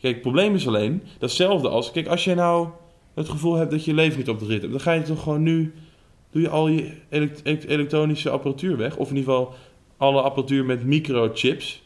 Kijk, 0.00 0.12
het 0.12 0.22
probleem 0.22 0.54
is 0.54 0.66
alleen, 0.66 1.02
datzelfde 1.18 1.68
als, 1.68 1.90
kijk, 1.90 2.06
als 2.06 2.24
je 2.24 2.34
nou 2.34 2.68
het 3.14 3.28
gevoel 3.28 3.54
hebt 3.54 3.70
dat 3.70 3.84
je 3.84 3.94
leven 3.94 4.18
niet 4.18 4.28
op 4.28 4.38
de 4.38 4.46
rit 4.46 4.60
hebt, 4.60 4.72
dan 4.72 4.80
ga 4.80 4.92
je 4.92 5.02
toch 5.02 5.22
gewoon 5.22 5.42
nu 5.42 5.74
doe 6.30 6.42
je 6.42 6.48
al 6.48 6.68
je 6.68 6.92
elekt- 7.08 7.40
elekt- 7.44 7.66
elektronische 7.66 8.30
apparatuur 8.30 8.76
weg. 8.76 8.96
Of 8.96 9.10
in 9.10 9.16
ieder 9.16 9.32
geval 9.32 9.54
alle 10.00 10.20
apparatuur 10.20 10.64
met 10.64 10.84
microchips. 10.84 11.82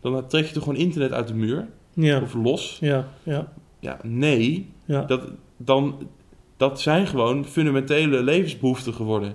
Dan 0.00 0.26
trek 0.26 0.44
je 0.46 0.52
toch 0.52 0.62
gewoon 0.62 0.78
internet 0.78 1.12
uit 1.12 1.28
de 1.28 1.34
muur. 1.34 1.68
ja, 1.92 2.20
Of 2.20 2.34
los. 2.34 2.78
ja, 2.80 3.08
ja, 3.22 3.52
Ja, 3.80 3.98
nee. 4.02 4.68
ja. 4.84 5.02
Dat, 5.02 5.30
dan, 5.56 6.08
Dat 6.56 6.80
zijn 6.80 7.06
gewoon 7.06 7.44
fundamentele 7.46 8.22
levensbehoeften 8.22 8.94
geworden. 8.94 9.34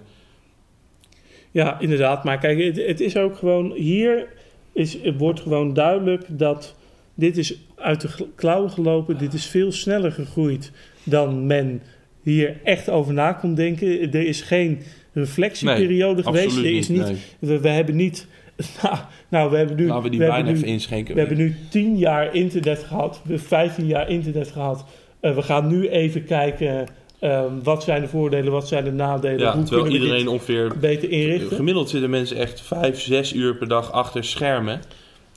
Ja, 1.51 1.80
inderdaad. 1.80 2.24
Maar 2.24 2.38
kijk, 2.38 2.60
het, 2.64 2.86
het 2.86 2.99
is 2.99 3.18
ook 3.18 3.38
gewoon... 3.38 3.72
Hier 3.72 4.28
is, 4.72 5.01
het 5.01 5.18
wordt 5.18 5.39
gewoon 5.39 5.74
duidelijk 5.74 6.26
dat 6.28 6.76
dit 7.14 7.38
is 7.38 7.57
uit 7.76 8.01
de 8.01 8.28
klauwen 8.36 8.72
gelopen. 8.72 9.18
Dit 9.18 9.34
is 9.34 9.45
veel 9.45 9.72
sneller 9.72 10.12
gegroeid 10.12 10.72
dan 11.03 11.47
men 11.47 11.82
hier 12.22 12.60
echt 12.64 12.89
over 12.89 13.14
na 13.14 13.34
kon 13.34 13.55
denken. 13.55 13.88
Er 13.88 14.26
is 14.28 14.41
geen 14.41 14.80
reflectieperiode 15.20 16.24
geweest. 16.24 16.57
Er 16.57 16.65
is 16.65 16.88
niet. 16.88 17.05
nee. 17.05 17.17
we, 17.39 17.59
we 17.59 17.70
hebben 17.70 17.95
niet... 17.95 18.28
Nou, 18.82 18.97
nou, 19.30 19.51
we 19.51 19.57
hebben 19.57 19.76
nu... 19.76 19.88
Laten 19.88 20.03
we 20.03 20.09
die 20.09 20.20
we 20.20 20.41
nu- 20.41 20.49
even 20.49 20.67
inschenken. 20.67 21.13
We 21.13 21.20
hebben 21.20 21.38
nu 21.38 21.55
10 21.70 21.97
jaar 21.97 22.36
internet 22.36 22.84
gehad. 22.84 23.11
We 23.24 23.30
hebben 23.30 23.47
15 23.47 23.86
jaar 23.86 24.09
internet 24.09 24.51
gehad. 24.51 24.86
Eh, 25.20 25.36
we 25.36 25.41
gaan 25.41 25.67
nu 25.67 25.89
even 25.89 26.26
kijken... 26.26 26.88
ehm, 27.20 27.53
wat 27.63 27.84
zijn 27.84 28.01
de 28.01 28.07
voordelen, 28.07 28.51
wat 28.51 28.67
zijn 28.67 28.84
de 28.84 28.91
nadelen? 28.91 29.39
ja, 29.39 29.53
hoe 29.53 29.63
terwijl 29.63 29.84
kunnen 29.84 30.01
we 30.01 30.07
iedereen 30.07 30.28
ongeveer... 30.28 30.72
beter 30.80 31.09
inrichten? 31.11 31.55
Gemiddeld 31.55 31.89
zitten 31.89 32.09
mensen 32.09 32.38
echt 32.38 32.61
5, 32.61 33.01
6 33.01 33.34
uur 33.34 33.55
per 33.55 33.67
dag 33.67 33.91
achter 33.91 34.24
schermen... 34.24 34.80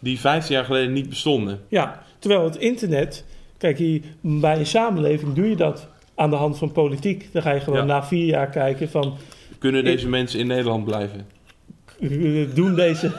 die 0.01 0.21
15 0.21 0.55
jaar 0.55 0.65
geleden 0.65 0.93
niet 0.93 1.09
bestonden. 1.09 1.61
Ja, 1.69 2.03
terwijl 2.19 2.45
het 2.45 2.57
internet... 2.57 3.25
Kijk, 3.59 3.79
hier, 3.79 4.01
bij 4.21 4.59
een 4.59 4.67
samenleving 4.67 5.33
doe 5.35 5.49
je 5.49 5.57
dat 5.57 5.89
aan 6.15 6.31
de 6.31 6.37
hand 6.37 6.59
van 6.59 6.73
politiek. 6.73 7.29
Dan 7.33 7.43
ga 7.43 7.53
je 7.53 7.61
gewoon 7.61 7.79
Ja. 7.79 7.85
na 7.85 8.05
vier 8.05 8.25
jaar 8.27 8.51
kijken 8.51 8.89
van... 8.91 9.17
Kunnen 9.63 9.85
deze 9.85 10.09
mensen 10.09 10.39
in 10.41 10.47
Nederland 10.47 10.85
blijven? 10.85 11.27
eh, 12.01 12.55
Doen 12.55 12.75
deze, 12.75 13.11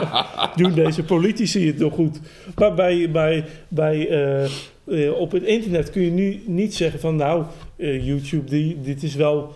doen 0.56 0.74
deze 0.74 1.02
politici 1.02 1.66
het 1.66 1.78
nog 1.78 1.94
goed? 1.94 2.20
Maar 2.54 2.74
bij, 2.74 3.10
bij, 3.10 3.44
bij, 3.68 4.08
eh, 4.08 4.44
eh, 5.04 5.12
op 5.18 5.32
het 5.32 5.42
internet 5.42 5.90
kun 5.90 6.02
je 6.02 6.10
nu 6.10 6.42
niet 6.46 6.74
zeggen 6.74 7.00
van... 7.00 7.16
Nou, 7.16 7.44
YouTube, 7.76 8.50
die, 8.50 8.80
dit 8.80 9.02
is 9.02 9.14
wel, 9.14 9.54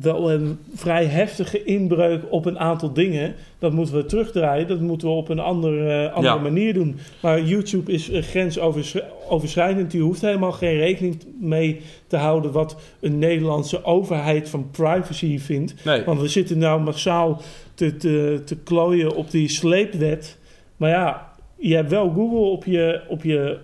wel 0.00 0.32
een 0.32 0.58
vrij 0.74 1.04
heftige 1.04 1.64
inbreuk 1.64 2.22
op 2.30 2.46
een 2.46 2.58
aantal 2.58 2.92
dingen. 2.92 3.34
Dat 3.58 3.72
moeten 3.72 3.94
we 3.94 4.04
terugdraaien. 4.04 4.68
Dat 4.68 4.80
moeten 4.80 5.08
we 5.08 5.14
op 5.14 5.28
een 5.28 5.38
andere, 5.38 6.04
eh, 6.04 6.12
andere 6.14 6.34
Ja. 6.34 6.40
manier 6.40 6.74
doen. 6.74 6.96
Maar 7.20 7.42
YouTube 7.42 7.92
is 7.92 8.10
grensoverschrijdend. 8.12 9.90
Die 9.90 10.02
hoeft 10.02 10.20
helemaal 10.20 10.52
geen 10.52 10.76
rekening 10.76 11.22
mee 11.40 11.80
te 12.06 12.16
houden... 12.16 12.52
wat 12.52 12.76
een 13.00 13.18
Nederlandse 13.18 13.84
overheid 13.84 14.48
van 14.48 14.70
privacy 14.70 15.38
vindt. 15.38 15.84
Nee, 15.84 16.04
Want 16.04 16.20
we 16.20 16.28
zitten 16.28 16.58
nou 16.58 16.80
massaal 16.80 17.40
te, 17.74 17.96
te, 17.96 18.42
te 18.44 18.56
klooien 18.56 19.14
op 19.14 19.30
die 19.30 19.48
sleepwet. 19.48 20.38
Maar 20.76 20.90
ja, 20.90 21.32
je 21.58 21.74
hebt 21.74 21.90
wel 21.90 22.10
Google 22.14 22.38
op 22.50 22.64
je, 22.64 23.00
op 23.08 23.22
je, 23.22 23.58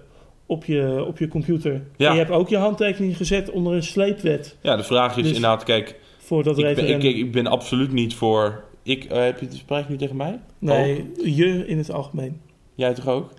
op 0.46 0.64
je, 0.64 1.04
op 1.06 1.18
je 1.18 1.28
computer. 1.28 1.82
Ja. 1.96 2.06
En 2.08 2.12
je 2.12 2.18
hebt 2.18 2.30
ook 2.32 2.48
je 2.48 2.56
handtekening 2.56 3.16
gezet 3.16 3.50
onder 3.50 3.72
een 3.72 3.82
sleepwet 3.82 4.56
ja, 4.62 4.76
de 4.76 4.82
vraag 4.84 5.10
is 5.16 5.22
Dus- 5.22 5.26
inderdaad... 5.26 5.64
Kijk, 5.64 6.00
voor 6.32 6.42
dat 6.42 6.58
ik 6.58 6.74
ben, 6.74 6.88
ik, 6.88 7.02
ik, 7.02 7.32
ben 7.32 7.46
absoluut 7.46 7.92
niet 7.92 8.14
voor... 8.14 8.64
Ik, 8.82 9.04
eh, 9.04 9.22
heb 9.22 9.40
je 9.40 9.46
het 9.46 9.54
spreek 9.54 9.84
je 9.84 9.90
nu 9.90 9.96
tegen 9.96 10.16
mij? 10.16 10.40
nee, 10.58 11.10
je 11.24 11.66
in 11.66 11.78
het 11.78 11.92
algemeen. 11.92 12.40
Jij 12.74 12.94
toch 12.94 13.08
ook? 13.08 13.30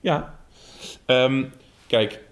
Ja, 0.00 0.38
Ehm, 1.06 1.44
kijk, 1.86 2.24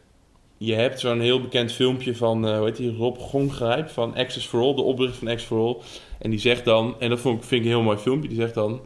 je 0.56 0.74
hebt 0.74 1.00
zo'n 1.00 1.20
heel 1.20 1.40
bekend 1.40 1.72
filmpje 1.72 2.16
van, 2.16 2.46
eh 2.46 2.56
hoe 2.56 2.66
heet 2.66 2.76
die, 2.76 2.96
Rob 2.96 3.16
Gongrijp 3.18 3.88
van 3.88 4.14
Access 4.14 4.46
for 4.46 4.60
All, 4.60 4.74
de 4.74 4.82
oprichter 4.82 5.18
van 5.18 5.28
Access 5.28 5.46
for 5.46 5.58
All. 5.58 5.76
En 6.18 6.30
die 6.30 6.38
zegt 6.38 6.64
dan, 6.64 6.94
en 6.98 7.08
dat 7.08 7.20
vond 7.20 7.38
ik, 7.38 7.44
vind 7.44 7.60
ik 7.60 7.66
een 7.66 7.72
heel 7.72 7.82
mooi 7.82 7.98
filmpje, 7.98 8.28
die 8.28 8.38
zegt 8.40 8.54
dan 8.54 8.80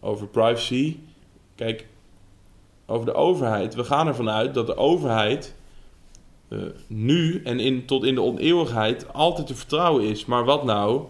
over 0.00 0.26
privacy. 0.26 0.96
Kijk, 1.54 1.86
over 2.86 3.06
de 3.06 3.14
overheid. 3.14 3.74
We 3.74 3.84
gaan 3.84 4.06
ervan 4.06 4.30
uit 4.30 4.54
dat 4.54 4.66
de 4.66 4.76
overheid 4.76 5.54
eh, 6.54 6.62
nu 6.86 7.40
en 7.44 7.60
in, 7.60 7.84
tot 7.84 8.04
in 8.04 8.14
de 8.14 8.22
oneeuwigheid 8.22 9.12
altijd 9.12 9.46
te 9.46 9.54
vertrouwen 9.54 10.04
is. 10.04 10.24
Maar 10.24 10.44
wat 10.44 10.64
nou? 10.64 11.02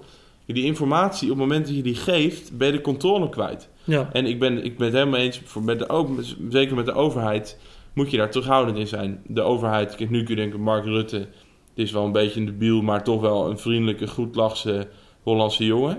Die 0.46 0.64
informatie, 0.64 1.30
op 1.30 1.38
het 1.38 1.46
moment 1.46 1.66
dat 1.66 1.76
je 1.76 1.82
die 1.82 1.94
geeft, 1.94 2.56
ben 2.56 2.66
je 2.66 2.72
de 2.72 2.80
controle 2.80 3.28
kwijt. 3.28 3.68
ja. 3.84 4.08
En 4.12 4.26
ik 4.26 4.38
ben, 4.38 4.64
ik 4.64 4.76
ben 4.76 4.86
het 4.86 4.96
helemaal 4.96 5.20
eens, 5.20 5.40
voor 5.44 5.62
met 5.62 5.78
de, 5.78 5.88
ook, 5.88 6.08
zeker 6.48 6.76
met 6.76 6.86
de 6.86 6.92
overheid, 6.92 7.58
moet 7.92 8.10
je 8.10 8.16
daar 8.16 8.30
terughoudend 8.30 8.78
in 8.78 8.86
zijn. 8.86 9.22
De 9.26 9.42
overheid, 9.42 9.94
kijk, 9.94 10.10
nu 10.10 10.22
kun 10.22 10.34
je 10.34 10.40
denken, 10.40 10.60
Mark 10.60 10.84
Rutte, 10.84 11.16
het 11.16 11.28
is 11.74 11.92
wel 11.92 12.04
een 12.04 12.12
beetje 12.12 12.40
een 12.40 12.46
debiel, 12.46 12.82
maar 12.82 13.04
toch 13.04 13.20
wel 13.20 13.50
een 13.50 13.58
vriendelijke, 13.58 14.06
goedlachse 14.06 14.88
Hollandse 15.22 15.64
jongen. 15.64 15.98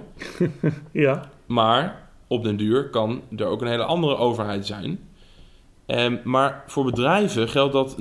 ja. 0.91 1.30
Maar 1.46 2.10
op 2.28 2.43
den 2.43 2.58
duur 2.58 2.89
kan 2.89 3.22
er 3.38 3.46
ook 3.46 3.62
een 3.62 3.68
hele 3.68 3.84
andere 3.84 4.16
overheid 4.16 4.66
zijn. 4.66 5.00
Ehm, 5.86 6.18
maar 6.24 6.64
voor 6.68 6.86
bedrijven 6.86 7.50
geldt 7.50 7.74
dat 7.74 7.98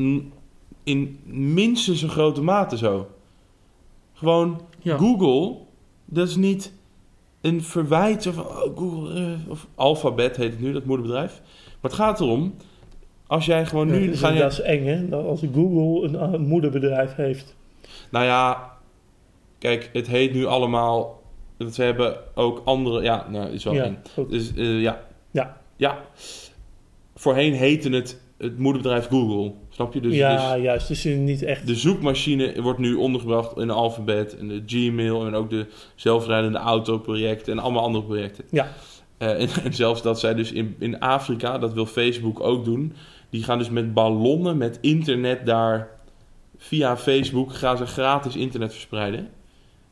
in 0.85 1.20
minstens 1.24 2.03
een 2.03 2.09
grote 2.09 2.43
mate 2.43 2.76
zo. 2.76 3.09
Gewoon 4.12 4.61
ja. 4.78 4.97
Google, 4.97 5.57
dat 6.05 6.28
is 6.28 6.37
niet 6.37 6.72
een 7.41 7.62
verwijt 7.62 8.26
van 8.26 8.47
oh, 8.47 8.78
Google 8.78 9.14
eh, 9.14 9.51
of 9.51 9.66
Alphabet 9.74 10.37
heet 10.37 10.51
het 10.51 10.61
nu, 10.61 10.72
dat 10.72 10.85
moederbedrijf. 10.85 11.41
Maar 11.80 11.91
het 11.91 12.01
gaat 12.01 12.20
erom, 12.20 12.55
als 13.26 13.47
jij 13.47 13.66
gewoon 13.66 13.87
nu... 13.87 14.07
Dus 14.07 14.18
ga 14.18 14.28
je, 14.28 14.41
Dat 14.41 14.53
is 14.53 14.61
eng, 14.61 14.87
hè? 14.87 15.09
Dat 15.09 15.26
Als 15.26 15.41
Google 15.55 16.09
een, 16.09 16.35
een 16.35 16.47
moederbedrijf 16.47 17.14
heeft. 17.14 17.57
Nou 18.11 18.24
ja, 18.24 18.72
kijk, 19.59 19.91
het 19.93 20.07
heet 20.07 20.32
nu 20.32 20.45
allemaal... 20.45 21.22
Ze 21.72 21.82
hebben 21.82 22.16
ook 22.35 22.62
andere... 22.64 23.03
Ja, 23.03 23.26
nou, 23.30 23.51
is 23.51 23.64
wel 23.64 23.74
Ja. 23.74 23.97
Dus 24.28 24.55
eh, 24.55 24.80
ja. 24.80 25.05
Ja. 25.30 25.61
Ja. 25.76 26.05
Voorheen 27.14 27.53
heette 27.53 27.91
het 27.91 28.20
het 28.39 28.59
moederbedrijf 28.59 29.07
Google. 29.09 29.53
Snap 29.68 29.95
je? 29.95 30.01
Dus, 30.01 30.14
ja, 30.14 30.55
dus 30.55 30.62
juist. 30.62 30.89
Dus 30.89 31.05
niet 31.05 31.43
echt... 31.43 31.66
de 31.66 31.74
zoekmachine 31.74 32.62
wordt 32.62 32.78
nu 32.78 32.95
ondergebracht 32.95 33.57
in 33.57 33.66
de 33.66 33.72
alfabet 33.72 34.37
en 34.37 34.49
de 34.49 34.62
Gmail 34.66 35.26
en 35.26 35.35
ook 35.35 35.51
de 35.51 35.66
zelfrijdende 35.95 36.59
auto 36.59 36.99
projecten 36.99 37.53
en 37.53 37.59
allemaal 37.59 37.82
andere 37.82 38.05
projecten. 38.05 38.45
Ja. 38.51 38.72
Eh, 39.18 39.41
en, 39.41 39.49
en 39.64 39.74
zelfs 39.74 40.03
dat 40.03 40.20
zij 40.20 40.35
dus 40.35 40.53
in, 40.53 40.76
in 40.78 41.01
Afrika, 41.01 41.59
dat 41.59 41.72
wil 41.72 41.87
Facebook 41.87 42.41
ook 42.41 42.64
doen, 42.64 42.93
die 43.30 43.43
gaan 43.43 43.59
dus 43.59 43.70
met 43.70 43.95
ballonnen, 43.95 44.57
met 44.57 44.78
internet 44.80 45.47
daar 45.47 45.89
via 46.57 46.97
Facebook 46.97 47.55
gaan 47.55 47.76
ze 47.76 47.87
gratis 47.87 48.37
internet 48.37 48.72
verspreiden. 48.72 49.20
En 49.20 49.26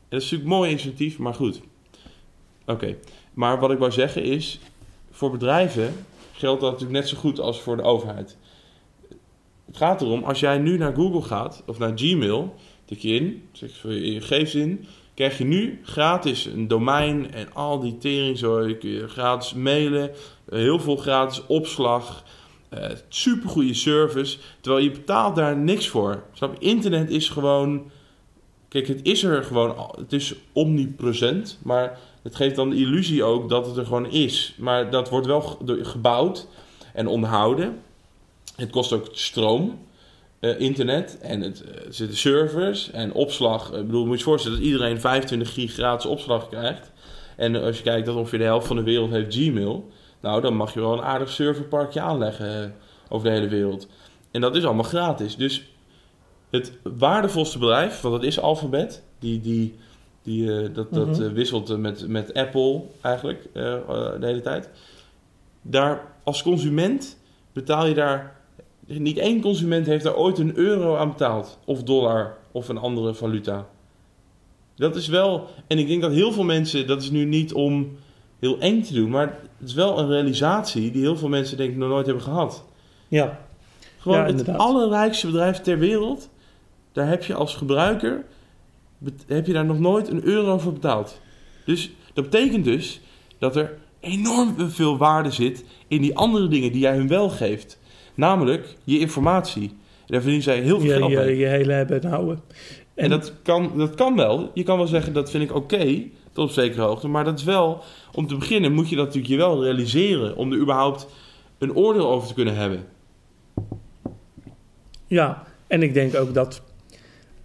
dat 0.09 0.21
is 0.21 0.31
natuurlijk 0.31 0.51
een 0.51 0.57
mooi 0.57 0.69
initiatief, 0.69 1.17
maar 1.17 1.33
goed. 1.33 1.61
Oké, 2.65 2.95
maar 3.33 3.59
wat 3.59 3.71
ik 3.71 3.77
wou 3.77 3.91
zeggen 3.91 4.23
is, 4.23 4.59
voor 5.11 5.31
bedrijven 5.31 5.93
geldt 6.33 6.61
dat 6.61 6.71
natuurlijk 6.71 6.99
net 6.99 7.09
zo 7.09 7.17
goed 7.17 7.39
als 7.39 7.61
voor 7.61 7.77
de 7.77 7.83
overheid. 7.83 8.37
Het 9.65 9.77
gaat 9.77 10.01
erom, 10.01 10.23
als 10.23 10.39
jij 10.39 10.57
nu 10.57 10.77
naar 10.77 10.95
Google 10.95 11.21
gaat, 11.21 11.63
of 11.65 11.79
naar 11.79 11.91
Gmail, 11.95 12.55
tik 12.85 12.99
je 12.99 13.15
in, 13.15 13.43
zeg 13.51 13.81
je 13.81 14.13
je 14.13 14.21
gegevens 14.21 14.55
in, 14.55 14.85
krijg 15.13 15.37
je 15.37 15.43
nu 15.43 15.79
gratis 15.83 16.45
een 16.45 16.67
domein 16.67 17.33
en 17.33 17.53
al 17.53 17.79
die 17.79 17.97
teringzooi, 17.97 18.77
kun 18.77 18.89
je 18.89 19.07
gratis 19.07 19.53
mailen, 19.53 20.09
eh, 20.09 20.59
heel 20.59 20.79
veel 20.79 20.95
gratis 20.95 21.45
opslag, 21.45 22.23
eh 22.69 22.89
supergoeie 23.07 23.73
service, 23.73 24.37
terwijl 24.61 24.83
je 24.83 24.91
betaalt 24.91 25.35
daar 25.35 25.57
niks 25.57 25.87
voor. 25.87 26.23
Snap? 26.33 26.59
Internet 26.59 27.09
is 27.09 27.29
gewoon, 27.29 27.91
kijk, 28.67 28.87
het 28.87 28.99
is 29.03 29.23
er 29.23 29.43
gewoon, 29.43 29.93
het 29.97 30.13
is 30.13 30.35
omnipresent, 30.51 31.59
maar 31.63 31.99
het 32.23 32.35
geeft 32.35 32.55
dan 32.55 32.69
de 32.69 32.75
illusie 32.75 33.23
ook 33.23 33.49
dat 33.49 33.65
het 33.65 33.77
er 33.77 33.85
gewoon 33.85 34.11
is. 34.11 34.55
Maar 34.57 34.89
dat 34.89 35.09
wordt 35.09 35.27
wel 35.27 35.59
gebouwd 35.65 36.47
en 36.93 37.07
onderhouden. 37.07 37.79
Het 38.55 38.69
kost 38.69 38.93
ook 38.93 39.07
stroom, 39.11 39.79
eh, 40.39 40.59
internet 40.59 41.17
en 41.21 41.41
het, 41.41 41.61
eh, 41.61 41.81
zitten 41.89 42.17
servers 42.17 42.91
en 42.91 43.13
opslag. 43.13 43.71
Ik 43.71 43.85
bedoel, 43.85 44.05
moet 44.05 44.11
je 44.11 44.17
je 44.17 44.23
voorstellen 44.23 44.57
dat 44.57 44.67
iedereen 44.67 44.99
25 44.99 45.53
gig 45.53 45.73
gratis 45.73 46.05
opslag 46.05 46.49
krijgt. 46.49 46.91
En 47.35 47.55
als 47.55 47.77
je 47.77 47.83
kijkt 47.83 48.05
dat 48.05 48.15
ongeveer 48.15 48.39
de 48.39 48.45
helft 48.45 48.67
van 48.67 48.75
de 48.75 48.83
wereld 48.83 49.11
heeft 49.11 49.35
Gmail. 49.35 49.89
Nou, 50.19 50.41
dan 50.41 50.55
mag 50.55 50.73
je 50.73 50.79
wel 50.79 50.93
een 50.93 51.01
aardig 51.01 51.29
serverparkje 51.29 52.01
aanleggen 52.01 52.63
eh, 52.63 52.69
over 53.09 53.27
de 53.27 53.33
hele 53.33 53.47
wereld. 53.47 53.87
En 54.31 54.41
dat 54.41 54.55
is 54.55 54.65
allemaal 54.65 54.83
gratis. 54.83 55.35
Dus 55.35 55.63
het 56.49 56.77
waardevolste 56.83 57.59
bedrijf, 57.59 58.01
want 58.01 58.15
dat 58.15 58.23
is 58.23 58.39
Alphabet, 58.39 59.03
die, 59.19 59.41
die, 59.41 59.75
die, 60.23 60.51
eh, 60.61 60.69
dat, 60.73 60.93
dat 60.93 61.07
Mhm. 61.07 61.21
eh, 61.23 61.31
wisselt 61.31 61.69
eh, 61.69 61.75
met, 61.77 62.07
met 62.07 62.33
Apple 62.33 62.81
eigenlijk 63.01 63.47
de 63.53 64.17
hele 64.19 64.41
tijd. 64.41 64.69
Daar 65.61 66.11
als 66.23 66.43
consument 66.43 67.17
betaal 67.53 67.85
je 67.85 67.93
daar. 67.93 68.41
Niet 68.87 69.17
één 69.17 69.41
consument 69.41 69.85
heeft 69.85 70.03
daar 70.03 70.15
ooit 70.15 70.37
een 70.37 70.57
euro 70.57 70.95
aan 70.95 71.09
betaald. 71.09 71.59
Of 71.65 71.83
dollar 71.83 72.37
of 72.51 72.69
een 72.69 72.77
andere 72.77 73.13
valuta. 73.13 73.67
Dat 74.75 74.95
is 74.95 75.07
wel. 75.07 75.47
En 75.67 75.77
ik 75.77 75.87
denk 75.87 76.01
dat 76.01 76.11
heel 76.11 76.31
veel 76.31 76.43
mensen. 76.43 76.87
Dat 76.87 77.01
is 77.01 77.09
nu 77.11 77.25
niet 77.25 77.53
om 77.53 77.97
heel 78.39 78.59
eng 78.59 78.81
te 78.81 78.93
doen. 78.93 79.09
Maar 79.09 79.39
het 79.59 79.67
is 79.67 79.73
wel 79.73 79.99
een 79.99 80.07
realisatie 80.07 80.91
die 80.91 81.01
heel 81.01 81.17
veel 81.17 81.29
mensen 81.29 81.57
denk 81.57 81.69
ik 81.71 81.77
nog 81.77 81.89
nooit 81.89 82.05
hebben 82.05 82.23
gehad. 82.23 82.63
Ja, 83.07 83.39
Gewoon 83.97 84.17
Ja, 84.17 84.25
het 84.25 84.47
allerrijkste 84.49 85.25
bedrijf 85.25 85.61
ter 85.61 85.79
wereld. 85.79 86.29
Daar 86.91 87.07
heb 87.07 87.23
je 87.23 87.33
als 87.33 87.55
gebruiker. 87.55 88.25
Heb 89.27 89.45
je 89.45 89.53
daar 89.53 89.65
nog 89.65 89.79
nooit 89.79 90.09
een 90.09 90.23
euro 90.23 90.57
voor 90.57 90.73
betaald. 90.73 91.21
Dus 91.65 91.91
dat 92.13 92.29
betekent 92.29 92.65
dus 92.65 93.01
dat 93.37 93.55
er 93.55 93.77
enorm 93.99 94.69
veel 94.69 94.97
waarde 94.97 95.31
zit 95.31 95.65
in 95.87 96.01
die 96.01 96.15
andere 96.15 96.47
dingen 96.47 96.71
die 96.71 96.81
jij 96.81 96.95
hun 96.95 97.07
wel 97.07 97.29
geeft. 97.29 97.79
Namelijk 98.15 98.75
je 98.83 98.99
informatie. 98.99 99.71
Daar 100.05 100.21
verdienen 100.21 100.43
zij 100.43 100.61
heel 100.61 100.79
veel 100.79 100.89
je, 100.89 100.97
geld 100.97 101.11
je, 101.11 101.17
mee. 101.17 101.37
je 101.37 101.45
hele 101.45 101.73
hebben 101.73 102.01
en 102.01 102.09
houden. 102.09 102.41
En, 102.93 103.09
dat, 103.09 103.33
kan, 103.43 103.71
dat 103.77 103.95
kan 103.95 104.15
wel. 104.15 104.51
Je 104.53 104.63
kan 104.63 104.77
wel 104.77 104.87
zeggen, 104.87 105.13
dat 105.13 105.31
vind 105.31 105.43
ik 105.43 105.55
oké, 105.55 106.03
tot 106.31 106.45
op 106.45 106.51
zekere 106.51 106.81
hoogte. 106.81 107.07
Maar 107.07 107.23
dat 107.23 107.39
is 107.39 107.45
wel, 107.45 107.83
om 108.13 108.27
te 108.27 108.35
beginnen 108.35 108.73
moet 108.73 108.89
je 108.89 108.95
dat 108.95 109.05
natuurlijk 109.05 109.33
je 109.33 109.39
wel 109.39 109.63
realiseren. 109.63 110.35
Om 110.35 110.51
er 110.51 110.59
überhaupt 110.59 111.07
een 111.57 111.75
oordeel 111.75 112.11
over 112.11 112.27
te 112.27 112.33
kunnen 112.33 112.55
hebben. 112.55 112.85
Ja, 115.07 115.43
en 115.67 115.83
ik 115.83 115.93
denk 115.93 116.15
ook 116.15 116.33
dat, 116.33 116.61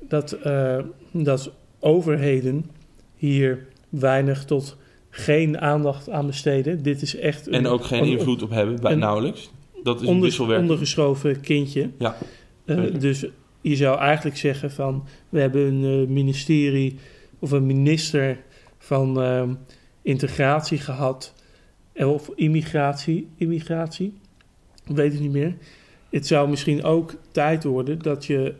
dat, 0.00 0.32
eh, 0.32 0.78
dat 1.12 1.52
overheden 1.80 2.64
hier 3.16 3.66
weinig 3.88 4.44
tot 4.44 4.76
geen 5.10 5.58
aandacht 5.60 6.10
aan 6.10 6.26
besteden. 6.26 6.82
Dit 6.82 7.02
is 7.02 7.16
echt... 7.16 7.48
En 7.48 7.66
ook 7.66 7.84
geen 7.84 8.02
een- 8.02 8.08
invloed 8.08 8.42
op 8.42 8.50
hebben, 8.50 8.80
bij, 8.80 8.92
een 8.92 8.98
nauwelijks. 8.98 9.50
Dat 9.82 9.96
is 10.00 10.08
een 10.08 10.14
onder, 10.14 10.58
ondergeschoven 10.58 11.40
kindje. 11.40 11.90
Ja, 11.98 12.16
Eh, 12.64 12.82
dus 13.00 13.26
je 13.60 13.76
zou 13.76 13.98
eigenlijk 13.98 14.36
zeggen 14.36 14.70
van... 14.70 15.04
we 15.28 15.40
hebben 15.40 15.62
een 15.74 16.02
eh, 16.02 16.08
ministerie 16.08 16.98
of 17.38 17.50
een 17.50 17.66
minister 17.66 18.38
van 18.78 19.22
ehm, 19.22 19.54
integratie 20.02 20.78
gehad... 20.78 21.34
eh, 21.92 22.12
of 22.12 22.30
immigratie, 22.34 23.28
immigratie, 23.36 24.12
ik 24.88 24.96
weet 24.96 25.12
het 25.12 25.20
niet 25.20 25.32
meer. 25.32 25.56
Het 26.10 26.26
zou 26.26 26.48
misschien 26.48 26.82
ook 26.84 27.14
tijd 27.30 27.64
worden 27.64 27.98
dat 27.98 28.24
je 28.24 28.54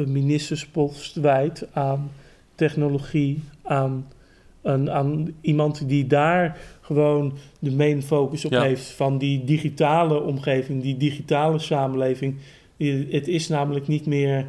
een 0.00 0.12
ministerspost 0.12 1.14
wijdt 1.16 1.66
aan 1.72 2.10
technologie, 2.54 3.42
aan, 3.62 4.06
aan, 4.62 4.90
aan 4.90 5.32
iemand 5.40 5.88
die 5.88 6.06
daar 6.06 6.58
gewoon 6.80 7.32
de 7.58 7.72
main 7.72 8.02
focus 8.02 8.44
op 8.44 8.50
Ja. 8.52 8.62
heeft 8.62 8.90
van 8.90 9.18
die 9.18 9.44
digitale 9.44 10.20
omgeving, 10.20 10.82
die 10.82 10.96
digitale 10.96 11.58
samenleving. 11.58 12.36
Je- 12.76 13.06
Het 13.10 13.28
is 13.28 13.48
namelijk 13.48 13.86
niet 13.88 14.06
meer 14.06 14.46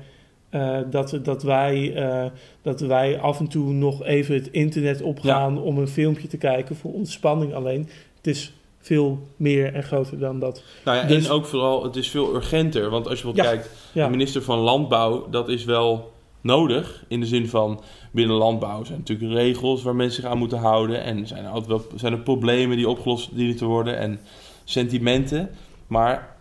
eh, 0.49 0.80
dat, 0.89 1.20
dat, 1.24 1.43
wij, 1.43 1.93
eh, 1.95 2.26
dat 2.62 2.80
wij 2.82 3.20
af 3.20 3.39
en 3.39 3.47
toe 3.47 3.74
nog 3.74 4.04
even 4.04 4.36
het 4.36 4.47
internet 4.52 5.02
opgaan 5.02 5.60
om 5.62 5.78
een 5.78 5.88
filmpje 5.88 6.28
te 6.28 6.38
kijken 6.38 6.76
voor 6.76 6.93
ontspanning 6.93 7.54
alleen. 7.54 7.88
Het 8.18 8.28
is 8.28 8.54
veel 8.82 9.20
meer 9.36 9.74
en 9.74 9.84
groter 9.84 10.20
dan 10.20 10.40
dat. 10.40 10.64
Nou 10.86 10.98
ja, 10.98 11.04
Dus- 11.04 11.26
en 11.26 11.32
ook 11.32 11.46
vooral, 11.46 11.84
het 11.84 11.96
is 11.96 12.10
veel 12.10 12.36
urgenter. 12.36 12.90
Want 12.90 13.08
als 13.08 13.20
je 13.20 13.24
bijvoorbeeld 13.26 13.56
Ja, 13.56 13.62
kijkt, 13.62 13.76
ja. 13.92 14.06
de 14.06 14.12
minister 14.12 14.42
van 14.42 14.60
Landbouw, 14.60 15.30
dat 15.30 15.50
is 15.50 15.66
wel 15.66 16.12
nodig. 16.42 17.04
In 17.08 17.20
de 17.20 17.26
zin 17.26 17.48
van, 17.48 17.82
binnen 18.12 18.36
landbouw 18.36 18.84
zijn 18.84 18.98
natuurlijk 18.98 19.32
regels 19.34 19.84
waar 19.84 19.96
mensen 19.96 20.22
zich 20.22 20.32
aan 20.32 20.38
moeten 20.38 20.58
houden. 20.58 21.04
En 21.04 21.28
zijn 21.28 21.44
er 21.44 21.50
altijd 21.50 21.68
wel 21.68 21.86
zijn 22.00 22.14
er 22.14 22.20
problemen 22.20 22.78
die 22.78 22.90
opgelost 22.90 23.36
dienen 23.36 23.56
te 23.56 23.66
worden. 23.66 23.98
En 23.98 24.20
sentimenten. 24.64 25.50
Maar 25.88 26.36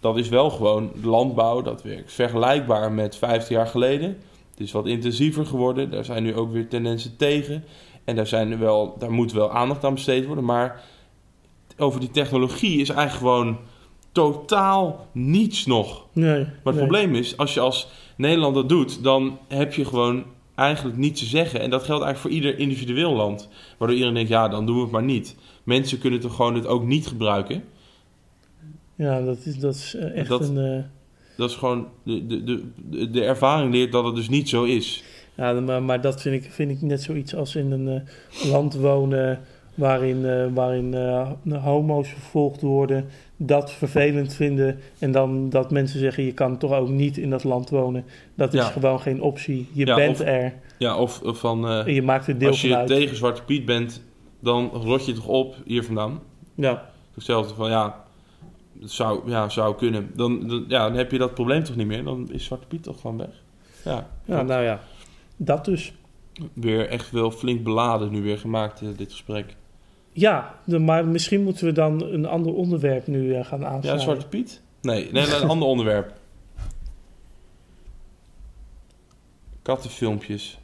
dat 0.00 0.16
is 0.18 0.28
wel 0.28 0.50
gewoon 0.50 0.90
landbouw, 1.02 1.62
dat 1.62 1.82
werkt 1.82 2.12
vergelijkbaar 2.12 2.92
met 2.92 3.16
15 3.16 3.56
jaar 3.56 3.66
geleden. 3.66 4.08
Het 4.50 4.60
is 4.60 4.72
wat 4.72 4.86
intensiever 4.86 5.46
geworden. 5.46 5.90
Daar 5.90 6.04
zijn 6.04 6.22
nu 6.22 6.34
ook 6.34 6.52
weer 6.52 6.68
tendensen 6.68 7.16
tegen. 7.16 7.64
En 8.04 8.16
daar, 8.16 8.26
zijn 8.26 8.58
wel, 8.58 8.96
daar 8.98 9.10
moet 9.12 9.32
wel 9.32 9.50
aandacht 9.50 9.84
aan 9.84 9.94
besteed 9.94 10.26
worden. 10.26 10.44
Maar 10.44 10.80
over 11.76 12.00
die 12.00 12.10
technologie 12.10 12.80
is 12.80 12.88
eigenlijk 12.88 13.18
gewoon 13.18 13.58
totaal 14.12 15.08
niets 15.12 15.66
nog. 15.66 16.06
Nee, 16.12 16.38
Maar 16.38 16.44
het 16.64 16.64
nee. 16.64 16.74
probleem 16.76 17.14
is, 17.14 17.36
als 17.36 17.54
je 17.54 17.60
als 17.60 17.88
Nederland 18.16 18.54
dat 18.54 18.68
doet, 18.68 19.02
dan 19.02 19.38
heb 19.48 19.74
je 19.74 19.84
gewoon 19.84 20.24
eigenlijk 20.54 20.96
niets 20.96 21.20
te 21.20 21.26
zeggen. 21.26 21.60
En 21.60 21.70
dat 21.70 21.82
geldt 21.84 22.04
eigenlijk 22.04 22.34
voor 22.34 22.44
ieder 22.46 22.58
individueel 22.62 23.12
land. 23.14 23.48
Waardoor 23.78 23.96
iedereen 23.96 24.14
denkt, 24.14 24.30
ja, 24.30 24.48
dan 24.48 24.66
doen 24.66 24.76
we 24.76 24.82
het 24.82 24.90
maar 24.90 25.02
niet. 25.02 25.36
Mensen 25.64 25.98
kunnen 25.98 26.20
toch 26.20 26.34
gewoon 26.34 26.54
het 26.54 26.66
ook 26.66 26.84
niet 26.84 27.06
gebruiken. 27.06 27.64
Ja, 28.94 29.20
dat 29.20 29.44
is, 29.44 29.58
dat 29.58 29.74
is 29.74 29.94
eh, 29.94 30.16
echt 30.16 30.28
Dat- 30.28 30.48
een... 30.48 30.58
eh, 30.76 30.82
Dat 31.36 31.50
is 31.50 31.56
gewoon, 31.56 31.88
de, 32.02 32.26
de, 32.26 32.44
de, 32.44 33.10
de 33.10 33.24
ervaring 33.24 33.72
leert 33.72 33.92
dat 33.92 34.04
het 34.04 34.14
dus 34.14 34.28
niet 34.28 34.48
zo 34.48 34.64
is. 34.64 35.04
Ja, 35.36 35.52
maar, 35.52 35.82
maar 35.82 36.00
dat 36.00 36.20
vind 36.22 36.44
ik, 36.44 36.52
vind 36.52 36.70
ik 36.70 36.80
net 36.82 37.02
zoiets 37.02 37.34
als 37.34 37.54
in 37.56 37.70
een 37.70 37.88
eh, 37.88 38.50
land 38.50 38.74
wonen 38.74 39.40
waarin, 39.74 40.26
eh, 40.26 40.46
waarin 40.54 40.94
eh, 40.94 41.30
homo's 41.64 42.08
vervolgd 42.08 42.60
worden, 42.60 43.06
dat 43.36 43.72
vervelend 43.72 44.34
vinden 44.34 44.78
en 44.98 45.12
dan 45.12 45.50
dat 45.50 45.70
mensen 45.70 45.98
zeggen 46.00 46.24
je 46.24 46.32
kan 46.32 46.58
toch 46.58 46.72
ook 46.72 46.88
niet 46.88 47.16
in 47.18 47.30
dat 47.30 47.44
land 47.44 47.70
wonen. 47.70 48.04
Dat 48.34 48.54
is 48.54 48.60
Ja. 48.60 48.66
gewoon 48.70 49.00
geen 49.00 49.22
optie. 49.22 49.68
Je 49.72 49.86
Ja, 49.86 49.94
bent 49.94 50.20
of- 50.20 50.26
er 50.26 50.52
Ja, 50.78 50.98
of, 50.98 51.22
of 51.22 51.38
van, 51.38 51.66
eh, 51.68 51.78
en 51.86 51.92
je 51.94 52.02
maakt 52.02 52.26
er 52.26 52.38
deel 52.38 52.48
als 52.48 52.62
je 52.62 52.82
tegen 52.86 53.16
Zwarte 53.16 53.42
Piet 53.42 53.64
bent, 53.64 54.02
dan 54.40 54.68
rot 54.72 55.06
je 55.06 55.12
toch 55.12 55.26
op 55.26 55.54
hier 55.64 55.84
vandaan. 55.84 56.20
Ja, 56.54 56.90
Hetzelfde 57.14 57.54
van, 57.54 57.70
ja, 57.70 58.04
het 58.80 58.90
zou, 58.90 59.30
ja, 59.30 59.48
zou 59.48 59.74
kunnen. 59.76 60.10
Dan, 60.14 60.48
dan, 60.48 60.64
ja, 60.68 60.88
dan 60.88 60.96
heb 60.96 61.10
je 61.10 61.18
dat 61.18 61.34
probleem 61.34 61.64
toch 61.64 61.76
niet 61.76 61.86
meer. 61.86 62.04
Dan 62.04 62.28
is 62.32 62.44
Zwarte 62.44 62.66
Piet 62.66 62.82
toch 62.82 63.00
gewoon 63.00 63.16
weg. 63.18 63.42
Ja, 63.84 64.10
ja, 64.24 64.42
nou 64.42 64.62
ja, 64.62 64.80
dat 65.36 65.64
dus. 65.64 65.92
weer 66.52 66.88
echt 66.88 67.10
wel 67.10 67.30
flink 67.30 67.62
beladen 67.64 68.10
nu 68.12 68.22
weer 68.22 68.38
gemaakt, 68.38 68.82
dit 68.96 69.10
gesprek. 69.10 69.56
Ja, 70.16 70.54
de- 70.64 70.78
maar 70.78 71.06
misschien 71.06 71.42
moeten 71.42 71.64
we 71.66 71.72
dan 71.72 72.02
een 72.02 72.26
ander 72.26 72.54
onderwerp 72.54 73.06
nu 73.06 73.34
eh, 73.34 73.44
gaan 73.44 73.60
Ja, 73.60 73.66
aansnijden. 73.66 74.02
Zwarte 74.02 74.28
Piet? 74.28 74.62
Nee, 74.80 75.08
nee, 75.12 75.34
een 75.34 75.48
ander 75.48 75.68
onderwerp. 75.68 76.12
Kattenfilmpjes. 79.62 80.58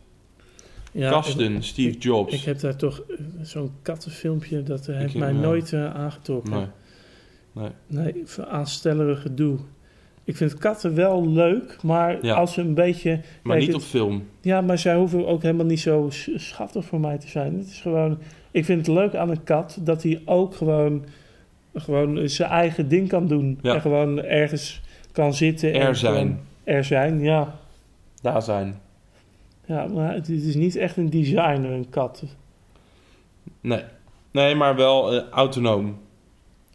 Ja, 0.92 1.10
Kasten, 1.10 1.62
Steve 1.62 1.98
Jobs. 1.98 2.34
Ik 2.34 2.40
heb 2.40 2.60
daar 2.60 2.76
toch 2.76 3.00
eh, 3.00 3.16
zo'n 3.42 3.72
kattenfilmpje, 3.82 4.62
dat 4.62 4.88
eh, 4.88 4.96
heeft 4.96 5.14
mij 5.14 5.32
ja. 5.32 5.38
nooit 5.40 5.72
aangetrokken. 5.74 6.72
nee. 7.52 7.70
nee. 7.88 8.12
Nee, 8.12 8.24
aanstellerig 8.48 9.22
gedoe. 9.22 9.58
Ik 10.30 10.36
vind 10.36 10.54
katten 10.58 10.94
wel 10.94 11.28
leuk, 11.28 11.76
maar 11.82 12.18
Ja. 12.24 12.34
als 12.34 12.52
ze 12.52 12.60
een 12.60 12.74
beetje... 12.74 13.20
Maar 13.42 13.56
niet 13.58 13.66
het- 13.66 13.76
op 13.76 13.82
film. 13.82 14.22
Ja, 14.40 14.60
maar 14.60 14.78
zij 14.78 14.96
hoeven 14.96 15.26
ook 15.26 15.42
helemaal 15.42 15.66
niet 15.66 15.80
zo 15.80 16.06
sch- 16.10 16.28
schattig 16.34 16.84
voor 16.84 17.00
mij 17.00 17.18
te 17.18 17.28
zijn. 17.28 17.58
Het 17.58 17.66
is 17.66 17.80
gewoon... 17.80 18.18
Ik 18.50 18.64
vind 18.64 18.86
het 18.86 18.96
leuk 18.96 19.14
aan 19.14 19.30
een 19.30 19.42
kat 19.44 19.78
dat 19.80 20.02
hij 20.02 20.22
ook 20.24 20.54
gewoon, 20.54 21.04
gewoon 21.74 22.28
zijn 22.28 22.50
eigen 22.50 22.88
ding 22.88 23.08
kan 23.08 23.26
doen. 23.26 23.58
Ja. 23.62 23.74
En 23.74 23.80
gewoon 23.80 24.22
ergens 24.22 24.80
kan 25.12 25.34
zitten. 25.34 25.72
en 25.72 25.80
Er 25.80 25.96
zijn. 25.96 26.40
Er 26.64 26.84
zijn, 26.84 27.20
ja. 27.20 27.58
Daar 28.22 28.42
zijn. 28.42 28.80
Ja, 29.66 29.86
maar 29.86 30.14
het 30.14 30.28
is 30.28 30.54
niet 30.54 30.76
echt 30.76 30.96
een 30.96 31.10
designer, 31.10 31.70
een 31.70 31.88
kat. 31.90 32.24
Nee. 33.60 33.82
Nee, 34.30 34.54
maar 34.54 34.76
wel 34.76 35.12
eh, 35.12 35.28
autonoom. 35.30 35.98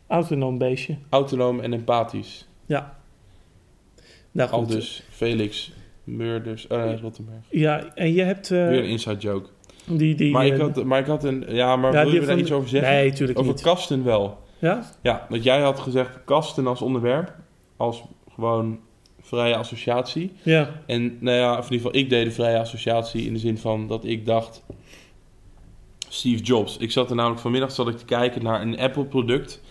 Autonoom 0.08 0.58
beestje. 0.58 0.95
Autonoom 1.10 1.60
en 1.60 1.74
empathisch. 1.74 2.47
Ja. 2.66 2.93
Nou 4.36 4.49
goed. 4.49 4.71
dus 4.71 5.03
Felix 5.09 5.71
Murders, 6.03 6.67
eh 6.67 6.99
Rottenberg. 7.01 7.43
Ja, 7.49 7.93
en 7.93 8.13
je 8.13 8.21
hebt... 8.21 8.51
eh, 8.51 8.67
Weer 8.67 8.83
een 8.83 8.89
inside 8.89 9.17
joke. 9.17 9.49
die, 9.86 10.15
die, 10.15 10.31
maar, 10.31 10.45
ik 10.45 10.53
eh, 10.53 10.59
had, 10.59 10.83
maar 10.83 10.99
ik 10.99 11.05
had 11.05 11.23
een... 11.23 11.45
Ja, 11.47 11.75
maar 11.75 11.93
ja, 11.93 12.03
wil 12.03 12.13
je 12.13 12.19
daar 12.25 12.38
iets 12.38 12.51
over 12.51 12.69
zeggen? 12.69 12.91
Nee, 12.91 13.09
natuurlijk 13.09 13.39
over 13.39 13.51
niet. 13.51 13.61
kasten 13.61 14.03
wel. 14.03 14.43
Ja? 14.59 14.83
Ja, 15.01 15.25
want 15.29 15.43
jij 15.43 15.61
had 15.61 15.79
gezegd 15.79 16.19
kasten 16.25 16.67
als 16.67 16.81
onderwerp. 16.81 17.33
Als 17.77 18.03
gewoon 18.33 18.79
vrije 19.21 19.55
associatie. 19.55 20.31
Ja. 20.43 20.81
En 20.86 21.17
nou 21.19 21.38
ja, 21.38 21.51
of 21.57 21.65
in 21.65 21.71
ieder 21.73 21.88
geval, 21.88 22.01
ik 22.01 22.09
deed 22.09 22.25
de 22.25 22.31
vrije 22.31 22.59
associatie 22.59 23.25
in 23.25 23.33
de 23.33 23.39
zin 23.39 23.57
van 23.57 23.88
dat 23.88 24.05
ik 24.05 24.25
dacht... 24.25 24.63
Steve 26.09 26.43
Jobs. 26.43 26.77
Ik 26.77 26.91
zat 26.91 27.09
er 27.09 27.15
namelijk 27.15 27.41
vanmiddag 27.41 27.71
zat 27.71 27.88
ik 27.88 27.97
te 27.97 28.05
kijken 28.05 28.43
naar 28.43 28.61
een 28.61 28.79
Apple-product. 28.79 29.61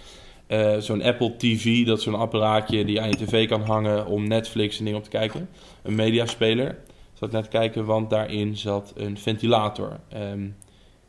Eh, 0.46 0.78
zo'n 0.78 1.02
Apple 1.02 1.36
TV, 1.36 1.86
dat 1.86 1.98
is 1.98 2.04
zo'n 2.04 2.14
apparaatje 2.14 2.84
die 2.84 3.00
aan 3.00 3.08
je 3.08 3.16
tv 3.16 3.48
kan 3.48 3.62
hangen 3.62 4.06
om 4.06 4.28
Netflix 4.28 4.78
en 4.78 4.84
dingen 4.84 4.98
op 4.98 5.04
te 5.04 5.10
kijken. 5.10 5.48
Een 5.82 5.94
mediaspeler. 5.94 6.78
Zat 7.12 7.30
te 7.30 7.48
kijken, 7.48 7.84
want 7.84 8.10
daarin 8.10 8.56
zat 8.56 8.92
een 8.96 9.18
ventilator. 9.18 10.00
Ehm, 10.08 10.48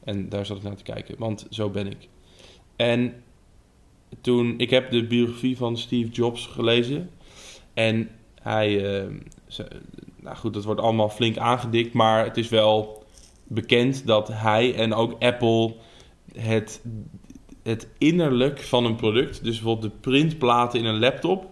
en 0.04 0.30
daar 0.30 0.46
zat 0.46 0.58
ik 0.58 0.64
naar 0.64 0.76
te 0.76 0.84
kijken, 0.84 1.16
want 1.18 1.48
zo 1.50 1.70
ben 1.70 1.88
ik. 1.88 2.10
En 2.76 3.14
toen, 4.22 4.54
ik 4.58 4.70
heb 4.70 4.92
de 4.92 5.08
biografie 5.08 5.58
van 5.58 5.78
Steve 5.78 6.10
Jobs 6.10 6.46
gelezen. 6.46 7.10
En 7.74 8.10
hij, 8.42 9.00
ehm, 9.00 9.14
nou 10.22 10.36
goed, 10.36 10.54
dat 10.54 10.64
wordt 10.64 10.82
allemaal 10.82 11.10
flink 11.10 11.38
aangedikt, 11.38 11.94
maar 11.94 12.26
het 12.26 12.38
is 12.38 12.50
wel 12.50 13.04
bekend 13.48 14.08
dat 14.08 14.28
hij 14.28 14.76
en 14.76 14.94
ook 14.94 15.24
Apple 15.24 15.74
het, 16.34 16.82
het 17.66 17.88
innerlijk 17.98 18.62
van 18.62 18.86
een 18.86 18.96
product, 18.96 19.44
dus 19.44 19.56
bijvoorbeeld 19.56 19.92
de 19.92 20.00
printplaten 20.00 20.80
in 20.80 20.86
een 20.86 21.00
laptop, 21.00 21.46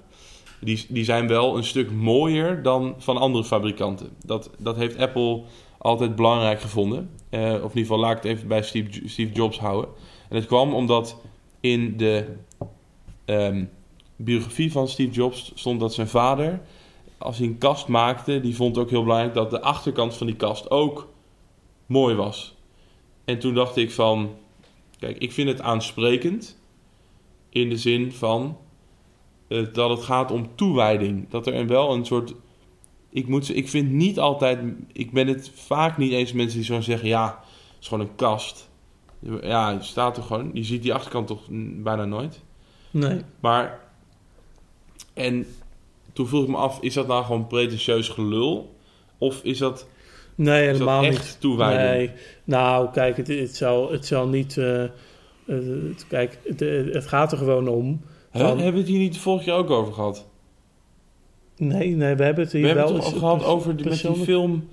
die, 0.60 0.86
die 0.90 1.04
zijn 1.04 1.28
wel 1.28 1.58
een 1.58 1.64
stuk 1.64 1.92
mooier 1.92 2.64
dan 2.64 2.96
van 2.98 3.18
andere 3.18 3.44
fabrikanten. 3.44 4.10
Dat, 4.26 4.50
dat 4.60 4.76
heeft 4.76 4.98
Apple 4.98 5.42
altijd 5.78 6.16
belangrijk 6.16 6.62
gevonden. 6.62 7.10
Eh, 7.30 7.42
of 7.42 7.50
in 7.50 7.62
ieder 7.62 7.80
geval 7.80 8.00
laat 8.00 8.18
ik 8.18 8.24
het 8.24 8.32
even 8.32 8.48
bij 8.48 8.64
Steve, 8.64 9.08
Steve 9.08 9.34
Jobs 9.34 9.60
houden. 9.60 9.90
En 10.30 10.36
het 10.36 10.46
kwam 10.46 10.74
omdat 10.74 11.22
in 11.60 11.98
de 11.98 12.26
ehm, 13.26 13.66
biografie 14.16 14.72
van 14.72 14.88
Steve 14.88 15.12
Jobs 15.12 15.52
stond 15.56 15.80
dat 15.80 15.94
zijn 15.94 16.08
vader, 16.08 16.62
als 17.18 17.38
hij 17.38 17.48
een 17.48 17.58
kast 17.58 17.88
maakte, 17.88 18.40
die 18.40 18.56
vond 18.56 18.78
ook 18.78 18.90
heel 18.90 19.04
belangrijk 19.04 19.34
dat 19.34 19.50
de 19.50 19.62
achterkant 19.62 20.14
van 20.14 20.28
die 20.28 20.36
kast 20.36 20.70
ook 20.70 21.08
mooi 21.86 22.16
was. 22.16 22.56
En 23.26 23.40
toen 23.40 23.54
dacht 23.54 23.78
ik 23.78 23.92
van, 23.92 24.30
kijk, 25.06 25.18
ik 25.18 25.32
vind 25.32 25.50
het 25.50 25.62
aansprekend 25.62 26.62
in 27.50 27.70
de 27.70 27.78
zin 27.78 28.12
van 28.12 28.58
eh, 29.48 29.66
dat 29.74 29.90
het 29.90 30.04
gaat 30.04 30.32
om 30.32 30.56
toewijding. 30.56 31.30
Dat 31.30 31.48
er 31.48 31.56
een, 31.56 31.68
wel 31.68 31.94
een 31.94 32.06
soort 32.06 32.34
ik, 33.14 33.28
moet, 33.28 33.56
ik 33.56 33.70
vind 33.70 33.92
niet 33.92 34.20
altijd... 34.20 34.60
Ik 34.92 35.12
ben 35.12 35.28
het 35.28 35.52
vaak 35.56 35.98
niet 35.98 36.12
eens 36.12 36.32
met 36.32 36.42
mensen 36.42 36.58
die 36.58 36.68
zo 36.68 36.82
zeggen... 36.82 37.08
Ja, 37.08 37.40
het 37.68 37.78
is 37.82 37.88
gewoon 37.88 38.08
een 38.08 38.16
kast. 38.16 38.70
Ja, 39.42 39.74
het 39.74 39.86
staat 39.86 40.18
er 40.18 40.24
gewoon. 40.24 40.50
Je 40.54 40.64
ziet 40.64 40.82
die 40.82 40.94
achterkant 40.94 41.28
toch 41.28 41.42
bijna 41.84 42.06
nooit. 42.06 42.42
Nee. 42.92 43.22
Maar... 43.40 43.80
En 45.14 45.46
toen 46.14 46.28
vroeg 46.28 46.44
ik 46.44 46.50
me 46.50 46.58
af... 46.58 46.82
Is 46.82 46.94
dat 46.94 47.08
nou 47.08 47.26
gewoon 47.26 47.48
pretentieus 47.48 48.10
gelul? 48.10 48.76
Of 49.18 49.44
is 49.44 49.58
dat, 49.58 49.88
Nee, 50.36 50.66
helemaal 50.68 51.04
echt 51.04 51.18
niet. 51.20 51.38
toewijding? 51.40 51.90
Nee. 51.90 52.12
Nou, 52.44 52.90
kijk, 52.92 53.18
het, 53.18 53.28
het, 53.28 53.56
zal, 53.56 53.92
het 53.92 54.06
zal 54.06 54.28
niet... 54.28 54.58
eh, 54.58 54.84
het- 55.46 56.06
kijk, 56.08 56.40
het, 56.44 56.60
het 56.94 57.08
gaat 57.08 57.32
er 57.32 57.38
gewoon 57.38 57.68
om. 57.68 58.02
Hebben 58.32 58.72
we 58.74 58.78
het 58.78 58.88
hier 58.88 59.00
niet 59.00 59.18
vorig 59.18 59.46
jaar 59.46 59.58
ook 59.58 59.70
over 59.70 59.94
gehad? 59.94 60.28
Nee, 61.58 61.96
nee, 61.96 62.16
we 62.16 62.24
hebben 62.24 62.44
het 62.44 62.54
hier 62.54 62.68
We 62.68 62.74
wel 62.74 62.96
eens 62.96 63.14
gehad 63.14 63.44
over 63.44 63.76
die, 63.76 63.88
met 63.90 64.02
die 64.02 64.16
film... 64.16 64.68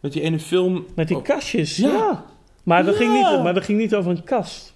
Met 0.00 0.12
die 0.12 0.22
ene 0.22 0.38
film... 0.38 0.84
Met 0.94 1.08
die 1.08 1.16
Oh, 1.16 1.22
kastjes, 1.22 1.76
Ja. 1.76 1.88
ja. 1.88 2.24
Maar, 2.62 2.84
dat 2.84 2.94
ging 2.96 3.12
niet, 3.12 3.42
maar 3.42 3.54
dat 3.54 3.64
ging 3.64 3.78
niet 3.78 3.94
over 3.94 4.10
een 4.10 4.24
kast. 4.24 4.74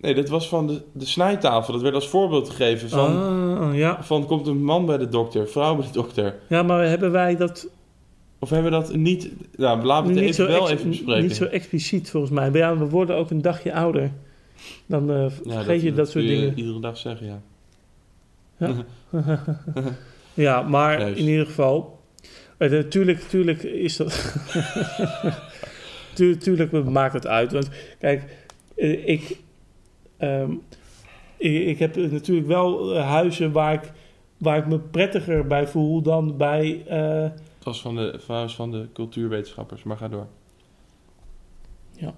Nee, 0.00 0.14
dat 0.14 0.28
was 0.28 0.48
van 0.48 0.66
de, 0.66 0.82
de 0.92 1.06
snijtafel. 1.06 1.72
Dat 1.72 1.82
werd 1.82 1.94
als 1.94 2.08
voorbeeld 2.08 2.48
gegeven 2.50 2.88
van... 2.88 3.16
Ah, 3.58 3.76
ja. 3.76 4.02
Van 4.02 4.26
komt 4.26 4.46
een 4.46 4.64
man 4.64 4.86
bij 4.86 4.98
de 4.98 5.08
dokter, 5.08 5.48
vrouw 5.48 5.74
bij 5.76 5.86
de 5.86 5.92
dokter. 5.92 6.34
ja, 6.48 6.62
maar 6.62 6.84
hebben 6.88 7.10
wij 7.10 7.36
dat 7.36 7.68
Of 8.38 8.50
hebben 8.50 8.70
we 8.72 8.78
dat 8.78 8.94
niet... 8.96 9.30
Nou, 9.56 9.82
laten 9.82 10.14
we 10.14 10.20
het 10.20 10.28
even, 10.28 10.46
wel 10.46 10.70
even 10.70 10.88
bespreken. 10.88 11.22
niet 11.22 11.36
zo 11.36 11.44
expliciet 11.44 12.10
volgens 12.10 12.32
mij. 12.32 12.50
Maar 12.50 12.58
ja, 12.58 12.76
we 12.78 12.88
worden 12.88 13.16
ook 13.16 13.30
een 13.30 13.42
dagje 13.42 13.74
ouder. 13.74 14.10
Dan 14.86 15.10
eh, 15.10 15.16
Ja, 15.44 15.52
vergeet 15.52 15.82
je 15.82 15.92
dat, 15.92 16.10
soort 16.10 16.24
kun 16.24 16.34
je 16.34 16.40
dingen. 16.40 16.58
iedere 16.58 16.80
dag 16.80 16.96
zeggen, 16.96 17.26
ja. 17.26 17.40
Ja, 20.34 20.62
maar 20.76 21.00
Juist. 21.00 21.18
in 21.18 21.26
ieder 21.26 21.46
geval... 21.46 22.00
eh, 22.58 22.70
Natuurlijk 22.70 23.20
tuurlijk 23.20 23.62
is 23.62 23.96
dat... 23.96 24.34
Tu- 26.14 26.36
tuurlijk 26.36 26.72
maakt 26.84 27.12
het 27.12 27.26
uit. 27.26 27.52
Want 27.52 27.68
kijk, 27.98 28.24
eh, 28.76 29.08
ik, 29.08 29.36
ehm, 30.16 30.50
ik, 31.36 31.66
ik 31.66 31.78
heb 31.78 31.96
natuurlijk 31.96 32.46
wel 32.46 32.96
huizen 32.96 33.52
waar 33.52 33.72
ik, 33.72 33.92
waar 34.38 34.58
ik 34.58 34.66
me 34.66 34.78
prettiger 34.78 35.46
bij 35.46 35.66
voel 35.66 36.02
dan 36.02 36.36
bij... 36.36 36.82
Het 37.58 37.64
was 37.66 37.80
van 37.80 37.96
de, 37.96 38.14
van, 38.24 38.50
van 38.50 38.70
de 38.70 38.86
cultuurwetenschappers, 38.92 39.82
maar 39.82 39.96
ga 39.96 40.08
door. 40.08 40.26
Ja. 41.92 42.14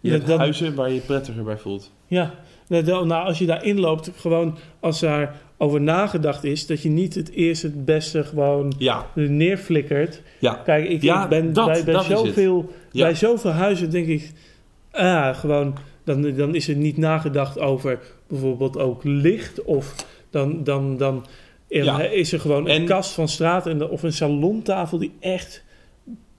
Je 0.00 0.08
Ja, 0.08 0.10
hebt 0.10 0.26
dan- 0.26 0.38
huizen 0.38 0.74
waar 0.74 0.88
je 0.88 0.94
je 0.94 1.00
prettiger 1.00 1.44
bij 1.44 1.58
voelt. 1.58 1.92
Ja, 2.06 2.34
nou, 2.68 3.10
als 3.10 3.38
je 3.38 3.46
daar 3.46 3.64
inloopt, 3.64 4.10
gewoon 4.16 4.58
als 4.80 5.00
daar 5.00 5.40
over 5.56 5.80
nagedacht 5.80 6.44
is, 6.44 6.66
dat 6.66 6.82
je 6.82 6.88
niet 6.88 7.14
het 7.14 7.30
eerste 7.30 7.66
het 7.66 7.84
beste 7.84 8.24
gewoon 8.24 8.74
Ja, 8.78 9.06
er 9.14 9.30
neerflikkert. 9.30 10.22
ja. 10.38 10.54
Kijk, 10.54 10.88
ik, 10.88 11.02
Ja, 11.02 11.22
ik 11.22 11.28
ben 11.28 11.52
dat- 11.52 11.66
bij, 11.66 11.84
bij, 11.84 12.02
zoveel, 12.02 12.72
Ja. 12.92 13.02
bij 13.04 13.14
zoveel 13.14 13.50
huizen 13.50 13.90
denk 13.90 14.06
ik, 14.06 14.32
ah, 14.90 15.36
gewoon, 15.36 15.74
dan, 16.04 16.34
dan 16.34 16.54
is 16.54 16.68
er 16.68 16.76
niet 16.76 16.96
nagedacht 16.96 17.58
over 17.58 17.98
bijvoorbeeld 18.28 18.78
ook 18.78 19.04
licht 19.04 19.64
of 19.64 19.94
dan, 20.30 20.64
dan, 20.64 20.96
dan 20.96 21.26
Ja. 21.68 22.02
is 22.02 22.32
er 22.32 22.40
gewoon 22.40 22.64
een 22.68 22.80
En- 22.80 22.84
kast 22.84 23.12
van 23.12 23.28
straat 23.28 23.66
en, 23.66 23.88
of 23.90 24.02
een 24.02 24.12
salontafel 24.12 24.98
die 24.98 25.12
echt 25.20 25.64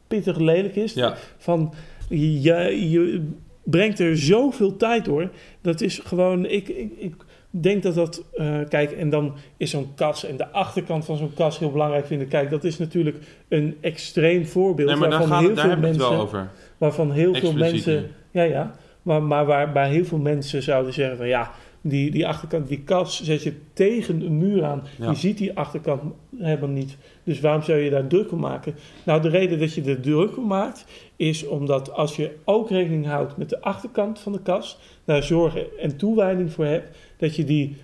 pittig 0.08 0.38
lelijk 0.38 0.76
is. 0.76 0.94
Ja, 0.94 1.16
Van, 1.38 1.74
je, 2.10 2.90
je 2.90 3.28
brengt 3.64 4.00
er 4.00 4.18
zoveel 4.18 4.78
tijd 4.78 5.06
door. 5.06 5.30
Dat 5.62 5.82
is 5.82 6.00
gewoon, 6.04 6.46
ik, 6.46 6.68
ik, 6.70 6.92
ik 6.98 7.14
denk 7.50 7.84
dat 7.84 7.96
dat, 7.96 8.24
eh, 8.34 8.60
kijk, 8.70 8.92
en 8.92 9.10
dan 9.10 9.34
is 9.58 9.70
zo'n 9.70 9.92
kas 9.96 10.26
en 10.26 10.38
de 10.38 10.52
achterkant 10.52 11.06
van 11.06 11.18
zo'n 11.18 11.34
kas 11.34 11.60
heel 11.60 11.72
belangrijk 11.72 12.06
vinden. 12.06 12.28
Kijk, 12.28 12.50
dat 12.50 12.64
is 12.64 12.78
natuurlijk 12.78 13.18
een 13.48 13.78
extreem 13.82 14.46
voorbeeld 14.46 14.90
nee, 14.90 14.98
maar 14.98 15.10
daar, 15.10 15.20
waarvan 15.20 15.38
gaan, 15.38 15.46
heel 15.46 15.56
daar 15.56 15.64
veel 15.66 15.74
hebben 15.74 15.90
we 15.90 15.98
het 15.98 16.08
mensen, 16.08 16.18
wel 16.18 16.26
over. 16.28 16.50
waarvan 16.78 17.12
heel 17.12 17.34
veel 17.36 17.54
mensen, 17.54 17.94
nu. 17.94 18.42
ja, 18.42 18.44
ja, 18.44 18.76
maar, 19.02 19.24
maar 19.24 19.46
waarbij 19.46 19.90
heel 19.90 20.06
veel 20.06 20.18
mensen 20.18 20.64
zouden 20.64 20.94
zeggen 20.94 21.18
van 21.18 21.28
ja. 21.28 21.52
Die, 21.82 22.12
die 22.12 22.28
achterkant, 22.28 22.68
die 22.68 22.82
kas 22.82 23.24
zet 23.24 23.44
je 23.44 23.54
tegen 23.74 24.22
een 24.22 24.38
muur 24.38 24.64
aan. 24.64 24.84
Ja. 24.98 25.10
Je 25.10 25.16
ziet 25.16 25.38
die 25.38 25.58
achterkant 25.58 26.02
helemaal 26.38 26.70
niet. 26.70 26.98
Dus 27.24 27.40
waarom 27.40 27.64
zou 27.64 27.80
je 27.80 27.90
daar 27.90 28.08
druk 28.08 28.32
om 28.32 28.40
maken? 28.40 28.76
Nou, 29.04 29.22
de 29.22 29.30
reden 29.30 29.60
dat 29.60 29.74
je 29.74 29.84
er 29.84 30.02
druk 30.02 30.38
om 30.38 30.48
maakt, 30.48 30.86
is 31.16 31.46
omdat 31.46 31.92
als 31.92 32.16
je 32.16 32.36
ook 32.44 32.70
rekening 32.70 33.06
houdt 33.06 33.38
met 33.38 33.50
de 33.50 33.62
achterkant 33.62 34.20
van 34.20 34.32
de 34.32 34.42
kast, 34.42 34.78
daar 35.06 35.24
zorgen 35.24 35.80
en 35.80 35.98
toewijding 35.98 36.54
voor 36.54 36.66
hebt, 36.66 36.98
dat 37.18 37.36
je 37.36 37.44
die, 37.44 37.76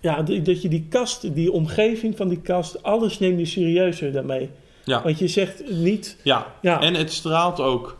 ja, 0.00 0.22
dat 0.22 0.62
je 0.62 0.68
die 0.68 0.86
kast, 0.88 1.34
die 1.34 1.52
omgeving 1.52 2.16
van 2.16 2.28
die 2.28 2.40
kast, 2.40 2.82
alles 2.82 3.18
neem 3.18 3.38
je 3.38 3.44
serieuzer 3.44 4.12
daarmee. 4.12 4.50
Ja. 4.84 5.02
Want 5.02 5.18
je 5.18 5.28
zegt 5.28 5.70
niet, 5.70 6.16
Ja, 6.22 6.54
ja, 6.62 6.80
en 6.80 6.94
het 6.94 7.12
straalt 7.12 7.60
ook 7.60 7.96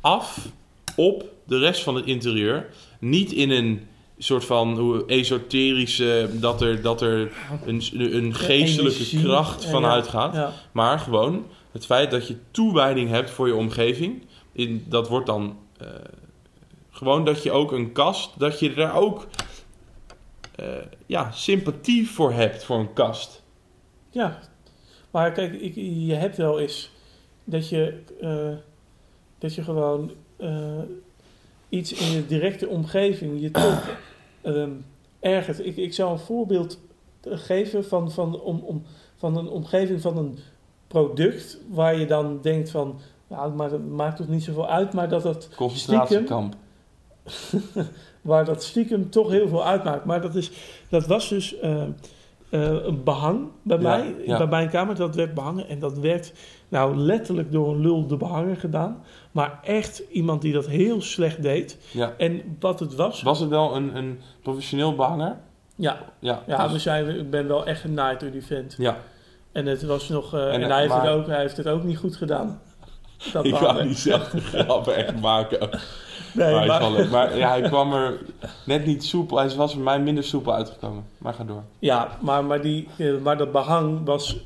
af 0.00 0.48
op 0.96 1.24
de 1.44 1.58
rest 1.58 1.82
van 1.82 1.94
het 1.94 2.06
interieur. 2.06 2.66
Niet 3.00 3.32
in 3.32 3.50
een 3.50 3.80
soort 4.18 4.44
van 4.44 4.78
hoe 4.78 5.06
esoterische, 5.06 6.28
dat 6.32 6.60
er, 6.60 6.82
dat 6.82 7.00
er 7.02 7.32
een, 7.64 7.82
een 7.92 8.34
geestelijke 8.34 8.98
energie, 8.98 9.22
kracht 9.22 9.64
en 9.64 9.70
van 9.70 9.82
ja, 9.82 9.90
uitgaat. 9.90 10.34
ja. 10.34 10.52
Maar 10.72 10.98
gewoon 10.98 11.46
het 11.72 11.86
feit 11.86 12.10
dat 12.10 12.28
je 12.28 12.36
toewijding 12.50 13.10
hebt 13.10 13.30
voor 13.30 13.46
je 13.46 13.54
omgeving. 13.54 14.22
In, 14.52 14.84
dat 14.88 15.08
wordt 15.08 15.26
dan 15.26 15.58
eh, 15.78 15.88
gewoon 16.90 17.24
dat 17.24 17.42
je 17.42 17.50
ook 17.50 17.72
een 17.72 17.92
kast, 17.92 18.38
dat 18.38 18.60
je 18.60 18.74
daar 18.74 18.94
ook 18.94 19.26
eh, 20.56 20.66
ja, 21.06 21.30
sympathie 21.30 22.10
voor 22.10 22.32
hebt 22.32 22.64
voor 22.64 22.78
een 22.78 22.92
kast. 22.92 23.42
Ja, 24.10 24.38
maar 25.10 25.32
kijk, 25.32 25.52
ik, 25.52 25.74
je 26.06 26.14
hebt 26.14 26.36
wel 26.36 26.60
eens 26.60 26.90
dat 27.44 27.68
je, 27.68 28.02
eh, 28.20 28.54
dat 29.38 29.54
je 29.54 29.62
gewoon 29.62 30.12
eh, 30.36 30.78
iets 31.68 31.92
in 31.92 32.10
je 32.10 32.26
directe 32.26 32.68
omgeving 32.68 33.40
je 33.40 33.50
toch 33.50 33.98
ehm, 34.42 34.70
ergert. 35.20 35.66
Ik, 35.66 35.76
ik 35.76 35.94
zou 35.94 36.12
een 36.12 36.18
voorbeeld 36.18 36.78
geven 37.22 37.84
van, 37.84 38.10
van, 38.10 38.40
om, 38.40 38.58
om, 38.58 38.82
van 39.16 39.36
een 39.36 39.48
omgeving 39.48 40.00
van 40.00 40.16
een 40.16 40.38
product 40.86 41.60
waar 41.70 41.98
je 41.98 42.06
dan 42.06 42.38
denkt 42.42 42.70
van, 42.70 43.00
ja, 43.26 43.48
maar 43.48 43.68
dat 43.68 43.86
maakt 43.86 44.16
toch 44.16 44.28
niet 44.28 44.44
zoveel 44.44 44.68
uit, 44.68 44.92
maar 44.92 45.08
dat 45.08 45.22
dat 45.22 45.48
Concentratiekamp. 45.56 46.54
waar 48.20 48.44
dat 48.44 48.62
stiekem 48.62 49.10
toch 49.10 49.30
heel 49.30 49.48
veel 49.48 49.64
uitmaakt. 49.64 50.04
Maar 50.04 50.20
dat, 50.20 50.34
is, 50.34 50.50
dat 50.88 51.06
was 51.06 51.28
dus 51.28 51.58
eh, 51.58 51.82
eh, 51.82 51.88
een 52.50 53.02
behang 53.04 53.48
bij 53.62 53.78
mij, 53.78 54.14
bij 54.26 54.46
mijn 54.46 54.68
kamer. 54.70 54.94
Dat 54.96 55.14
werd 55.14 55.34
behangen 55.34 55.68
en 55.68 55.78
dat 55.78 55.98
werd 55.98 56.32
nou 56.68 56.96
letterlijk 56.96 57.52
door 57.52 57.68
een 57.74 57.80
lul 57.80 58.06
de 58.06 58.16
behanger 58.16 58.56
gedaan. 58.56 59.02
Maar 59.32 59.58
echt 59.62 60.02
iemand 60.10 60.42
die 60.42 60.52
dat 60.52 60.66
heel 60.66 61.02
slecht 61.02 61.42
deed. 61.42 61.78
Ja. 61.90 62.14
En 62.18 62.56
wat 62.60 62.80
het 62.80 62.94
was... 62.94 63.22
Was 63.22 63.40
het 63.40 63.48
wel 63.48 63.76
een, 63.76 63.96
een 63.96 64.20
professioneel 64.42 64.94
behanger? 64.94 65.36
Ja, 65.76 65.98
Ja, 66.18 66.42
ja 66.46 66.62
dus- 66.62 66.72
we 66.72 66.78
zijn, 66.78 67.18
ik 67.18 67.30
ben 67.30 67.48
wel 67.48 67.66
echt 67.66 67.80
genaaid 67.80 68.20
door 68.20 68.30
die 68.30 68.44
vent. 68.44 68.74
ja. 68.78 68.96
En 69.52 69.66
het 69.66 69.82
was 69.82 70.08
nog... 70.08 70.34
eh, 70.34 70.40
En, 70.46 70.52
en 70.52 70.62
eh, 70.62 70.68
hij, 70.68 70.80
heeft 70.80 70.94
het 70.94 71.06
ook, 71.08 71.26
hij 71.26 71.40
heeft 71.40 71.56
het 71.56 71.68
ook 71.68 71.82
niet 71.84 71.98
goed 71.98 72.16
gedaan. 72.16 72.60
Dat 73.32 73.44
Ik 73.44 73.54
wou 73.54 73.84
niet 73.84 73.98
zeggen 73.98 74.40
grappen 74.40 74.94
echt 74.96 75.20
maken. 75.20 75.70
Nee, 76.36 76.50
maar, 76.52 76.58
hij 76.58 76.66
maar- 76.68 76.80
wel 76.80 76.92
leuk. 76.92 77.10
maar 77.10 77.36
ja, 77.38 77.48
hij 77.48 77.60
kwam 77.62 77.92
er 77.92 78.18
net 78.66 78.86
niet 78.86 79.04
soepel. 79.04 79.36
Hij 79.38 79.50
was 79.50 79.74
er 79.74 79.80
mij 79.80 80.00
minder 80.00 80.24
soepel 80.24 80.54
uitgekomen. 80.54 81.04
Maar 81.18 81.34
ga 81.34 81.44
door. 81.44 81.62
Ja, 81.78 82.18
maar, 82.20 82.44
maar, 82.44 82.60
die, 82.62 82.88
eh, 82.98 83.18
maar 83.22 83.36
dat 83.36 83.52
behang 83.52 84.04
was, 84.04 84.40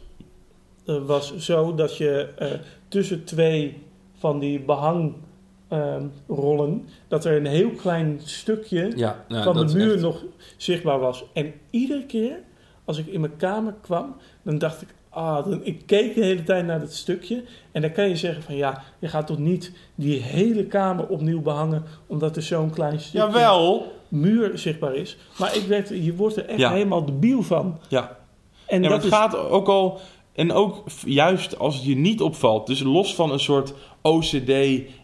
eh, 0.86 0.96
was 1.06 1.36
zo 1.36 1.74
dat 1.74 1.96
je 1.96 2.28
eh, 2.36 2.48
tussen 2.88 3.24
twee 3.24 3.82
van 4.18 4.38
die 4.38 4.60
behangrollen, 4.60 6.88
dat 7.08 7.24
er 7.24 7.36
een 7.36 7.46
heel 7.46 7.70
klein 7.70 8.20
stukje 8.24 8.92
Ja, 8.96 9.24
nou, 9.28 9.44
van 9.44 9.66
de 9.66 9.74
muur 9.74 9.92
echt- 9.92 10.02
nog 10.02 10.24
zichtbaar 10.56 10.98
was. 10.98 11.24
En 11.32 11.52
iedere 11.70 12.06
keer 12.06 12.38
als 12.84 12.98
ik 12.98 13.06
in 13.06 13.20
mijn 13.20 13.36
kamer 13.36 13.74
kwam, 13.80 14.16
dan 14.42 14.58
dacht 14.58 14.82
ik, 14.82 14.88
ah, 15.10 15.44
dan, 15.44 15.64
ik 15.64 15.82
keek 15.86 16.14
de 16.14 16.24
hele 16.24 16.42
tijd 16.42 16.66
naar 16.66 16.80
dat 16.80 16.92
stukje. 16.92 17.44
En 17.72 17.82
dan 17.82 17.92
kan 17.92 18.08
je 18.08 18.16
zeggen 18.16 18.42
van 18.42 18.56
ja, 18.56 18.82
je 18.98 19.08
gaat 19.08 19.26
toch 19.26 19.38
niet 19.38 19.72
die 19.94 20.20
hele 20.20 20.64
kamer 20.64 21.06
opnieuw 21.06 21.40
behangen, 21.40 21.84
omdat 22.06 22.36
er 22.36 22.42
zo'n 22.42 22.70
klein 22.70 23.00
stukje 23.00 23.18
Jawel! 23.18 23.92
muur 24.08 24.58
zichtbaar 24.58 24.94
is. 24.94 25.16
Maar 25.38 25.56
ik 25.56 25.62
werd, 25.62 25.88
je 25.88 26.14
wordt 26.14 26.36
er 26.36 26.46
echt 26.46 26.58
Ja. 26.58 26.72
helemaal 26.72 27.04
debiel 27.04 27.42
van. 27.42 27.78
Ja. 27.88 28.16
En 28.66 28.82
ja, 28.82 28.88
dat 28.88 29.02
het 29.02 29.12
is, 29.12 29.18
gaat 29.18 29.36
ook 29.36 29.68
al... 29.68 30.00
En 30.32 30.52
ook 30.52 30.84
juist 31.04 31.58
als 31.58 31.74
het 31.74 31.84
je 31.84 31.96
niet 31.96 32.20
opvalt. 32.20 32.66
Dus 32.66 32.82
los 32.82 33.14
van 33.14 33.32
een 33.32 33.40
soort 33.40 33.74
OCD, 34.02 34.52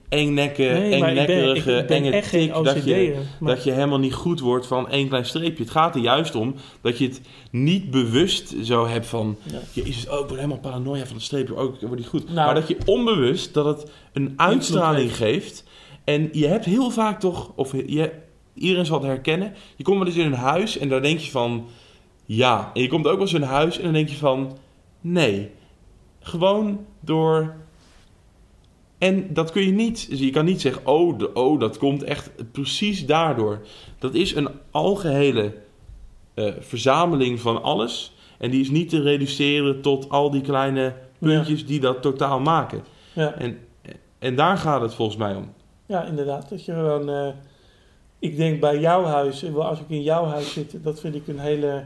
engnekken, 0.08 0.72
nee, 0.72 1.00
maar 1.00 1.08
ik 1.08 1.14
ben, 1.14 1.24
ik, 1.24 1.28
engnekkerige, 1.28 1.78
ik 1.78 1.86
ben 1.86 1.96
enge 1.96 2.10
tik, 2.10 2.52
dat 2.64 2.84
je, 2.84 3.22
maar- 3.40 3.54
dat 3.54 3.64
je 3.64 3.70
helemaal 3.70 3.98
niet 3.98 4.14
goed 4.14 4.40
wordt 4.40 4.66
van 4.66 4.88
één 4.88 5.08
klein 5.08 5.24
streepje. 5.24 5.62
Het 5.62 5.72
gaat 5.72 5.94
er 5.94 6.00
juist 6.00 6.34
om 6.34 6.54
dat 6.80 6.98
je 6.98 7.06
het 7.06 7.20
niet 7.50 7.90
bewust 7.90 8.54
zo 8.62 8.86
hebt 8.86 9.06
van... 9.06 9.36
Ja. 9.42 9.58
Jezus, 9.72 10.08
oh, 10.08 10.20
ik 10.20 10.26
word 10.26 10.34
helemaal 10.34 10.58
paranoia 10.58 11.06
van 11.06 11.14
het 11.14 11.24
streepje. 11.24 11.54
Oh, 11.54 11.74
ik 11.74 11.80
word 11.80 11.98
niet 11.98 12.08
goed. 12.08 12.24
Nou. 12.24 12.46
maar 12.46 12.54
dat 12.54 12.68
je 12.68 12.76
onbewust 12.84 13.54
dat 13.54 13.64
het 13.64 13.90
een 14.12 14.32
uitstraling 14.36 15.16
geeft. 15.16 15.64
En 16.04 16.28
je 16.32 16.46
hebt 16.46 16.64
heel 16.64 16.90
vaak 16.90 17.20
toch... 17.20 17.52
Of 17.54 17.72
je, 17.72 18.10
iedereen 18.54 18.86
zal 18.86 18.98
het 18.98 19.06
herkennen. 19.06 19.54
Je 19.76 19.84
komt 19.84 19.98
wel 19.98 20.06
eens 20.06 20.16
in 20.16 20.26
een 20.26 20.32
huis 20.32 20.78
en 20.78 20.88
daar 20.88 21.02
denk 21.02 21.18
je 21.18 21.30
van... 21.30 21.66
Ja. 22.24 22.70
En 22.74 22.82
je 22.82 22.88
komt 22.88 23.06
ook 23.06 23.12
wel 23.12 23.20
eens 23.20 23.32
in 23.32 23.42
een 23.42 23.48
huis 23.48 23.76
en 23.76 23.84
dan 23.84 23.92
denk 23.92 24.08
je 24.08 24.16
van... 24.16 24.58
Nee. 25.00 25.50
Gewoon 26.20 26.86
door. 27.00 27.54
En 28.98 29.32
dat 29.32 29.50
kun 29.50 29.62
je 29.62 29.72
niet. 29.72 30.06
Je 30.10 30.30
kan 30.30 30.44
niet 30.44 30.60
zeggen, 30.60 30.86
oh, 30.86 31.18
de, 31.18 31.32
oh 31.32 31.60
dat 31.60 31.78
komt 31.78 32.02
echt 32.02 32.30
precies 32.52 33.06
daardoor. 33.06 33.66
Dat 33.98 34.14
is 34.14 34.34
een 34.34 34.48
algehele 34.70 35.54
eh, 36.34 36.52
verzameling 36.60 37.40
van 37.40 37.62
alles. 37.62 38.14
En 38.38 38.50
die 38.50 38.60
is 38.60 38.70
niet 38.70 38.88
te 38.88 39.00
reduceren 39.02 39.80
tot 39.80 40.08
al 40.08 40.30
die 40.30 40.40
kleine 40.40 40.94
puntjes 41.18 41.66
die 41.66 41.80
dat 41.80 42.02
totaal 42.02 42.40
maken. 42.40 42.82
Ja. 43.12 43.34
En, 43.34 43.58
en 44.18 44.34
daar 44.36 44.58
gaat 44.58 44.80
het 44.80 44.94
volgens 44.94 45.16
mij 45.18 45.34
om. 45.34 45.52
Ja, 45.86 46.04
inderdaad. 46.04 46.48
Dat 46.48 46.64
je 46.64 46.72
gewoon. 46.72 47.08
eh, 47.10 47.28
ik 48.18 48.36
denk 48.36 48.60
bij 48.60 48.80
jouw 48.80 49.04
huis, 49.04 49.54
als 49.54 49.80
ik 49.80 49.88
in 49.88 50.02
jouw 50.02 50.24
huis 50.24 50.52
zit, 50.52 50.84
dat 50.84 51.00
vind 51.00 51.14
ik 51.14 51.28
een 51.28 51.38
hele. 51.38 51.84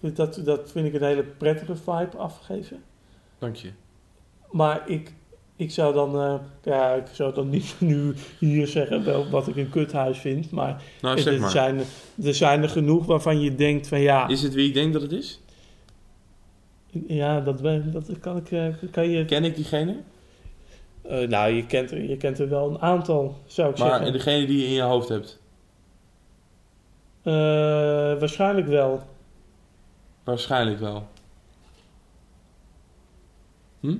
Dat, 0.00 0.40
dat 0.44 0.70
vind 0.70 0.86
ik 0.86 0.94
een 0.94 1.06
hele 1.06 1.22
prettige 1.22 1.76
vibe 1.76 2.16
afgeven. 2.16 2.82
Dank 3.38 3.56
je. 3.56 3.70
Maar 4.50 4.82
ik, 4.86 5.12
ik 5.64 5.70
zou 5.70 5.94
dan. 5.94 6.20
eh, 6.20 6.34
ja, 6.62 6.92
ik 6.94 7.06
zou 7.12 7.34
dan 7.34 7.48
niet 7.48 7.74
nu 7.90 8.14
hier 8.38 8.66
zeggen 8.66 9.04
wel 9.04 9.28
wat 9.30 9.48
ik 9.48 9.56
een 9.56 9.70
kuthuis 9.70 10.18
vind. 10.18 10.50
Maar, 10.50 10.82
Nou, 11.00 11.16
er, 11.16 11.22
zeg 11.22 11.38
maar. 11.38 11.50
Zijn, 11.50 11.80
er 12.24 12.34
zijn 12.34 12.62
er 12.62 12.68
genoeg 12.68 13.06
waarvan 13.06 13.40
je 13.40 13.54
denkt 13.54 13.88
van 13.88 14.00
ja. 14.00 14.28
Is 14.28 14.42
het 14.42 14.54
wie 14.54 14.68
ik 14.68 14.74
denk 14.74 14.92
dat 14.92 15.02
het 15.02 15.12
is? 15.12 15.40
Ja, 17.06 17.40
dat, 17.40 17.62
dat 17.92 18.18
kan 18.20 18.36
ik. 18.36 18.50
eh, 18.50 18.66
Kan 18.90 19.08
je. 19.10 19.24
Ken 19.24 19.44
ik 19.44 19.54
diegene? 19.56 19.96
eh, 21.02 21.28
nou, 21.28 21.52
je 21.52 21.66
kent, 21.66 21.90
er, 21.90 22.02
je 22.08 22.16
kent 22.16 22.38
er 22.38 22.48
wel 22.48 22.70
een 22.70 22.80
aantal, 22.80 23.38
zou 23.46 23.70
ik 23.70 23.78
Maar 23.78 23.88
zeggen. 23.96 24.12
degene 24.12 24.46
die 24.46 24.58
je 24.58 24.64
in 24.66 24.72
je 24.72 24.82
hoofd 24.82 25.08
hebt. 25.08 25.38
Waarschijnlijk 28.20 28.66
wel. 28.66 29.02
Waarschijnlijk 30.24 30.78
wel. 30.78 31.06
Hm? 33.80 33.96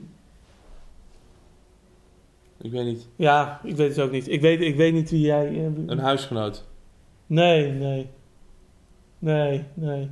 Ik 2.64 2.70
weet 2.70 2.84
niet. 2.84 3.08
Ja, 3.16 3.60
ik 3.62 3.76
weet 3.76 3.96
het 3.96 4.04
ook 4.04 4.10
niet. 4.10 4.28
Ik 4.30 4.40
weet, 4.40 4.60
ik 4.60 4.76
weet 4.76 4.92
niet 4.92 5.10
wie 5.10 5.20
jij... 5.20 5.48
eh, 5.48 5.64
Een 5.86 5.98
huisgenoot. 5.98 6.64
Nee, 7.26 7.70
nee. 7.70 8.08
Nee, 9.18 9.64
nee. 9.74 10.10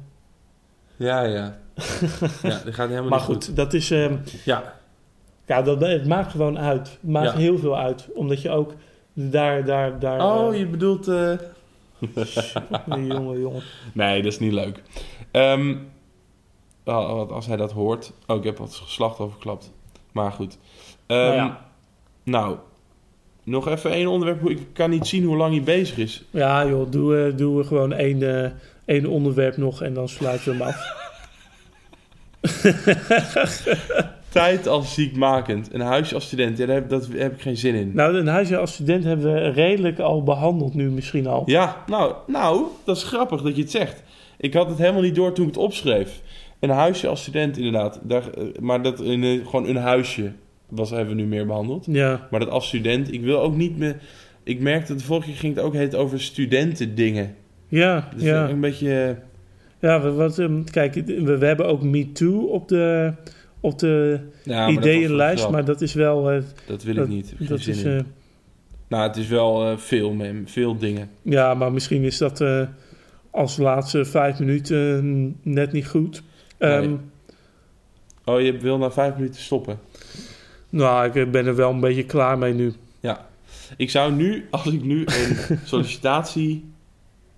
Ja, 0.97 1.23
ja. 1.23 1.59
ja, 2.43 2.61
dat 2.65 2.75
gaat 2.75 2.89
helemaal 2.89 3.09
Maar 3.19 3.19
niet 3.19 3.27
goed, 3.29 3.57
dat 3.57 3.73
is... 3.73 3.91
ehm, 3.91 4.17
Ja, 4.45 4.75
ja, 5.47 5.63
dat, 5.63 5.81
het 5.81 6.07
maakt 6.07 6.31
gewoon 6.31 6.59
uit. 6.59 6.89
Het 7.01 7.11
maakt 7.11 7.33
Ja. 7.33 7.37
heel 7.39 7.59
veel 7.59 7.77
uit. 7.79 8.09
Omdat 8.15 8.43
je 8.43 8.51
ook 8.51 8.75
daar... 9.13 9.65
daar, 9.65 9.99
daar 9.99 10.21
Oh, 10.25 10.53
eh, 10.53 10.59
je 10.59 10.67
bedoelt... 10.67 11.09
eh, 11.09 11.33
jongen, 13.09 13.41
jongen. 13.41 13.63
Nee, 13.95 14.23
dat 14.23 14.33
is 14.33 14.39
niet 14.39 14.53
leuk. 14.53 14.83
Ehm, 15.31 15.77
oh, 16.85 17.13
wat 17.15 17.31
als 17.33 17.47
hij 17.47 17.57
dat 17.57 17.73
hoort... 17.73 18.13
Oh, 18.27 18.37
ik 18.37 18.45
heb 18.45 18.59
wat 18.59 18.75
geslacht 18.75 19.19
overklapt. 19.19 19.73
Maar 20.13 20.33
goed. 20.33 20.59
Ehm, 21.07 21.19
Nou 21.21 21.35
ja. 21.35 21.71
Nou, 22.23 22.57
nog 23.45 23.69
even 23.69 23.91
één 23.91 24.07
onderwerp. 24.07 24.49
Ik 24.49 24.67
kan 24.73 24.91
niet 24.91 25.07
zien 25.07 25.25
hoe 25.25 25.37
lang 25.37 25.55
hij 25.55 25.63
bezig 25.63 25.99
is. 25.99 26.25
Ja, 26.31 26.67
joh, 26.67 26.91
doe, 26.91 27.27
eh, 27.27 27.37
doe 27.37 27.65
gewoon 27.65 27.93
één, 27.93 28.45
eh, 28.45 28.51
één 28.85 29.07
onderwerp 29.07 29.57
nog 29.57 29.83
en 29.83 29.95
dan 29.95 30.09
sluiten 30.09 30.59
we 30.59 30.65
hem 30.65 30.67
af. 30.67 31.11
Tijd 34.29 34.67
als 34.67 34.95
ziekmakend. 34.95 35.75
Een 35.75 35.81
huisje 35.81 36.15
als 36.15 36.25
student. 36.25 36.59
Ja, 36.59 36.67
daar 36.67 36.75
heb, 36.75 36.89
dat 36.89 37.09
heb 37.13 37.35
ik 37.35 37.41
geen 37.41 37.57
zin 37.57 37.75
in. 37.75 37.91
Nou, 37.95 38.17
een 38.17 38.27
huisje 38.27 38.57
als 38.57 38.73
student 38.73 39.05
hebben 39.05 39.35
we 39.35 39.49
redelijk 39.49 39.99
al 39.99 40.23
behandeld 40.23 40.75
nu 40.75 40.91
misschien 40.91 41.27
al. 41.27 41.43
Ja, 41.47 41.85
nou, 41.87 42.15
nou, 42.27 42.67
dat 42.85 42.97
is 42.97 43.03
grappig 43.03 43.43
dat 43.43 43.57
je 43.57 43.63
het 43.63 43.71
zegt. 43.71 44.03
Ik 44.39 44.55
had 44.55 44.69
het 44.69 44.79
helemaal 44.79 45.03
niet 45.03 45.15
door 45.15 45.33
toen 45.33 45.49
ik 45.49 45.55
het 45.55 45.63
opschreef. 45.63 46.21
Een 46.61 46.71
huisje 46.71 47.09
als 47.09 47.21
student, 47.21 47.57
inderdaad. 47.57 48.01
Daar, 48.03 48.31
eh, 48.31 48.45
maar 48.61 48.83
dat 48.83 49.01
in, 49.01 49.45
gewoon 49.45 49.69
een 49.69 49.77
huisje 49.77 50.33
was, 50.75 50.91
hebben 50.91 51.17
we 51.17 51.23
nu 51.23 51.29
meer 51.29 51.47
behandeld. 51.47 51.87
Ja, 51.91 52.29
Maar 52.31 52.41
dat 52.41 52.49
als 52.49 52.67
student, 52.67 53.13
ik 53.13 53.21
wil 53.23 53.41
ook 53.41 53.57
niet 53.57 53.79
meer... 53.79 53.97
Ik 54.43 54.61
merkte, 54.61 54.95
de 54.95 55.05
vorige 55.05 55.27
keer 55.29 55.37
ging 55.37 55.55
het 55.55 55.65
ook 55.65 55.75
heet 55.75 55.95
over 55.95 56.21
studentendingen. 56.21 57.35
ja, 57.69 58.09
Dus 58.15 58.23
ja. 58.23 58.49
een 58.49 58.61
beetje... 58.61 59.03
eh, 59.05 59.89
Ja, 59.89 60.11
wat, 60.11 60.39
ehm, 60.39 60.63
kijk, 60.65 60.95
we, 60.95 61.39
we 61.39 61.47
hebben 61.47 61.67
ook 61.67 61.83
Me 61.83 62.13
Too 62.13 62.41
op 62.47 62.69
de, 62.69 63.13
op 63.61 63.79
de 63.79 64.21
Ja, 64.45 64.67
dat 64.67 64.77
ideeënlijst, 64.77 65.51
maar 65.51 65.65
dat 65.65 65.81
is 65.81 65.95
wel... 65.95 66.31
eh, 66.31 66.43
Dat 66.67 66.83
wil 66.83 66.95
dat- 66.95 67.05
ik 67.05 67.11
niet. 67.11 67.35
Dat 67.39 67.67
is, 67.67 67.83
eh, 67.85 68.01
Nou, 68.89 69.07
het 69.09 69.17
is 69.17 69.29
wel 69.29 69.79
veel, 69.79 70.13
mem. 70.13 70.49
Veel 70.49 70.77
dingen. 70.79 71.09
ja, 71.23 71.55
maar 71.55 71.73
misschien 71.73 72.03
is 72.03 72.19
dat 72.19 72.45
als 73.31 73.57
laatste 73.57 74.05
vijf 74.05 74.39
minuten 74.39 75.37
net 75.43 75.73
niet 75.73 75.87
goed. 75.87 76.23
Ehm, 76.59 76.81
Nee. 76.81 76.97
Oh, 78.25 78.41
je 78.41 78.59
wil 78.59 78.79
na 78.79 78.91
vijf 78.91 79.15
minuten 79.15 79.41
stoppen. 79.41 79.79
Nou, 80.73 81.21
ik 81.21 81.31
ben 81.31 81.47
er 81.47 81.57
wel 81.57 81.71
een 81.71 81.81
beetje 81.81 82.05
klaar 82.05 82.39
mee 82.39 82.55
nu. 82.55 82.75
Ik 83.77 83.91
zou 83.91 84.13
nu, 84.13 84.49
als 84.51 84.67
ik 84.67 84.83
nu 84.83 85.05
een 85.07 85.59
sollicitatie... 85.65 86.65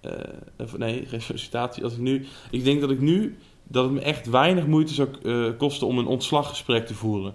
eh, 0.00 0.12
of 0.58 0.78
nee, 0.78 1.06
geen 1.06 1.22
sollicitatie. 1.22 1.84
Als 1.84 1.92
ik 1.92 1.98
nu... 1.98 2.26
Ik 2.50 2.64
denk 2.64 2.80
dat 2.80 2.90
ik 2.90 3.00
nu... 3.00 3.36
Dat 3.62 3.84
het 3.84 3.92
me 3.92 4.00
echt 4.00 4.26
weinig 4.26 4.66
moeite 4.66 4.94
zou 4.94 5.08
eh, 5.22 5.58
kosten 5.58 5.86
om 5.86 5.98
een 5.98 6.06
ontslaggesprek 6.06 6.86
te 6.86 6.94
voeren. 6.94 7.34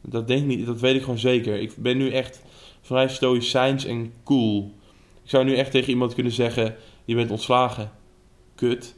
Dat 0.00 0.26
denk 0.26 0.40
ik 0.40 0.46
niet. 0.46 0.66
Dat 0.66 0.80
weet 0.80 0.94
ik 0.94 1.02
gewoon 1.02 1.18
zeker. 1.18 1.60
Ik 1.60 1.76
ben 1.76 1.96
nu 1.96 2.10
echt 2.10 2.42
vrij 2.80 3.08
stoïcijns 3.08 3.84
en 3.84 4.12
cool. 4.24 4.74
Ik 5.22 5.30
zou 5.30 5.44
nu 5.44 5.56
echt 5.56 5.70
tegen 5.70 5.90
iemand 5.90 6.14
kunnen 6.14 6.32
zeggen... 6.32 6.74
Je 7.04 7.14
bent 7.14 7.30
ontslagen. 7.30 7.90
Kut. 8.54 8.94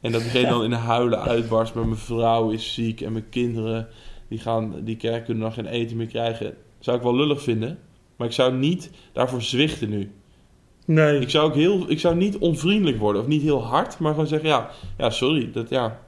En 0.00 0.12
dat 0.12 0.20
diegene 0.22 0.48
dan 0.54 0.64
in 0.64 0.72
huilen 0.72 1.20
uitbarst. 1.20 1.74
Maar 1.74 1.86
mijn 1.86 1.98
vrouw 1.98 2.50
is 2.50 2.74
ziek 2.74 3.00
en 3.00 3.12
mijn 3.12 3.28
kinderen... 3.28 3.88
Die, 4.28 4.38
gaan, 4.38 4.74
die 4.84 4.96
kerk 4.96 5.24
kunnen 5.24 5.42
nog 5.42 5.54
geen 5.54 5.66
eten 5.66 5.96
meer 5.96 6.06
krijgen. 6.06 6.54
Zou 6.78 6.96
ik 6.96 7.02
wel 7.02 7.16
lullig 7.16 7.42
vinden. 7.42 7.78
Maar 8.16 8.26
ik 8.26 8.32
zou 8.32 8.54
niet 8.54 8.90
daarvoor 9.12 9.42
zwichten 9.42 9.88
nu. 9.88 10.10
Nee, 10.86 11.18
Ik 11.20 11.30
zou, 11.30 11.46
ook 11.48 11.54
heel, 11.54 11.90
ik 11.90 12.00
zou 12.00 12.16
niet 12.16 12.36
onvriendelijk 12.38 12.98
worden. 12.98 13.22
Of 13.22 13.28
niet 13.28 13.42
heel 13.42 13.62
hard. 13.64 13.98
Maar 13.98 14.12
gewoon 14.12 14.26
zeggen, 14.26 14.48
ja, 14.48 14.70
ja 14.98 15.10
sorry. 15.10 15.50
Dat, 15.52 15.68
ja, 15.68 16.00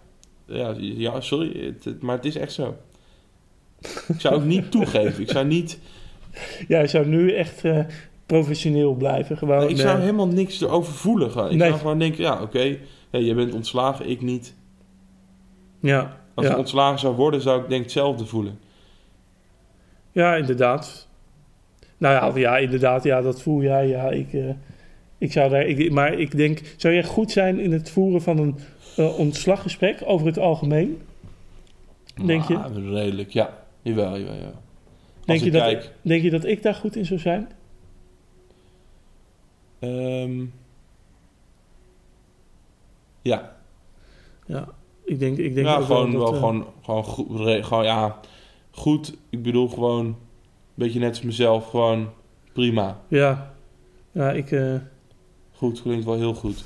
ja, 0.47 0.75
ja, 0.79 1.21
sorry. 1.21 1.65
Het, 1.65 1.85
het- 1.85 2.03
maar 2.03 2.17
het 2.17 2.25
is 2.25 2.37
echt 2.37 2.53
zo. 2.53 2.77
Ik 4.09 4.21
zou 4.21 4.35
ook 4.35 4.45
niet 4.45 4.71
toegeven. 4.77 5.23
Ik 5.23 5.31
zou 5.31 5.47
niet... 5.47 5.79
ja, 6.69 6.81
je 6.81 6.87
zou 6.87 7.07
nu 7.07 7.33
echt 7.33 7.65
eh, 7.65 7.85
professioneel 8.27 8.95
blijven. 8.95 9.37
Gewoon, 9.37 9.59
Nee, 9.59 9.69
ik 9.69 9.77
zou 9.77 9.95
eh, 9.97 10.01
helemaal 10.01 10.29
niks 10.29 10.61
erover 10.61 10.93
voelen. 10.93 11.29
Ik 11.29 11.57
Nee. 11.57 11.69
zou 11.69 11.73
gewoon 11.81 11.99
denken, 11.99 12.23
ja, 12.23 12.43
oké. 12.43 12.77
ja, 13.11 13.19
je 13.19 13.35
bent 13.35 13.55
ontslagen, 13.55 14.09
ik 14.09 14.23
niet. 14.23 14.55
ja, 15.81 16.25
Als 16.37 16.47
ja. 16.47 16.53
ik 16.53 16.59
ontslagen 16.59 16.99
zou 16.99 17.15
worden, 17.15 17.41
zou 17.41 17.63
ik 17.63 17.69
denk 17.69 17.83
hetzelfde 17.83 18.27
voelen. 18.27 18.59
ja, 20.13 20.37
inderdaad. 20.37 21.09
Nou 21.99 22.15
ja, 22.15 22.51
ja, 22.51 22.59
inderdaad, 22.59 23.03
ja, 23.03 23.21
dat 23.21 23.43
voel 23.43 23.63
jij. 23.63 23.89
Ja, 23.89 24.11
ik, 24.11 24.33
eh, 24.33 24.51
ik 25.19 25.33
zou 25.33 25.51
daar, 25.51 25.67
ik, 25.67 25.91
maar 25.93 26.13
ik 26.13 26.37
denk, 26.37 26.75
zou 26.77 26.95
jij 26.95 27.05
goed 27.05 27.31
zijn 27.31 27.59
in 27.61 27.73
het 27.73 27.91
voeren 27.91 28.23
van 28.23 28.39
een 28.39 28.59
eh, 28.97 29.19
ontslaggesprek 29.19 30.03
over 30.05 30.27
het 30.27 30.39
algemeen? 30.39 31.01
Denk 32.25 32.45
je? 32.45 32.55
Maar 32.55 32.73
redelijk, 32.73 33.31
ja. 33.31 33.65
Jawel, 33.83 34.19
jawel. 34.19 34.37
Als 34.45 35.25
Denk 35.25 35.41
je, 35.41 35.51
dat, 35.51 35.63
kijk... 35.63 35.93
denk 36.03 36.23
je 36.23 36.31
dat 36.31 36.45
ik 36.45 36.63
daar 36.63 36.75
goed 36.75 36.97
in 36.97 37.05
zou 37.05 37.21
zijn? 37.21 37.49
ehm, 39.79 40.45
ja, 43.23 43.57
Ja, 44.47 44.69
ik 45.07 45.19
denk, 45.19 45.39
ik 45.39 45.55
denk 45.55 45.67
ja 45.67 45.77
ook 45.77 45.85
gewoon 45.85 46.13
dat, 46.13 46.21
wel 46.21 46.33
eh, 46.33 46.37
gewoon, 46.39 46.67
gewoon, 46.83 47.05
goed, 47.05 47.27
re- 47.41 47.63
gewoon, 47.63 47.85
ja, 47.85 48.21
goed. 48.71 49.17
Ik 49.31 49.43
bedoel 49.43 49.69
gewoon, 49.69 50.05
een 50.07 50.15
beetje 50.75 50.99
net 50.99 51.09
als 51.09 51.23
mezelf, 51.23 51.71
gewoon 51.71 52.09
prima. 52.53 53.01
Ja, 53.09 53.55
ja 54.13 54.31
ik, 54.33 54.51
eh, 54.51 54.75
Goed, 55.53 55.83
klinkt 55.83 56.05
wel 56.05 56.15
heel 56.17 56.35
goed. 56.35 56.65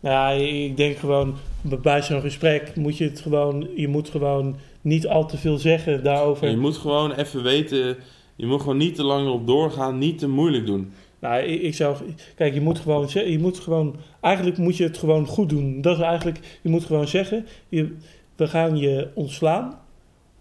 nou, 0.00 0.14
ja, 0.38 0.44
ik 0.44 0.76
denk 0.76 0.96
gewoon, 0.96 1.34
bij 1.82 2.02
zo'n 2.02 2.20
gesprek 2.20 2.76
moet 2.76 2.96
je 2.96 3.04
het 3.04 3.20
gewoon, 3.20 3.68
je 3.76 3.88
moet 3.88 4.10
gewoon 4.10 4.56
niet 4.80 5.06
al 5.06 5.26
te 5.26 5.36
veel 5.38 5.58
zeggen 5.58 6.04
daarover. 6.04 6.44
En 6.46 6.50
je 6.50 6.56
moet 6.56 6.76
gewoon 6.76 7.12
even 7.12 7.42
weten, 7.42 7.96
je 8.36 8.46
moet 8.46 8.60
gewoon 8.60 8.76
niet 8.76 8.94
te 8.94 9.02
lang 9.04 9.26
erop 9.26 9.46
doorgaan, 9.46 9.98
niet 9.98 10.18
te 10.18 10.28
moeilijk 10.28 10.66
doen. 10.66 10.92
Nou, 11.18 11.42
ik, 11.42 11.62
ik 11.62 11.74
zou, 11.74 11.96
kijk, 12.34 12.54
je 12.54 12.60
moet 12.60 12.78
gewoon, 12.78 13.08
je 13.12 13.38
moet 13.38 13.58
gewoon, 13.58 13.96
eigenlijk 14.20 14.56
moet 14.58 14.76
je 14.76 14.84
het 14.84 14.98
gewoon 14.98 15.26
goed 15.26 15.48
doen. 15.48 15.80
Dat 15.80 15.96
is 15.96 16.02
eigenlijk, 16.02 16.58
je 16.62 16.68
moet 16.68 16.84
gewoon 16.84 17.08
zeggen, 17.08 17.46
je, 17.68 17.96
we 18.36 18.46
gaan 18.48 18.76
je 18.76 19.08
ontslaan, 19.14 19.78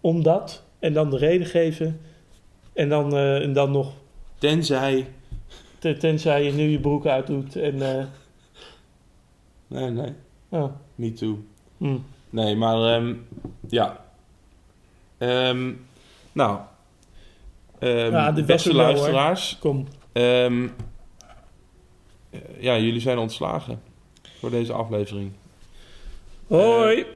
omdat, 0.02 0.64
en 0.80 0.94
dan 0.94 1.10
de 1.10 1.18
reden 1.18 1.48
geven, 1.48 2.00
en 2.74 2.90
dan, 2.90 3.14
eh, 3.16 3.42
en 3.42 3.54
dan 3.54 3.72
nog, 3.72 3.94
Tenzij, 4.38 5.08
te- 5.80 5.98
tenzij 5.98 6.44
je 6.44 6.52
nu 6.52 6.64
je 6.70 6.80
broek 6.80 7.06
uitdoet 7.06 7.56
en, 7.56 7.82
eh, 7.98 8.04
nee, 9.68 9.90
nee, 9.90 10.14
oh, 10.50 10.72
me 10.96 11.14
too. 11.14 11.44
hm. 11.78 11.98
Nee, 12.30 12.56
maar 12.56 12.96
ehm, 12.96 13.14
ja. 13.70 14.06
Ehm, 15.18 15.72
nou, 16.32 16.60
ehm 17.80 18.12
Ja, 18.12 18.32
de 18.32 18.44
beste 18.44 18.74
luisteraars. 18.74 19.58
kom. 19.60 19.88
Ehm, 20.16 20.68
eh, 22.30 22.40
ja, 22.60 22.78
jullie 22.78 23.02
zijn 23.02 23.18
ontslagen 23.18 23.82
voor 24.40 24.50
deze 24.50 24.74
aflevering. 24.74 25.32
Hoi! 26.48 27.15